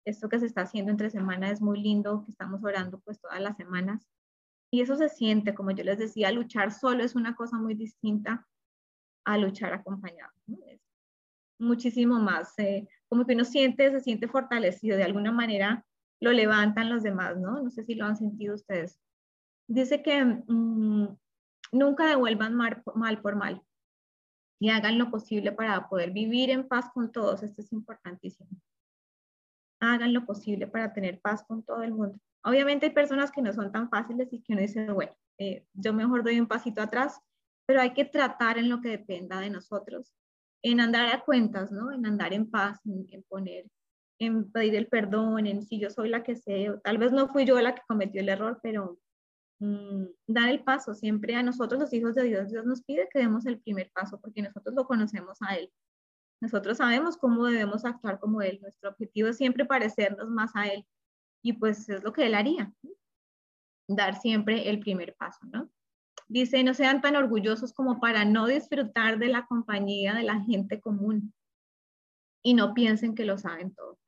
esto 0.05 0.29
que 0.29 0.39
se 0.39 0.47
está 0.47 0.63
haciendo 0.63 0.91
entre 0.91 1.09
semanas 1.09 1.53
es 1.53 1.61
muy 1.63 1.81
lindo, 1.81 2.25
que 2.25 2.33
estamos 2.33 2.63
orando 2.63 3.01
pues 3.01 3.19
todas 3.19 3.41
las 3.41 3.57
semanas. 3.57 4.07
Y 4.71 4.83
eso 4.83 4.97
se 4.97 5.09
siente, 5.09 5.55
como 5.55 5.71
yo 5.71 5.83
les 5.83 5.99
decía, 5.99 6.31
luchar 6.31 6.73
solo 6.73 7.03
es 7.05 7.15
una 7.15 7.35
cosa 7.35 7.57
muy 7.57 7.75
distinta 7.75 8.47
a 9.25 9.39
luchar 9.39 9.73
acompañado. 9.73 10.33
Es 10.67 10.81
muchísimo 11.59 12.19
más, 12.19 12.59
eh, 12.59 12.87
como 13.09 13.25
que 13.25 13.35
uno 13.35 13.45
siente, 13.45 13.91
se 13.91 14.01
siente 14.01 14.29
fortalecido 14.29 14.97
de 14.99 15.05
alguna 15.05 15.33
manera 15.33 15.87
lo 16.23 16.31
levantan 16.31 16.89
los 16.89 17.03
demás, 17.03 17.37
¿no? 17.37 17.61
No 17.61 17.69
sé 17.71 17.83
si 17.83 17.97
lo 17.97 18.07
han 18.07 18.17
sentido 18.17 18.55
ustedes. 18.55 19.01
Dice 19.67 20.05
que 20.05 20.25
mm, 20.25 21.09
nunca 21.73 22.07
devuelvan 22.07 22.55
mal, 22.55 22.81
por 23.21 23.35
mal 23.35 23.61
y 24.61 24.71
hagan 24.71 24.99
lo 24.99 25.11
posible 25.11 25.51
para 25.51 25.89
poder 25.89 26.13
vivir 26.13 26.51
en 26.51 26.69
paz 26.69 26.89
con 26.95 27.11
todos. 27.11 27.43
Esto 27.43 27.61
es 27.61 27.73
importantísimo. 27.73 28.49
Hagan 29.81 30.13
lo 30.13 30.25
posible 30.25 30.69
para 30.69 30.93
tener 30.93 31.21
paz 31.21 31.43
con 31.43 31.65
todo 31.65 31.83
el 31.83 31.93
mundo. 31.93 32.17
Obviamente 32.45 32.87
hay 32.87 32.93
personas 32.93 33.33
que 33.33 33.43
no 33.43 33.53
son 33.53 33.73
tan 33.73 33.91
fáciles 33.91 34.33
y 34.33 34.43
que 34.43 34.53
uno 34.53 34.63
dice, 34.63 34.93
bueno, 34.93 35.13
eh, 35.39 35.67
yo 35.73 35.93
mejor 35.93 36.23
doy 36.23 36.39
un 36.39 36.47
pasito 36.47 36.83
atrás, 36.83 37.21
pero 37.67 37.81
hay 37.81 37.95
que 37.95 38.05
tratar 38.05 38.59
en 38.59 38.69
lo 38.69 38.81
que 38.81 38.91
dependa 38.91 39.41
de 39.41 39.51
nosotros, 39.51 40.15
en 40.63 40.79
andar 40.79 41.13
a 41.13 41.25
cuentas, 41.25 41.73
¿no? 41.73 41.91
En 41.91 42.07
andar 42.07 42.33
en 42.33 42.49
paz, 42.49 42.81
en 42.85 43.25
poner 43.25 43.67
en 44.23 44.51
pedir 44.51 44.75
el 44.75 44.89
perdón, 44.89 45.47
en 45.47 45.63
si 45.63 45.79
yo 45.79 45.91
soy 45.91 46.09
la 46.09 46.23
que 46.23 46.37
sé, 46.37 46.71
tal 46.85 46.99
vez 46.99 47.13
no 47.13 47.29
fui 47.29 47.45
yo 47.45 47.61
la 47.61 47.75
que 47.75 47.83
cometió 47.87 48.21
el 48.21 48.29
error, 48.29 48.61
pero 48.63 48.99
mm, 49.61 50.05
dar 50.27 50.49
el 50.49 50.63
paso. 50.63 50.95
Siempre 50.95 51.35
a 51.35 51.43
nosotros 51.43 51.81
los 51.81 51.93
hijos 51.93 52.15
de 52.15 52.25
Dios, 52.25 52.51
Dios 52.51 52.65
nos 52.65 52.83
pide 52.83 53.09
que 53.13 53.21
demos 53.21 53.47
el 53.47 53.61
primer 53.61 53.91
paso 53.93 54.21
porque 54.21 54.43
nosotros 54.43 54.75
lo 54.75 54.87
conocemos 54.87 55.39
a 55.43 55.57
Él. 55.57 55.71
Nosotros 56.41 56.79
sabemos 56.79 57.17
cómo 57.17 57.47
debemos 57.47 57.85
actuar 57.85 58.19
como 58.19 58.43
Él. 58.43 58.59
Nuestro 58.63 58.91
objetivo 58.91 59.29
es 59.29 59.37
siempre 59.37 59.65
parecernos 59.65 60.29
más 60.29 60.51
a 60.57 60.67
Él 60.67 60.85
y 61.43 61.55
pues 61.55 61.89
es 61.89 62.03
lo 62.03 62.13
que 62.13 62.27
Él 62.27 62.35
haría, 62.35 62.73
dar 63.89 64.21
siempre 64.21 64.69
el 64.71 64.81
primer 64.81 65.15
paso, 65.15 65.47
¿no? 65.47 65.71
Dice, 66.29 66.63
no 66.65 66.73
sean 66.73 67.01
tan 67.01 67.17
orgullosos 67.17 67.73
como 67.73 68.01
para 68.01 68.25
no 68.25 68.47
disfrutar 68.47 69.19
de 69.19 69.29
la 69.29 69.45
compañía 69.47 70.15
de 70.15 70.23
la 70.23 70.41
gente 70.41 70.81
común 70.81 71.35
y 72.43 72.55
no 72.55 72.75
piensen 72.75 73.15
que 73.15 73.25
lo 73.25 73.39
saben 73.39 73.75
todo. 73.75 73.99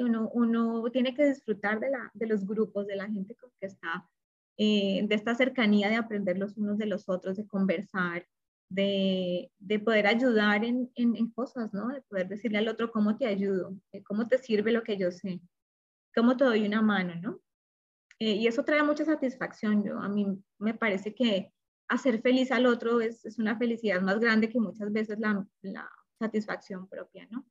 Uno, 0.00 0.30
uno 0.32 0.82
tiene 0.90 1.14
que 1.14 1.26
disfrutar 1.26 1.78
de, 1.80 1.90
la, 1.90 2.10
de 2.14 2.26
los 2.26 2.46
grupos, 2.46 2.86
de 2.86 2.96
la 2.96 3.06
gente 3.06 3.34
con 3.34 3.50
que 3.60 3.66
está, 3.66 4.08
eh, 4.56 5.04
de 5.06 5.14
esta 5.14 5.34
cercanía 5.34 5.88
de 5.88 5.96
aprender 5.96 6.38
los 6.38 6.56
unos 6.56 6.78
de 6.78 6.86
los 6.86 7.08
otros, 7.08 7.36
de 7.36 7.46
conversar, 7.46 8.26
de, 8.68 9.52
de 9.58 9.78
poder 9.80 10.06
ayudar 10.06 10.64
en, 10.64 10.90
en, 10.94 11.30
cosas, 11.32 11.74
¿no? 11.74 11.88
De 11.88 12.00
poder 12.02 12.28
decirle 12.28 12.58
al 12.58 12.68
otro 12.68 12.90
cómo 12.90 13.16
te 13.18 13.26
ayudo, 13.26 13.76
eh, 13.92 14.02
cómo 14.02 14.28
te 14.28 14.38
sirve 14.38 14.72
lo 14.72 14.82
que 14.82 14.96
yo 14.96 15.10
sé, 15.10 15.40
cómo 16.14 16.36
te 16.36 16.44
doy 16.44 16.64
una 16.66 16.80
mano, 16.80 17.14
¿no? 17.16 17.40
Eh, 18.18 18.36
y 18.36 18.46
eso 18.46 18.64
trae 18.64 18.82
mucha 18.82 19.04
satisfacción. 19.04 19.84
Yo, 19.84 19.98
a 19.98 20.08
mí 20.08 20.26
me 20.58 20.74
parece 20.74 21.14
que 21.14 21.52
hacer 21.88 22.22
feliz 22.22 22.50
al 22.50 22.66
otro 22.66 23.00
es, 23.00 23.24
es 23.24 23.38
una 23.38 23.58
felicidad 23.58 24.00
más 24.00 24.18
grande 24.20 24.48
que 24.48 24.60
muchas 24.60 24.92
veces 24.92 25.18
la, 25.18 25.46
la 25.62 25.90
satisfacción 26.18 26.88
propia, 26.88 27.26
¿no? 27.30 27.44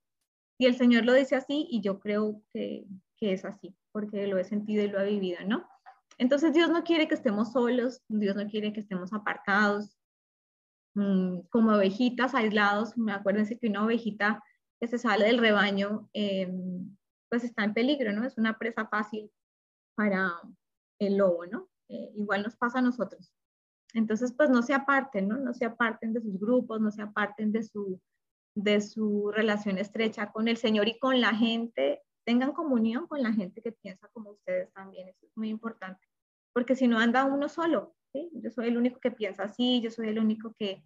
Y 0.62 0.68
el 0.68 0.76
Señor 0.76 1.05
lo 1.05 1.14
dice 1.14 1.36
así 1.36 1.66
y 1.72 1.82
yo 1.82 1.99
creo 1.99 2.39
que, 2.53 2.86
que 3.18 3.34
es 3.34 3.45
así, 3.45 3.76
porque 3.91 4.28
lo 4.28 4.38
he 4.38 4.43
sentido 4.43 4.84
y 4.84 4.89
lo 4.89 4.99
he 4.99 5.09
vivido, 5.09 5.39
¿no? 5.43 5.68
Entonces 6.20 6.53
Dios 6.53 6.70
no 6.70 6.84
quiere 6.84 7.07
que 7.07 7.16
estemos 7.16 7.51
solos, 7.51 8.03
Dios 8.07 8.36
no 8.36 8.47
quiere 8.47 8.72
que 8.72 8.82
estemos 8.82 9.12
apartados, 9.12 9.97
mmm, 10.93 11.39
como 11.49 11.72
ovejitas 11.72 12.36
aislados. 12.36 12.95
Me 12.95 13.12
acuérdense 13.12 13.57
que 13.57 13.70
una 13.70 13.86
ovejita 13.86 14.43
que 14.80 14.88
se 14.88 14.99
sale 14.99 15.26
del 15.26 15.39
rebaño, 15.39 16.12
eh, 16.14 16.53
pues 17.28 17.43
está 17.43 17.64
en 17.64 17.74
peligro, 17.74 18.14
¿no? 18.14 18.24
Es 18.24 18.38
una 18.38 18.59
presa 18.59 18.86
fácil 18.86 19.32
para 19.95 20.32
el 20.99 21.18
lobo, 21.18 21.47
¿no? 21.47 21.70
Eh, 21.89 22.12
igual 22.18 22.43
nos 22.43 22.55
pasa 22.55 22.78
a 22.78 22.84
nosotros. 22.84 23.34
Entonces, 23.95 24.32
pues 24.32 24.51
no 24.51 24.62
se 24.62 24.76
aparten, 24.76 25.28
¿no? 25.28 25.38
No 25.38 25.55
se 25.55 25.66
aparten 25.66 26.14
de 26.14 26.22
sus 26.22 26.39
grupos, 26.39 26.80
no 26.80 26.91
se 26.91 27.01
aparten 27.01 27.51
de 27.51 27.64
su, 27.64 27.99
de 28.55 28.81
su 28.81 29.31
relación 29.31 29.77
estrecha 29.77 30.31
con 30.31 30.47
el 30.47 30.57
Señor 30.57 30.87
y 30.87 30.99
con 30.99 31.21
la 31.21 31.33
gente 31.33 32.01
tengan 32.25 32.51
comunión 32.51 33.07
con 33.07 33.23
la 33.23 33.33
gente 33.33 33.61
que 33.61 33.71
piensa 33.71 34.07
como 34.13 34.31
ustedes 34.31 34.71
también, 34.73 35.09
eso 35.09 35.25
es 35.25 35.31
muy 35.35 35.49
importante, 35.49 36.07
porque 36.53 36.75
si 36.75 36.87
no 36.87 36.99
anda 36.99 37.25
uno 37.25 37.49
solo, 37.49 37.95
yo 38.13 38.51
soy 38.51 38.67
el 38.67 38.77
único 38.77 38.99
que 38.99 39.11
piensa 39.11 39.43
así, 39.43 39.81
yo 39.81 39.89
soy 39.89 40.09
el 40.09 40.19
único 40.19 40.53
que, 40.57 40.83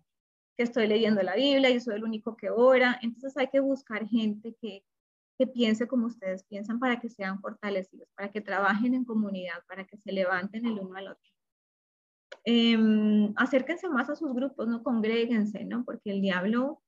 que 0.57 0.63
estoy 0.63 0.87
leyendo 0.87 1.21
la 1.23 1.35
Biblia, 1.35 1.69
yo 1.69 1.79
soy 1.79 1.95
el 1.95 2.03
único 2.03 2.37
que 2.37 2.49
ora, 2.49 2.99
entonces 3.01 3.35
hay 3.37 3.47
que 3.47 3.59
buscar 3.59 4.07
gente 4.07 4.55
que, 4.61 4.83
que 5.37 5.47
piense 5.47 5.87
como 5.87 6.07
ustedes 6.07 6.43
piensan 6.43 6.79
para 6.79 6.99
que 6.99 7.09
sean 7.09 7.41
fortalecidos, 7.41 8.07
para 8.15 8.31
que 8.31 8.41
trabajen 8.41 8.93
en 8.93 9.05
comunidad, 9.05 9.63
para 9.67 9.85
que 9.85 9.97
se 9.97 10.11
levanten 10.11 10.65
el 10.65 10.79
uno 10.79 10.95
al 10.95 11.09
otro. 11.09 11.31
Em, 12.43 13.33
acérquense 13.35 13.89
más 13.89 14.09
a 14.09 14.15
sus 14.15 14.33
grupos, 14.33 14.67
no 14.67 14.83
congréguense, 14.83 15.65
¿no? 15.65 15.83
Porque 15.83 16.11
el 16.11 16.21
diablo, 16.21 16.81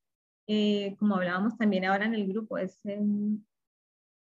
eh, 0.48 0.96
como 0.98 1.16
hablábamos 1.16 1.58
también 1.58 1.84
ahora 1.84 2.06
en 2.06 2.14
el 2.14 2.26
grupo, 2.26 2.56
es 2.58 2.84
em, 2.86 3.44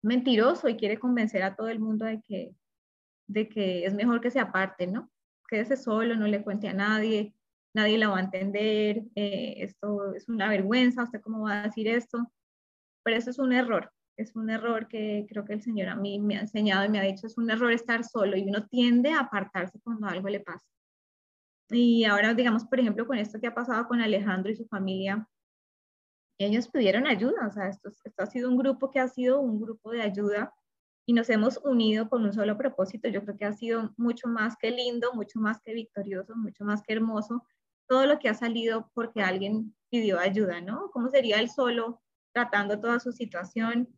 mentiroso 0.03 0.69
y 0.69 0.77
quiere 0.77 0.99
convencer 0.99 1.41
a 1.43 1.55
todo 1.55 1.67
el 1.69 1.79
mundo 1.79 2.05
de 2.05 2.21
que, 2.21 2.55
de 3.27 3.49
que 3.49 3.85
es 3.85 3.93
mejor 3.95 4.21
que 4.21 4.31
se 4.31 4.39
aparte, 4.39 4.87
¿no? 4.87 5.09
Quédese 5.49 5.77
solo, 5.77 6.15
no 6.15 6.27
le 6.27 6.43
cuente 6.43 6.67
a 6.67 6.73
nadie, 6.73 7.33
nadie 7.73 7.97
la 7.97 8.09
va 8.09 8.19
a 8.19 8.23
entender, 8.23 9.03
eh, 9.15 9.55
esto 9.57 10.13
es 10.13 10.29
una 10.29 10.47
vergüenza, 10.47 11.03
¿usted 11.03 11.21
cómo 11.21 11.45
va 11.45 11.61
a 11.61 11.63
decir 11.63 11.87
esto? 11.87 12.31
Pero 13.03 13.17
eso 13.17 13.31
es 13.31 13.39
un 13.39 13.51
error, 13.51 13.91
es 14.15 14.35
un 14.35 14.51
error 14.51 14.87
que 14.87 15.25
creo 15.27 15.43
que 15.43 15.53
el 15.53 15.63
Señor 15.63 15.89
a 15.89 15.95
mí 15.95 16.19
me 16.19 16.37
ha 16.37 16.41
enseñado 16.41 16.85
y 16.85 16.89
me 16.89 16.99
ha 16.99 17.03
dicho, 17.03 17.25
es 17.25 17.37
un 17.37 17.49
error 17.49 17.71
estar 17.71 18.03
solo 18.03 18.37
y 18.37 18.43
uno 18.43 18.67
tiende 18.67 19.11
a 19.11 19.21
apartarse 19.21 19.79
cuando 19.83 20.07
algo 20.07 20.29
le 20.29 20.39
pasa. 20.41 20.67
Y 21.71 22.03
ahora, 22.03 22.33
digamos, 22.35 22.65
por 22.65 22.79
ejemplo, 22.79 23.07
con 23.07 23.17
esto 23.17 23.39
que 23.39 23.47
ha 23.47 23.55
pasado 23.55 23.87
con 23.87 24.01
Alejandro 24.01 24.51
y 24.51 24.55
su 24.55 24.67
familia, 24.67 25.27
ellos 26.43 26.67
pidieron 26.69 27.07
ayuda, 27.07 27.47
o 27.47 27.51
sea, 27.51 27.67
esto, 27.67 27.89
esto 27.89 28.23
ha 28.23 28.25
sido 28.25 28.49
un 28.49 28.57
grupo 28.57 28.89
que 28.89 28.99
ha 28.99 29.07
sido 29.07 29.39
un 29.39 29.59
grupo 29.59 29.91
de 29.91 30.01
ayuda 30.01 30.53
y 31.05 31.13
nos 31.13 31.29
hemos 31.29 31.59
unido 31.63 32.09
con 32.09 32.23
un 32.23 32.33
solo 32.33 32.57
propósito. 32.57 33.09
Yo 33.09 33.23
creo 33.23 33.37
que 33.37 33.45
ha 33.45 33.53
sido 33.53 33.93
mucho 33.97 34.27
más 34.27 34.55
que 34.57 34.71
lindo, 34.71 35.13
mucho 35.13 35.39
más 35.39 35.59
que 35.61 35.73
victorioso, 35.73 36.35
mucho 36.35 36.63
más 36.63 36.81
que 36.83 36.93
hermoso, 36.93 37.45
todo 37.87 38.05
lo 38.05 38.19
que 38.19 38.29
ha 38.29 38.33
salido 38.33 38.89
porque 38.93 39.21
alguien 39.21 39.75
pidió 39.89 40.19
ayuda, 40.19 40.61
¿no? 40.61 40.89
¿Cómo 40.91 41.09
sería 41.09 41.39
él 41.39 41.49
solo 41.49 42.01
tratando 42.33 42.79
toda 42.79 42.99
su 42.99 43.11
situación? 43.11 43.89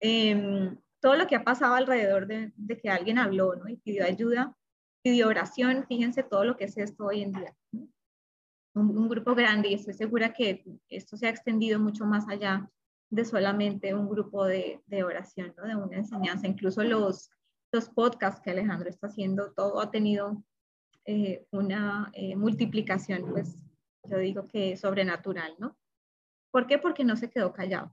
Em, 0.00 0.78
todo 1.00 1.16
lo 1.16 1.26
que 1.26 1.36
ha 1.36 1.44
pasado 1.44 1.74
alrededor 1.74 2.26
de, 2.26 2.52
de, 2.56 2.78
que 2.78 2.88
alguien 2.88 3.18
habló, 3.18 3.54
¿no? 3.56 3.68
Y 3.68 3.76
pidió 3.76 4.04
ayuda, 4.04 4.56
pidió 5.02 5.28
oración, 5.28 5.84
fíjense 5.86 6.22
todo 6.22 6.44
lo 6.44 6.56
que 6.56 6.64
es 6.64 6.78
esto 6.78 7.04
hoy 7.04 7.22
en 7.22 7.32
día. 7.32 7.54
¿no? 7.72 7.88
Un, 8.76 9.08
grupo 9.08 9.34
grande 9.34 9.68
y 9.68 9.74
estoy 9.74 9.94
segura 9.94 10.32
que 10.32 10.64
esto 10.88 11.16
se 11.16 11.26
ha 11.26 11.30
extendido 11.30 11.80
mucho 11.80 12.04
más 12.04 12.28
allá 12.28 12.70
de 13.10 13.24
solamente 13.24 13.94
un 13.94 14.08
grupo 14.08 14.44
de, 14.44 14.82
oración, 15.04 15.54
¿no? 15.56 15.64
de 15.66 15.76
una 15.76 15.96
enseñanza. 15.96 16.46
Incluso 16.46 16.82
los, 16.82 17.30
los 17.72 17.88
podcasts 17.88 18.40
que 18.42 18.50
Alejandro 18.50 18.88
está 18.88 19.06
haciendo, 19.06 19.52
todo 19.52 19.80
ha 19.80 19.90
tenido 19.90 20.44
eh, 21.04 21.46
una 21.50 22.10
eh, 22.12 22.36
multiplicación, 22.36 23.30
pues 23.30 23.56
yo 24.04 24.18
digo 24.18 24.46
que 24.48 24.76
sobrenatural, 24.76 25.54
¿no? 25.58 25.76
¿Por 26.50 26.66
qué? 26.66 26.78
Porque 26.78 27.04
no 27.04 27.16
se 27.16 27.30
quedó 27.30 27.52
callado, 27.52 27.92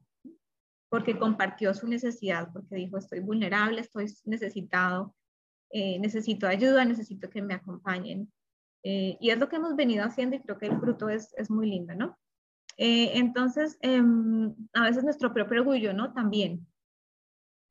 porque 0.90 1.18
compartió 1.18 1.74
su 1.74 1.88
necesidad, 1.88 2.50
porque 2.52 2.76
dijo, 2.76 2.98
estoy 2.98 3.20
vulnerable, 3.20 3.82
estoy 3.82 4.06
necesitado, 4.26 5.16
eh, 5.70 6.00
necesito 6.00 6.48
ayuda, 6.48 6.86
necesito 6.86 7.30
que 7.30 7.42
me 7.42 7.54
acompañen. 7.54 8.32
Eh, 8.84 9.18
y 9.20 9.30
es 9.30 9.40
lo 9.40 9.48
que 9.48 9.56
hemos 9.56 9.76
venido 9.76 10.04
haciendo 10.04 10.36
y 10.36 10.42
creo 10.42 10.58
que 10.58 10.68
el 10.68 10.80
fruto 10.80 11.10
es, 11.10 11.34
es 11.38 11.50
muy 11.50 11.70
lindo, 11.70 11.96
¿no? 11.96 12.18
Eh, 12.78 13.18
entonces, 13.18 13.78
em, 13.82 14.54
a 14.74 14.84
veces 14.84 15.04
nuestro 15.04 15.34
propio 15.34 15.62
orgullo, 15.62 15.94
¿no? 15.94 16.14
También 16.14 16.68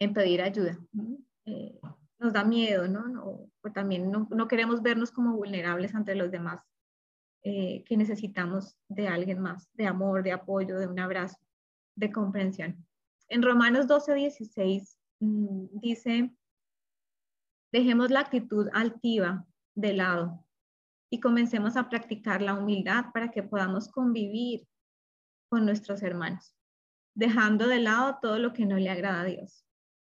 en 0.00 0.14
pedir 0.14 0.40
ayuda. 0.40 0.78
Eh, 1.44 1.78
nos 2.18 2.32
da 2.32 2.44
miedo, 2.44 2.88
¿no? 2.88 3.06
no 3.08 3.50
pues 3.60 3.74
también 3.74 4.10
no, 4.10 4.28
no, 4.30 4.48
queremos 4.48 4.80
vernos 4.80 5.10
como 5.10 5.36
vulnerables 5.36 5.94
ante 5.94 6.14
los 6.14 6.30
demás, 6.30 6.60
que 7.42 7.96
necesitamos 7.96 8.76
de 8.88 9.08
alguien 9.08 9.40
más, 9.40 9.68
de 9.74 9.88
amor, 9.88 10.22
de 10.22 10.30
apoyo, 10.30 10.78
de 10.78 10.86
un 10.86 11.00
abrazo, 11.00 11.36
de 11.96 12.12
comprensión. 12.12 12.86
En 13.28 13.42
Romanos 13.42 13.88
12, 13.88 14.14
16 14.14 14.98
mm, 15.18 15.66
dice, 15.72 16.32
dejemos 17.72 18.10
la 18.10 18.20
actitud 18.20 18.68
altiva 18.72 19.44
de 19.74 19.92
lado 19.94 20.44
y 21.12 21.20
comencemos 21.20 21.76
a 21.76 21.90
practicar 21.90 22.40
la 22.40 22.54
humildad 22.54 23.12
para 23.12 23.30
que 23.30 23.42
podamos 23.42 23.86
convivir 23.90 24.66
con 25.50 25.66
nuestros 25.66 26.02
hermanos, 26.02 26.56
dejando 27.14 27.68
de 27.68 27.80
lado 27.80 28.18
todo 28.22 28.38
lo 28.38 28.54
que 28.54 28.64
no 28.64 28.78
le 28.78 28.88
agrada 28.88 29.20
a 29.20 29.24
Dios. 29.26 29.66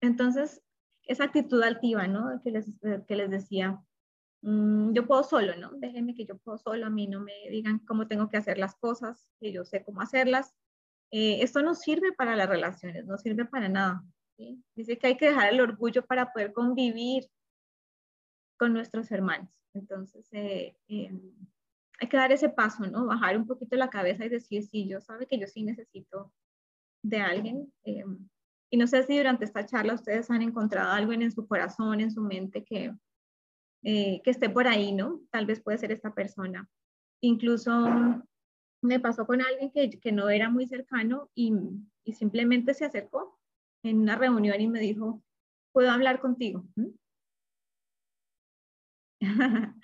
Entonces, 0.01 0.63
esa 1.03 1.25
actitud 1.25 1.61
altiva, 1.61 2.07
¿no? 2.07 2.41
Que 2.43 2.49
les, 2.49 2.73
que 3.07 3.15
les 3.15 3.29
decía, 3.29 3.79
mmm, 4.41 4.91
yo 4.93 5.05
puedo 5.05 5.21
solo, 5.21 5.55
¿no? 5.55 5.69
Déjenme 5.73 6.15
que 6.15 6.25
yo 6.25 6.35
puedo 6.39 6.57
solo, 6.57 6.87
a 6.87 6.89
mí 6.89 7.05
no 7.05 7.19
me 7.21 7.47
digan 7.51 7.77
cómo 7.85 8.07
tengo 8.07 8.27
que 8.27 8.37
hacer 8.37 8.57
las 8.57 8.73
cosas, 8.77 9.29
que 9.39 9.51
yo 9.51 9.65
sé 9.65 9.83
cómo 9.85 10.01
hacerlas. 10.01 10.55
Eh, 11.11 11.43
esto 11.43 11.61
no 11.61 11.75
sirve 11.75 12.11
para 12.13 12.35
las 12.35 12.49
relaciones, 12.49 13.05
no 13.05 13.19
sirve 13.19 13.45
para 13.45 13.69
nada. 13.69 14.03
¿sí? 14.35 14.63
Dice 14.73 14.97
que 14.97 15.05
hay 15.05 15.17
que 15.17 15.27
dejar 15.27 15.53
el 15.53 15.61
orgullo 15.61 16.03
para 16.07 16.33
poder 16.33 16.53
convivir 16.53 17.29
con 18.57 18.73
nuestros 18.73 19.11
hermanos. 19.11 19.49
Entonces, 19.73 20.27
eh, 20.33 20.75
eh, 20.87 21.11
hay 21.99 22.07
que 22.07 22.17
dar 22.17 22.31
ese 22.31 22.49
paso, 22.49 22.85
¿no? 22.85 23.05
Bajar 23.05 23.37
un 23.37 23.47
poquito 23.47 23.75
la 23.75 23.89
cabeza 23.89 24.25
y 24.25 24.29
decir, 24.29 24.63
sí, 24.63 24.87
yo 24.87 25.01
sabe 25.01 25.27
que 25.27 25.39
yo 25.39 25.47
sí 25.47 25.63
necesito 25.63 26.33
de 27.03 27.19
alguien. 27.19 27.71
Eh, 27.85 28.03
y 28.69 28.77
no 28.77 28.87
sé 28.87 29.03
si 29.03 29.17
durante 29.17 29.45
esta 29.45 29.65
charla 29.65 29.93
ustedes 29.93 30.29
han 30.29 30.41
encontrado 30.41 30.91
algo 30.91 31.13
en 31.13 31.31
su 31.31 31.47
corazón, 31.47 32.01
en 32.01 32.11
su 32.11 32.21
mente 32.21 32.65
que, 32.65 32.93
que 33.81 34.21
esté 34.25 34.49
por 34.49 34.67
ahí, 34.67 34.91
¿no? 34.91 35.21
Tal 35.31 35.45
vez 35.45 35.61
puede 35.61 35.77
ser 35.77 35.91
esta 35.91 36.13
persona. 36.13 36.69
Incluso 37.21 37.71
me 38.81 38.99
pasó 38.99 39.25
con 39.25 39.41
alguien 39.41 39.71
que, 39.71 39.89
que 39.89 40.11
no 40.11 40.29
era 40.29 40.49
muy 40.49 40.67
cercano 40.67 41.29
y, 41.33 41.53
y, 42.03 42.13
simplemente 42.13 42.73
se 42.73 42.85
acercó 42.85 43.39
en 43.83 43.99
una 43.99 44.15
reunión 44.15 44.59
y 44.59 44.67
me 44.67 44.79
dijo, 44.79 45.23
¿puedo 45.71 45.89
hablar 45.89 46.19
contigo? 46.19 46.65
¿Mm? 46.75 46.87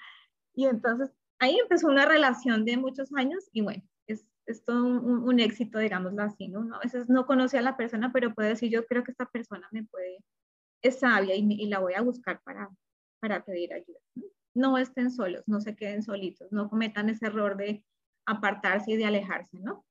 y 0.53 0.65
entonces 0.65 1.11
ahí 1.39 1.57
empezó 1.59 1.87
una 1.87 2.05
relación 2.05 2.65
de 2.65 2.77
muchos 2.77 3.13
años 3.15 3.49
y 3.51 3.61
bueno, 3.61 3.83
es, 4.07 4.25
es 4.45 4.63
todo 4.63 4.85
un, 4.85 5.23
un, 5.23 5.39
éxito, 5.39 5.79
digámoslo 5.79 6.23
así, 6.23 6.47
¿no? 6.47 6.73
A 6.75 6.79
veces 6.79 7.09
no 7.09 7.25
conoce 7.25 7.57
a 7.57 7.61
la 7.61 7.77
persona, 7.77 8.11
pero 8.13 8.33
puede 8.33 8.49
decir, 8.49 8.71
yo 8.71 8.85
creo 8.85 9.03
que 9.03 9.11
esta 9.11 9.25
persona 9.25 9.67
me 9.71 9.83
puede, 9.83 10.23
es 10.81 10.99
sabia 10.99 11.35
y, 11.35 11.41
y 11.41 11.67
la 11.67 11.79
voy 11.79 11.93
a 11.93 12.01
buscar 12.01 12.41
para, 12.43 12.69
para 13.19 13.43
pedir 13.43 13.73
ayuda. 13.73 13.99
¿no? 14.53 14.77
estén 14.77 15.11
solos, 15.11 15.43
no 15.47 15.61
se 15.61 15.75
queden 15.75 16.03
solitos, 16.03 16.51
no 16.51 16.69
cometan 16.69 17.09
ese 17.09 17.27
error 17.27 17.57
de 17.57 17.83
apartarse 18.25 18.91
y 18.91 18.97
de 18.97 19.05
alejarse, 19.05 19.59
¿no? 19.59 19.85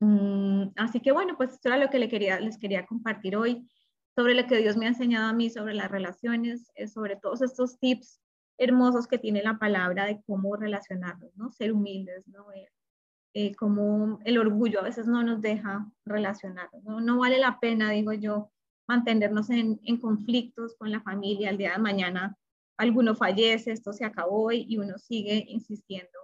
Mm, 0.00 0.72
así 0.76 1.00
que 1.00 1.12
bueno, 1.12 1.36
pues 1.36 1.52
esto 1.52 1.68
era 1.68 1.78
lo 1.78 1.90
que 1.90 1.98
le 1.98 2.08
quería, 2.08 2.40
les 2.40 2.58
quería 2.58 2.86
compartir 2.86 3.36
hoy 3.36 3.68
sobre 4.14 4.34
lo 4.34 4.46
que 4.46 4.58
Dios 4.58 4.76
me 4.76 4.86
ha 4.86 4.88
enseñado 4.88 5.28
a 5.28 5.32
mí 5.32 5.48
sobre 5.48 5.74
las 5.74 5.90
relaciones, 5.90 6.70
eh, 6.74 6.88
sobre 6.88 7.16
todos 7.16 7.40
estos 7.40 7.78
tips 7.78 8.20
hermosos 8.62 9.06
que 9.06 9.18
tiene 9.18 9.42
la 9.42 9.58
palabra 9.58 10.06
de 10.06 10.22
cómo 10.26 10.56
relacionarnos, 10.56 11.34
¿no? 11.36 11.50
Ser 11.52 11.72
humildes, 11.72 12.26
¿no? 12.28 12.52
Eh, 12.52 12.68
eh, 13.34 13.54
como 13.54 14.20
el 14.24 14.38
orgullo 14.38 14.80
a 14.80 14.84
veces 14.84 15.06
no 15.06 15.22
nos 15.22 15.40
deja 15.40 15.90
relacionarnos, 16.04 16.84
¿no? 16.84 17.00
No 17.00 17.18
vale 17.18 17.38
la 17.38 17.58
pena, 17.60 17.90
digo 17.90 18.12
yo, 18.12 18.52
mantenernos 18.86 19.50
en, 19.50 19.80
en 19.84 19.96
conflictos 19.98 20.76
con 20.76 20.90
la 20.90 21.00
familia. 21.00 21.50
El 21.50 21.58
día 21.58 21.72
de 21.72 21.78
mañana 21.78 22.36
alguno 22.76 23.14
fallece, 23.14 23.72
esto 23.72 23.92
se 23.92 24.04
acabó 24.04 24.52
y, 24.52 24.66
y 24.68 24.78
uno 24.78 24.98
sigue 24.98 25.44
insistiendo 25.48 26.18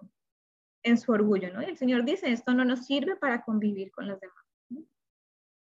en 0.83 0.99
su 0.99 1.13
orgullo, 1.13 1.53
¿no? 1.53 1.63
Y 1.63 1.67
el 1.67 1.77
Señor 1.77 2.05
dice, 2.05 2.31
esto 2.31 2.55
no 2.55 2.65
nos 2.65 2.87
sirve 2.87 3.17
para 3.17 3.43
convivir 3.43 3.91
con 3.91 4.07
los 4.07 4.21
demás. 4.21 4.45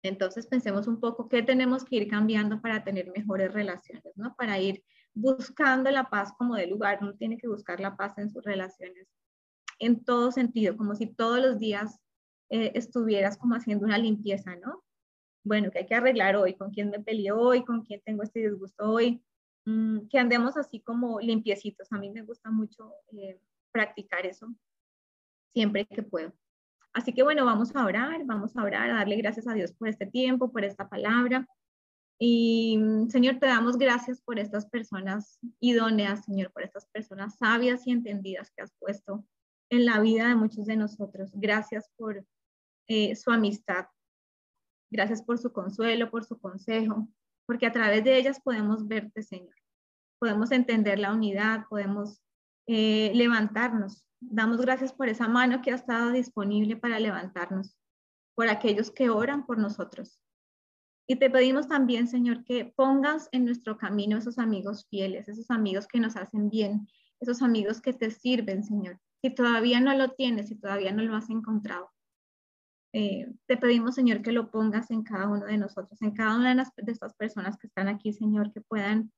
Entonces 0.01 0.47
pensemos 0.47 0.87
un 0.87 0.99
poco 0.99 1.27
qué 1.27 1.41
tenemos 1.41 1.83
que 1.83 1.97
ir 1.97 2.07
cambiando 2.07 2.61
para 2.61 2.83
tener 2.83 3.11
mejores 3.11 3.53
relaciones, 3.53 4.15
¿no? 4.15 4.33
Para 4.35 4.59
ir 4.59 4.83
buscando 5.13 5.91
la 5.91 6.09
paz 6.09 6.33
como 6.37 6.55
de 6.55 6.67
lugar, 6.67 6.99
uno 7.01 7.15
tiene 7.15 7.37
que 7.37 7.47
buscar 7.47 7.79
la 7.79 7.95
paz 7.95 8.17
en 8.17 8.29
sus 8.29 8.43
relaciones, 8.43 9.07
en 9.79 10.03
todo 10.03 10.31
sentido, 10.31 10.77
como 10.77 10.95
si 10.95 11.07
todos 11.07 11.39
los 11.39 11.59
días 11.59 11.99
eh, 12.49 12.71
estuvieras 12.75 13.37
como 13.37 13.55
haciendo 13.55 13.85
una 13.85 13.97
limpieza, 13.97 14.55
¿no? 14.55 14.83
Bueno, 15.43 15.71
que 15.71 15.79
hay 15.79 15.85
que 15.85 15.95
arreglar 15.95 16.35
hoy, 16.35 16.55
con 16.55 16.71
quién 16.71 16.89
me 16.89 16.99
peleé 16.99 17.31
hoy, 17.31 17.63
con 17.63 17.83
quién 17.83 18.01
tengo 18.05 18.23
este 18.23 18.39
disgusto 18.39 18.91
hoy, 18.91 19.23
mm, 19.65 20.07
que 20.09 20.19
andemos 20.19 20.57
así 20.57 20.81
como 20.81 21.19
limpiecitos. 21.19 21.91
A 21.91 21.97
mí 21.97 22.09
me 22.09 22.23
gusta 22.23 22.51
mucho 22.51 22.93
eh, 23.13 23.39
practicar 23.71 24.25
eso 24.25 24.53
siempre 25.53 25.85
que 25.85 26.03
puedo. 26.03 26.33
Así 26.93 27.13
que 27.13 27.23
bueno, 27.23 27.45
vamos 27.45 27.75
a 27.75 27.85
orar, 27.85 28.25
vamos 28.25 28.55
a 28.57 28.63
orar, 28.63 28.89
a 28.89 28.95
darle 28.95 29.17
gracias 29.17 29.47
a 29.47 29.53
Dios 29.53 29.71
por 29.73 29.87
este 29.87 30.05
tiempo, 30.05 30.51
por 30.51 30.63
esta 30.65 30.89
palabra. 30.89 31.47
Y 32.21 32.77
mm, 32.77 33.09
Señor, 33.09 33.39
te 33.39 33.47
damos 33.47 33.77
gracias 33.77 34.21
por 34.21 34.37
estas 34.39 34.65
personas 34.67 35.39
idóneas, 35.61 36.25
Señor, 36.25 36.51
por 36.51 36.63
estas 36.63 36.85
personas 36.87 37.37
sabias 37.37 37.87
y 37.87 37.91
entendidas 37.91 38.51
que 38.51 38.61
has 38.61 38.73
puesto 38.77 39.25
en 39.71 39.85
la 39.85 40.01
vida 40.01 40.27
de 40.27 40.35
muchos 40.35 40.65
de 40.65 40.75
nosotros. 40.75 41.31
Gracias 41.33 41.89
por 41.95 42.25
eh, 42.87 43.15
su 43.15 43.31
amistad. 43.31 43.85
Gracias 44.91 45.23
por 45.23 45.37
su 45.37 45.53
consuelo, 45.53 46.11
por 46.11 46.25
su 46.25 46.39
consejo. 46.39 47.07
porque 47.45 47.65
a 47.65 47.71
través 47.71 48.03
de 48.03 48.15
ellas 48.15 48.39
podemos 48.39 48.87
verte, 48.87 49.23
Señor. 49.23 49.55
Podemos 50.19 50.51
entender 50.51 50.99
la 50.99 51.13
unidad, 51.13 51.65
podemos 51.67 52.21
eh, 52.67 53.11
levantarnos. 53.15 54.05
Damos 54.19 54.61
gracias 54.61 54.93
por 54.93 55.07
esa 55.09 55.27
mano 55.27 55.61
que 55.61 55.71
ha 55.71 55.75
estado 55.75 56.11
disponible 56.11 56.75
para 56.75 56.99
levantarnos, 56.99 57.75
por 58.35 58.49
aquellos 58.49 58.91
que 58.91 59.09
oran 59.09 59.47
por 59.47 59.57
nosotros. 59.57 60.19
Y 61.11 61.15
te 61.15 61.31
pedimos 61.31 61.67
también, 61.67 62.07
Señor, 62.07 62.43
que 62.43 62.65
pongas 62.65 63.29
en 63.31 63.43
nuestro 63.43 63.79
camino 63.79 64.15
esos 64.15 64.37
amigos 64.37 64.85
fieles, 64.91 65.27
esos 65.27 65.49
amigos 65.49 65.87
que 65.87 65.99
nos 65.99 66.15
hacen 66.15 66.51
bien, 66.51 66.87
esos 67.19 67.41
amigos 67.41 67.81
que 67.81 67.93
te 67.93 68.11
sirven, 68.11 68.63
Señor. 68.63 68.99
Si 69.23 69.31
todavía 69.31 69.79
no 69.79 69.95
lo 69.95 70.11
tienes, 70.11 70.49
si 70.49 70.55
todavía 70.55 70.91
no 70.91 71.01
lo 71.01 71.15
has 71.15 71.31
encontrado, 71.31 71.89
eh, 72.93 73.27
te 73.47 73.57
pedimos, 73.57 73.95
Señor, 73.95 74.21
que 74.21 74.31
lo 74.31 74.51
pongas 74.51 74.91
en 74.91 75.01
cada 75.01 75.27
uno 75.27 75.47
de 75.47 75.57
nosotros, 75.57 75.99
en 76.03 76.11
cada 76.11 76.35
una 76.35 76.53
de, 76.53 76.91
estas 76.91 77.15
personas 77.15 77.57
que 77.57 77.65
están 77.65 77.87
aquí, 77.87 78.13
Señor, 78.13 78.53
que 78.53 78.61
puedan 78.61 79.11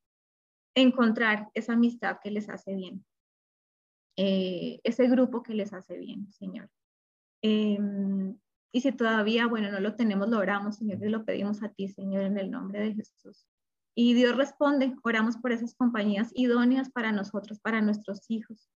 encontrar 0.76 1.50
esa 1.56 1.74
amistad 1.74 2.20
que 2.24 2.32
les 2.32 2.48
hace 2.48 2.74
bien, 2.74 3.06
eh, 4.16 4.80
ese 4.86 5.10
grupo 5.10 5.44
que 5.44 5.56
les 5.56 5.74
hace 5.74 5.98
bien, 5.98 6.32
Señor. 6.32 6.70
Em, 7.42 8.40
y 8.72 8.82
si 8.82 8.92
todavía, 8.92 9.48
bueno, 9.48 9.72
no 9.72 9.80
lo 9.80 9.96
tenemos, 9.96 10.30
lo 10.30 10.38
oramos, 10.38 10.78
Señor, 10.78 11.04
y 11.04 11.10
lo 11.10 11.26
pedimos 11.26 11.62
a 11.62 11.70
ti, 11.70 11.90
Señor, 11.90 12.24
en 12.24 12.38
el 12.38 12.50
nombre 12.50 12.80
de 12.80 12.96
Jesús. 12.96 13.46
Y 13.94 14.14
Dios 14.14 14.38
responde, 14.38 14.96
oramos 15.04 15.38
por 15.38 15.52
esas 15.52 15.76
compañías 15.76 16.32
idóneas 16.34 16.90
para 16.90 17.12
nosotros, 17.12 17.60
para 17.60 17.82
nuestros 17.82 18.22
hijos, 18.30 18.70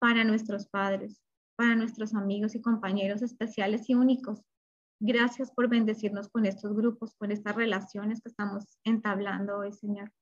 para 0.00 0.24
nuestros 0.24 0.66
padres, 0.66 1.22
para 1.54 1.76
nuestros 1.76 2.14
amigos 2.14 2.56
y 2.56 2.60
compañeros 2.60 3.22
especiales 3.22 3.88
y 3.88 3.94
únicos. 3.94 4.42
Gracias 4.98 5.52
por 5.52 5.68
bendecirnos 5.68 6.28
con 6.28 6.44
estos 6.44 6.74
grupos, 6.74 7.14
con 7.14 7.30
estas 7.30 7.54
relaciones 7.54 8.20
que 8.20 8.30
estamos 8.30 8.78
entablando 8.84 9.58
hoy, 9.58 9.72
Señor. 9.72 10.12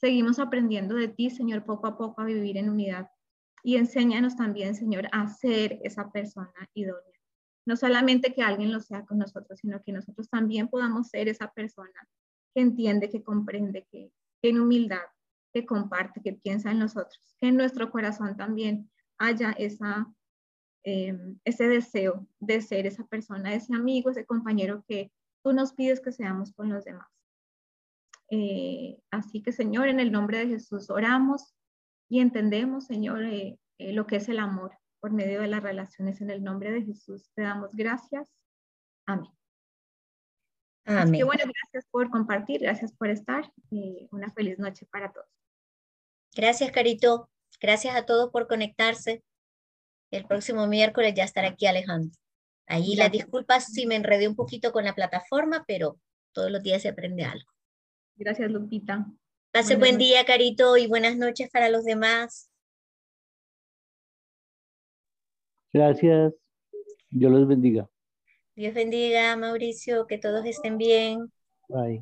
Seguimos 0.00 0.40
aprendiendo 0.40 0.96
de 0.96 1.08
ti, 1.08 1.30
Señor, 1.30 1.64
poco 1.64 1.86
a 1.86 1.96
poco 1.96 2.20
a 2.20 2.24
vivir 2.24 2.56
en 2.56 2.70
unidad. 2.70 3.10
Y 3.62 3.76
enséñanos 3.76 4.36
también, 4.36 4.74
Señor, 4.74 5.08
a 5.12 5.28
ser 5.28 5.78
esa 5.84 6.10
persona 6.10 6.52
idónea. 6.74 7.19
No 7.66 7.76
solamente 7.76 8.34
que 8.34 8.42
alguien 8.42 8.72
lo 8.72 8.80
sea 8.80 9.04
con 9.04 9.18
nosotros, 9.18 9.60
sino 9.60 9.82
que 9.82 9.92
nosotros 9.92 10.28
también 10.28 10.68
podamos 10.68 11.08
ser 11.08 11.28
esa 11.28 11.52
persona 11.52 12.08
que 12.54 12.62
entiende, 12.62 13.10
que 13.10 13.22
comprende, 13.22 13.86
que 13.90 14.10
tiene 14.40 14.60
humildad, 14.60 15.06
que 15.52 15.66
comparte, 15.66 16.20
que 16.22 16.32
piensa 16.32 16.70
en 16.70 16.78
nosotros. 16.78 17.34
Que 17.38 17.48
en 17.48 17.56
nuestro 17.56 17.90
corazón 17.90 18.36
también 18.36 18.90
haya 19.18 19.52
esa 19.52 20.08
Em, 20.82 21.38
ese 21.44 21.68
deseo 21.68 22.26
de 22.38 22.62
ser 22.62 22.86
esa 22.86 23.04
persona, 23.06 23.52
ese 23.52 23.74
amigo, 23.74 24.10
ese 24.10 24.24
compañero 24.24 24.82
que 24.88 25.12
tú 25.42 25.52
nos 25.52 25.74
pides 25.74 26.00
que 26.00 26.10
seamos 26.10 26.52
con 26.54 26.70
los 26.70 26.84
demás. 26.84 27.08
Eh, 28.30 28.98
así 29.10 29.42
que, 29.42 29.52
Señor, 29.52 29.88
en 29.88 30.00
el 30.00 30.10
nombre 30.10 30.38
de 30.38 30.48
Jesús 30.48 30.88
oramos 30.88 31.54
y 32.08 32.20
entendemos, 32.20 32.86
Señor, 32.86 33.24
eh, 33.24 33.58
eh, 33.78 33.92
lo 33.92 34.06
que 34.06 34.16
es 34.16 34.28
el 34.30 34.38
amor 34.38 34.72
por 35.00 35.12
medio 35.12 35.40
de 35.40 35.48
las 35.48 35.62
relaciones. 35.62 36.20
En 36.20 36.30
el 36.30 36.42
nombre 36.42 36.70
de 36.70 36.82
Jesús 36.82 37.30
te 37.34 37.42
damos 37.42 37.74
gracias. 37.74 38.28
Amén. 39.06 39.30
Amén. 40.84 41.14
Así 41.14 41.22
bueno, 41.22 41.44
gracias 41.44 41.86
por 41.90 42.10
compartir, 42.10 42.60
gracias 42.60 42.92
por 42.92 43.08
estar. 43.08 43.50
y 43.70 44.08
una 44.12 44.30
feliz 44.32 44.58
noche 44.58 44.86
para 44.90 45.12
todos. 45.12 45.28
Gracias, 46.34 46.70
Carito. 46.70 47.28
Gracias 47.60 47.96
a 47.96 48.06
todos 48.06 48.30
por 48.30 48.46
conectarse. 48.46 49.22
El 50.10 50.26
próximo 50.26 50.66
miércoles 50.66 51.14
ya 51.14 51.24
estará 51.24 51.48
aquí 51.48 51.66
Alejandro. 51.66 52.18
Ahí 52.66 52.94
las 52.94 53.10
disculpas 53.10 53.66
si 53.72 53.86
me 53.86 53.96
enredé 53.96 54.28
un 54.28 54.36
poquito 54.36 54.72
con 54.72 54.84
la 54.84 54.94
plataforma, 54.94 55.64
pero 55.66 56.00
todos 56.32 56.50
los 56.50 56.62
días 56.62 56.82
se 56.82 56.88
aprende 56.88 57.24
algo. 57.24 57.50
Gracias, 58.16 58.50
Lupita. 58.50 59.06
Pase 59.52 59.76
buen 59.76 59.98
día, 59.98 60.24
Carito, 60.24 60.76
y 60.76 60.86
buenas 60.86 61.16
noches 61.16 61.50
para 61.50 61.68
los 61.68 61.84
demás. 61.84 62.49
Gracias. 65.72 66.34
Dios 67.10 67.32
los 67.32 67.46
bendiga. 67.46 67.88
Dios 68.54 68.74
bendiga, 68.74 69.36
Mauricio, 69.36 70.06
que 70.06 70.18
todos 70.18 70.44
estén 70.44 70.76
bien. 70.78 71.32
Bye. 71.68 71.98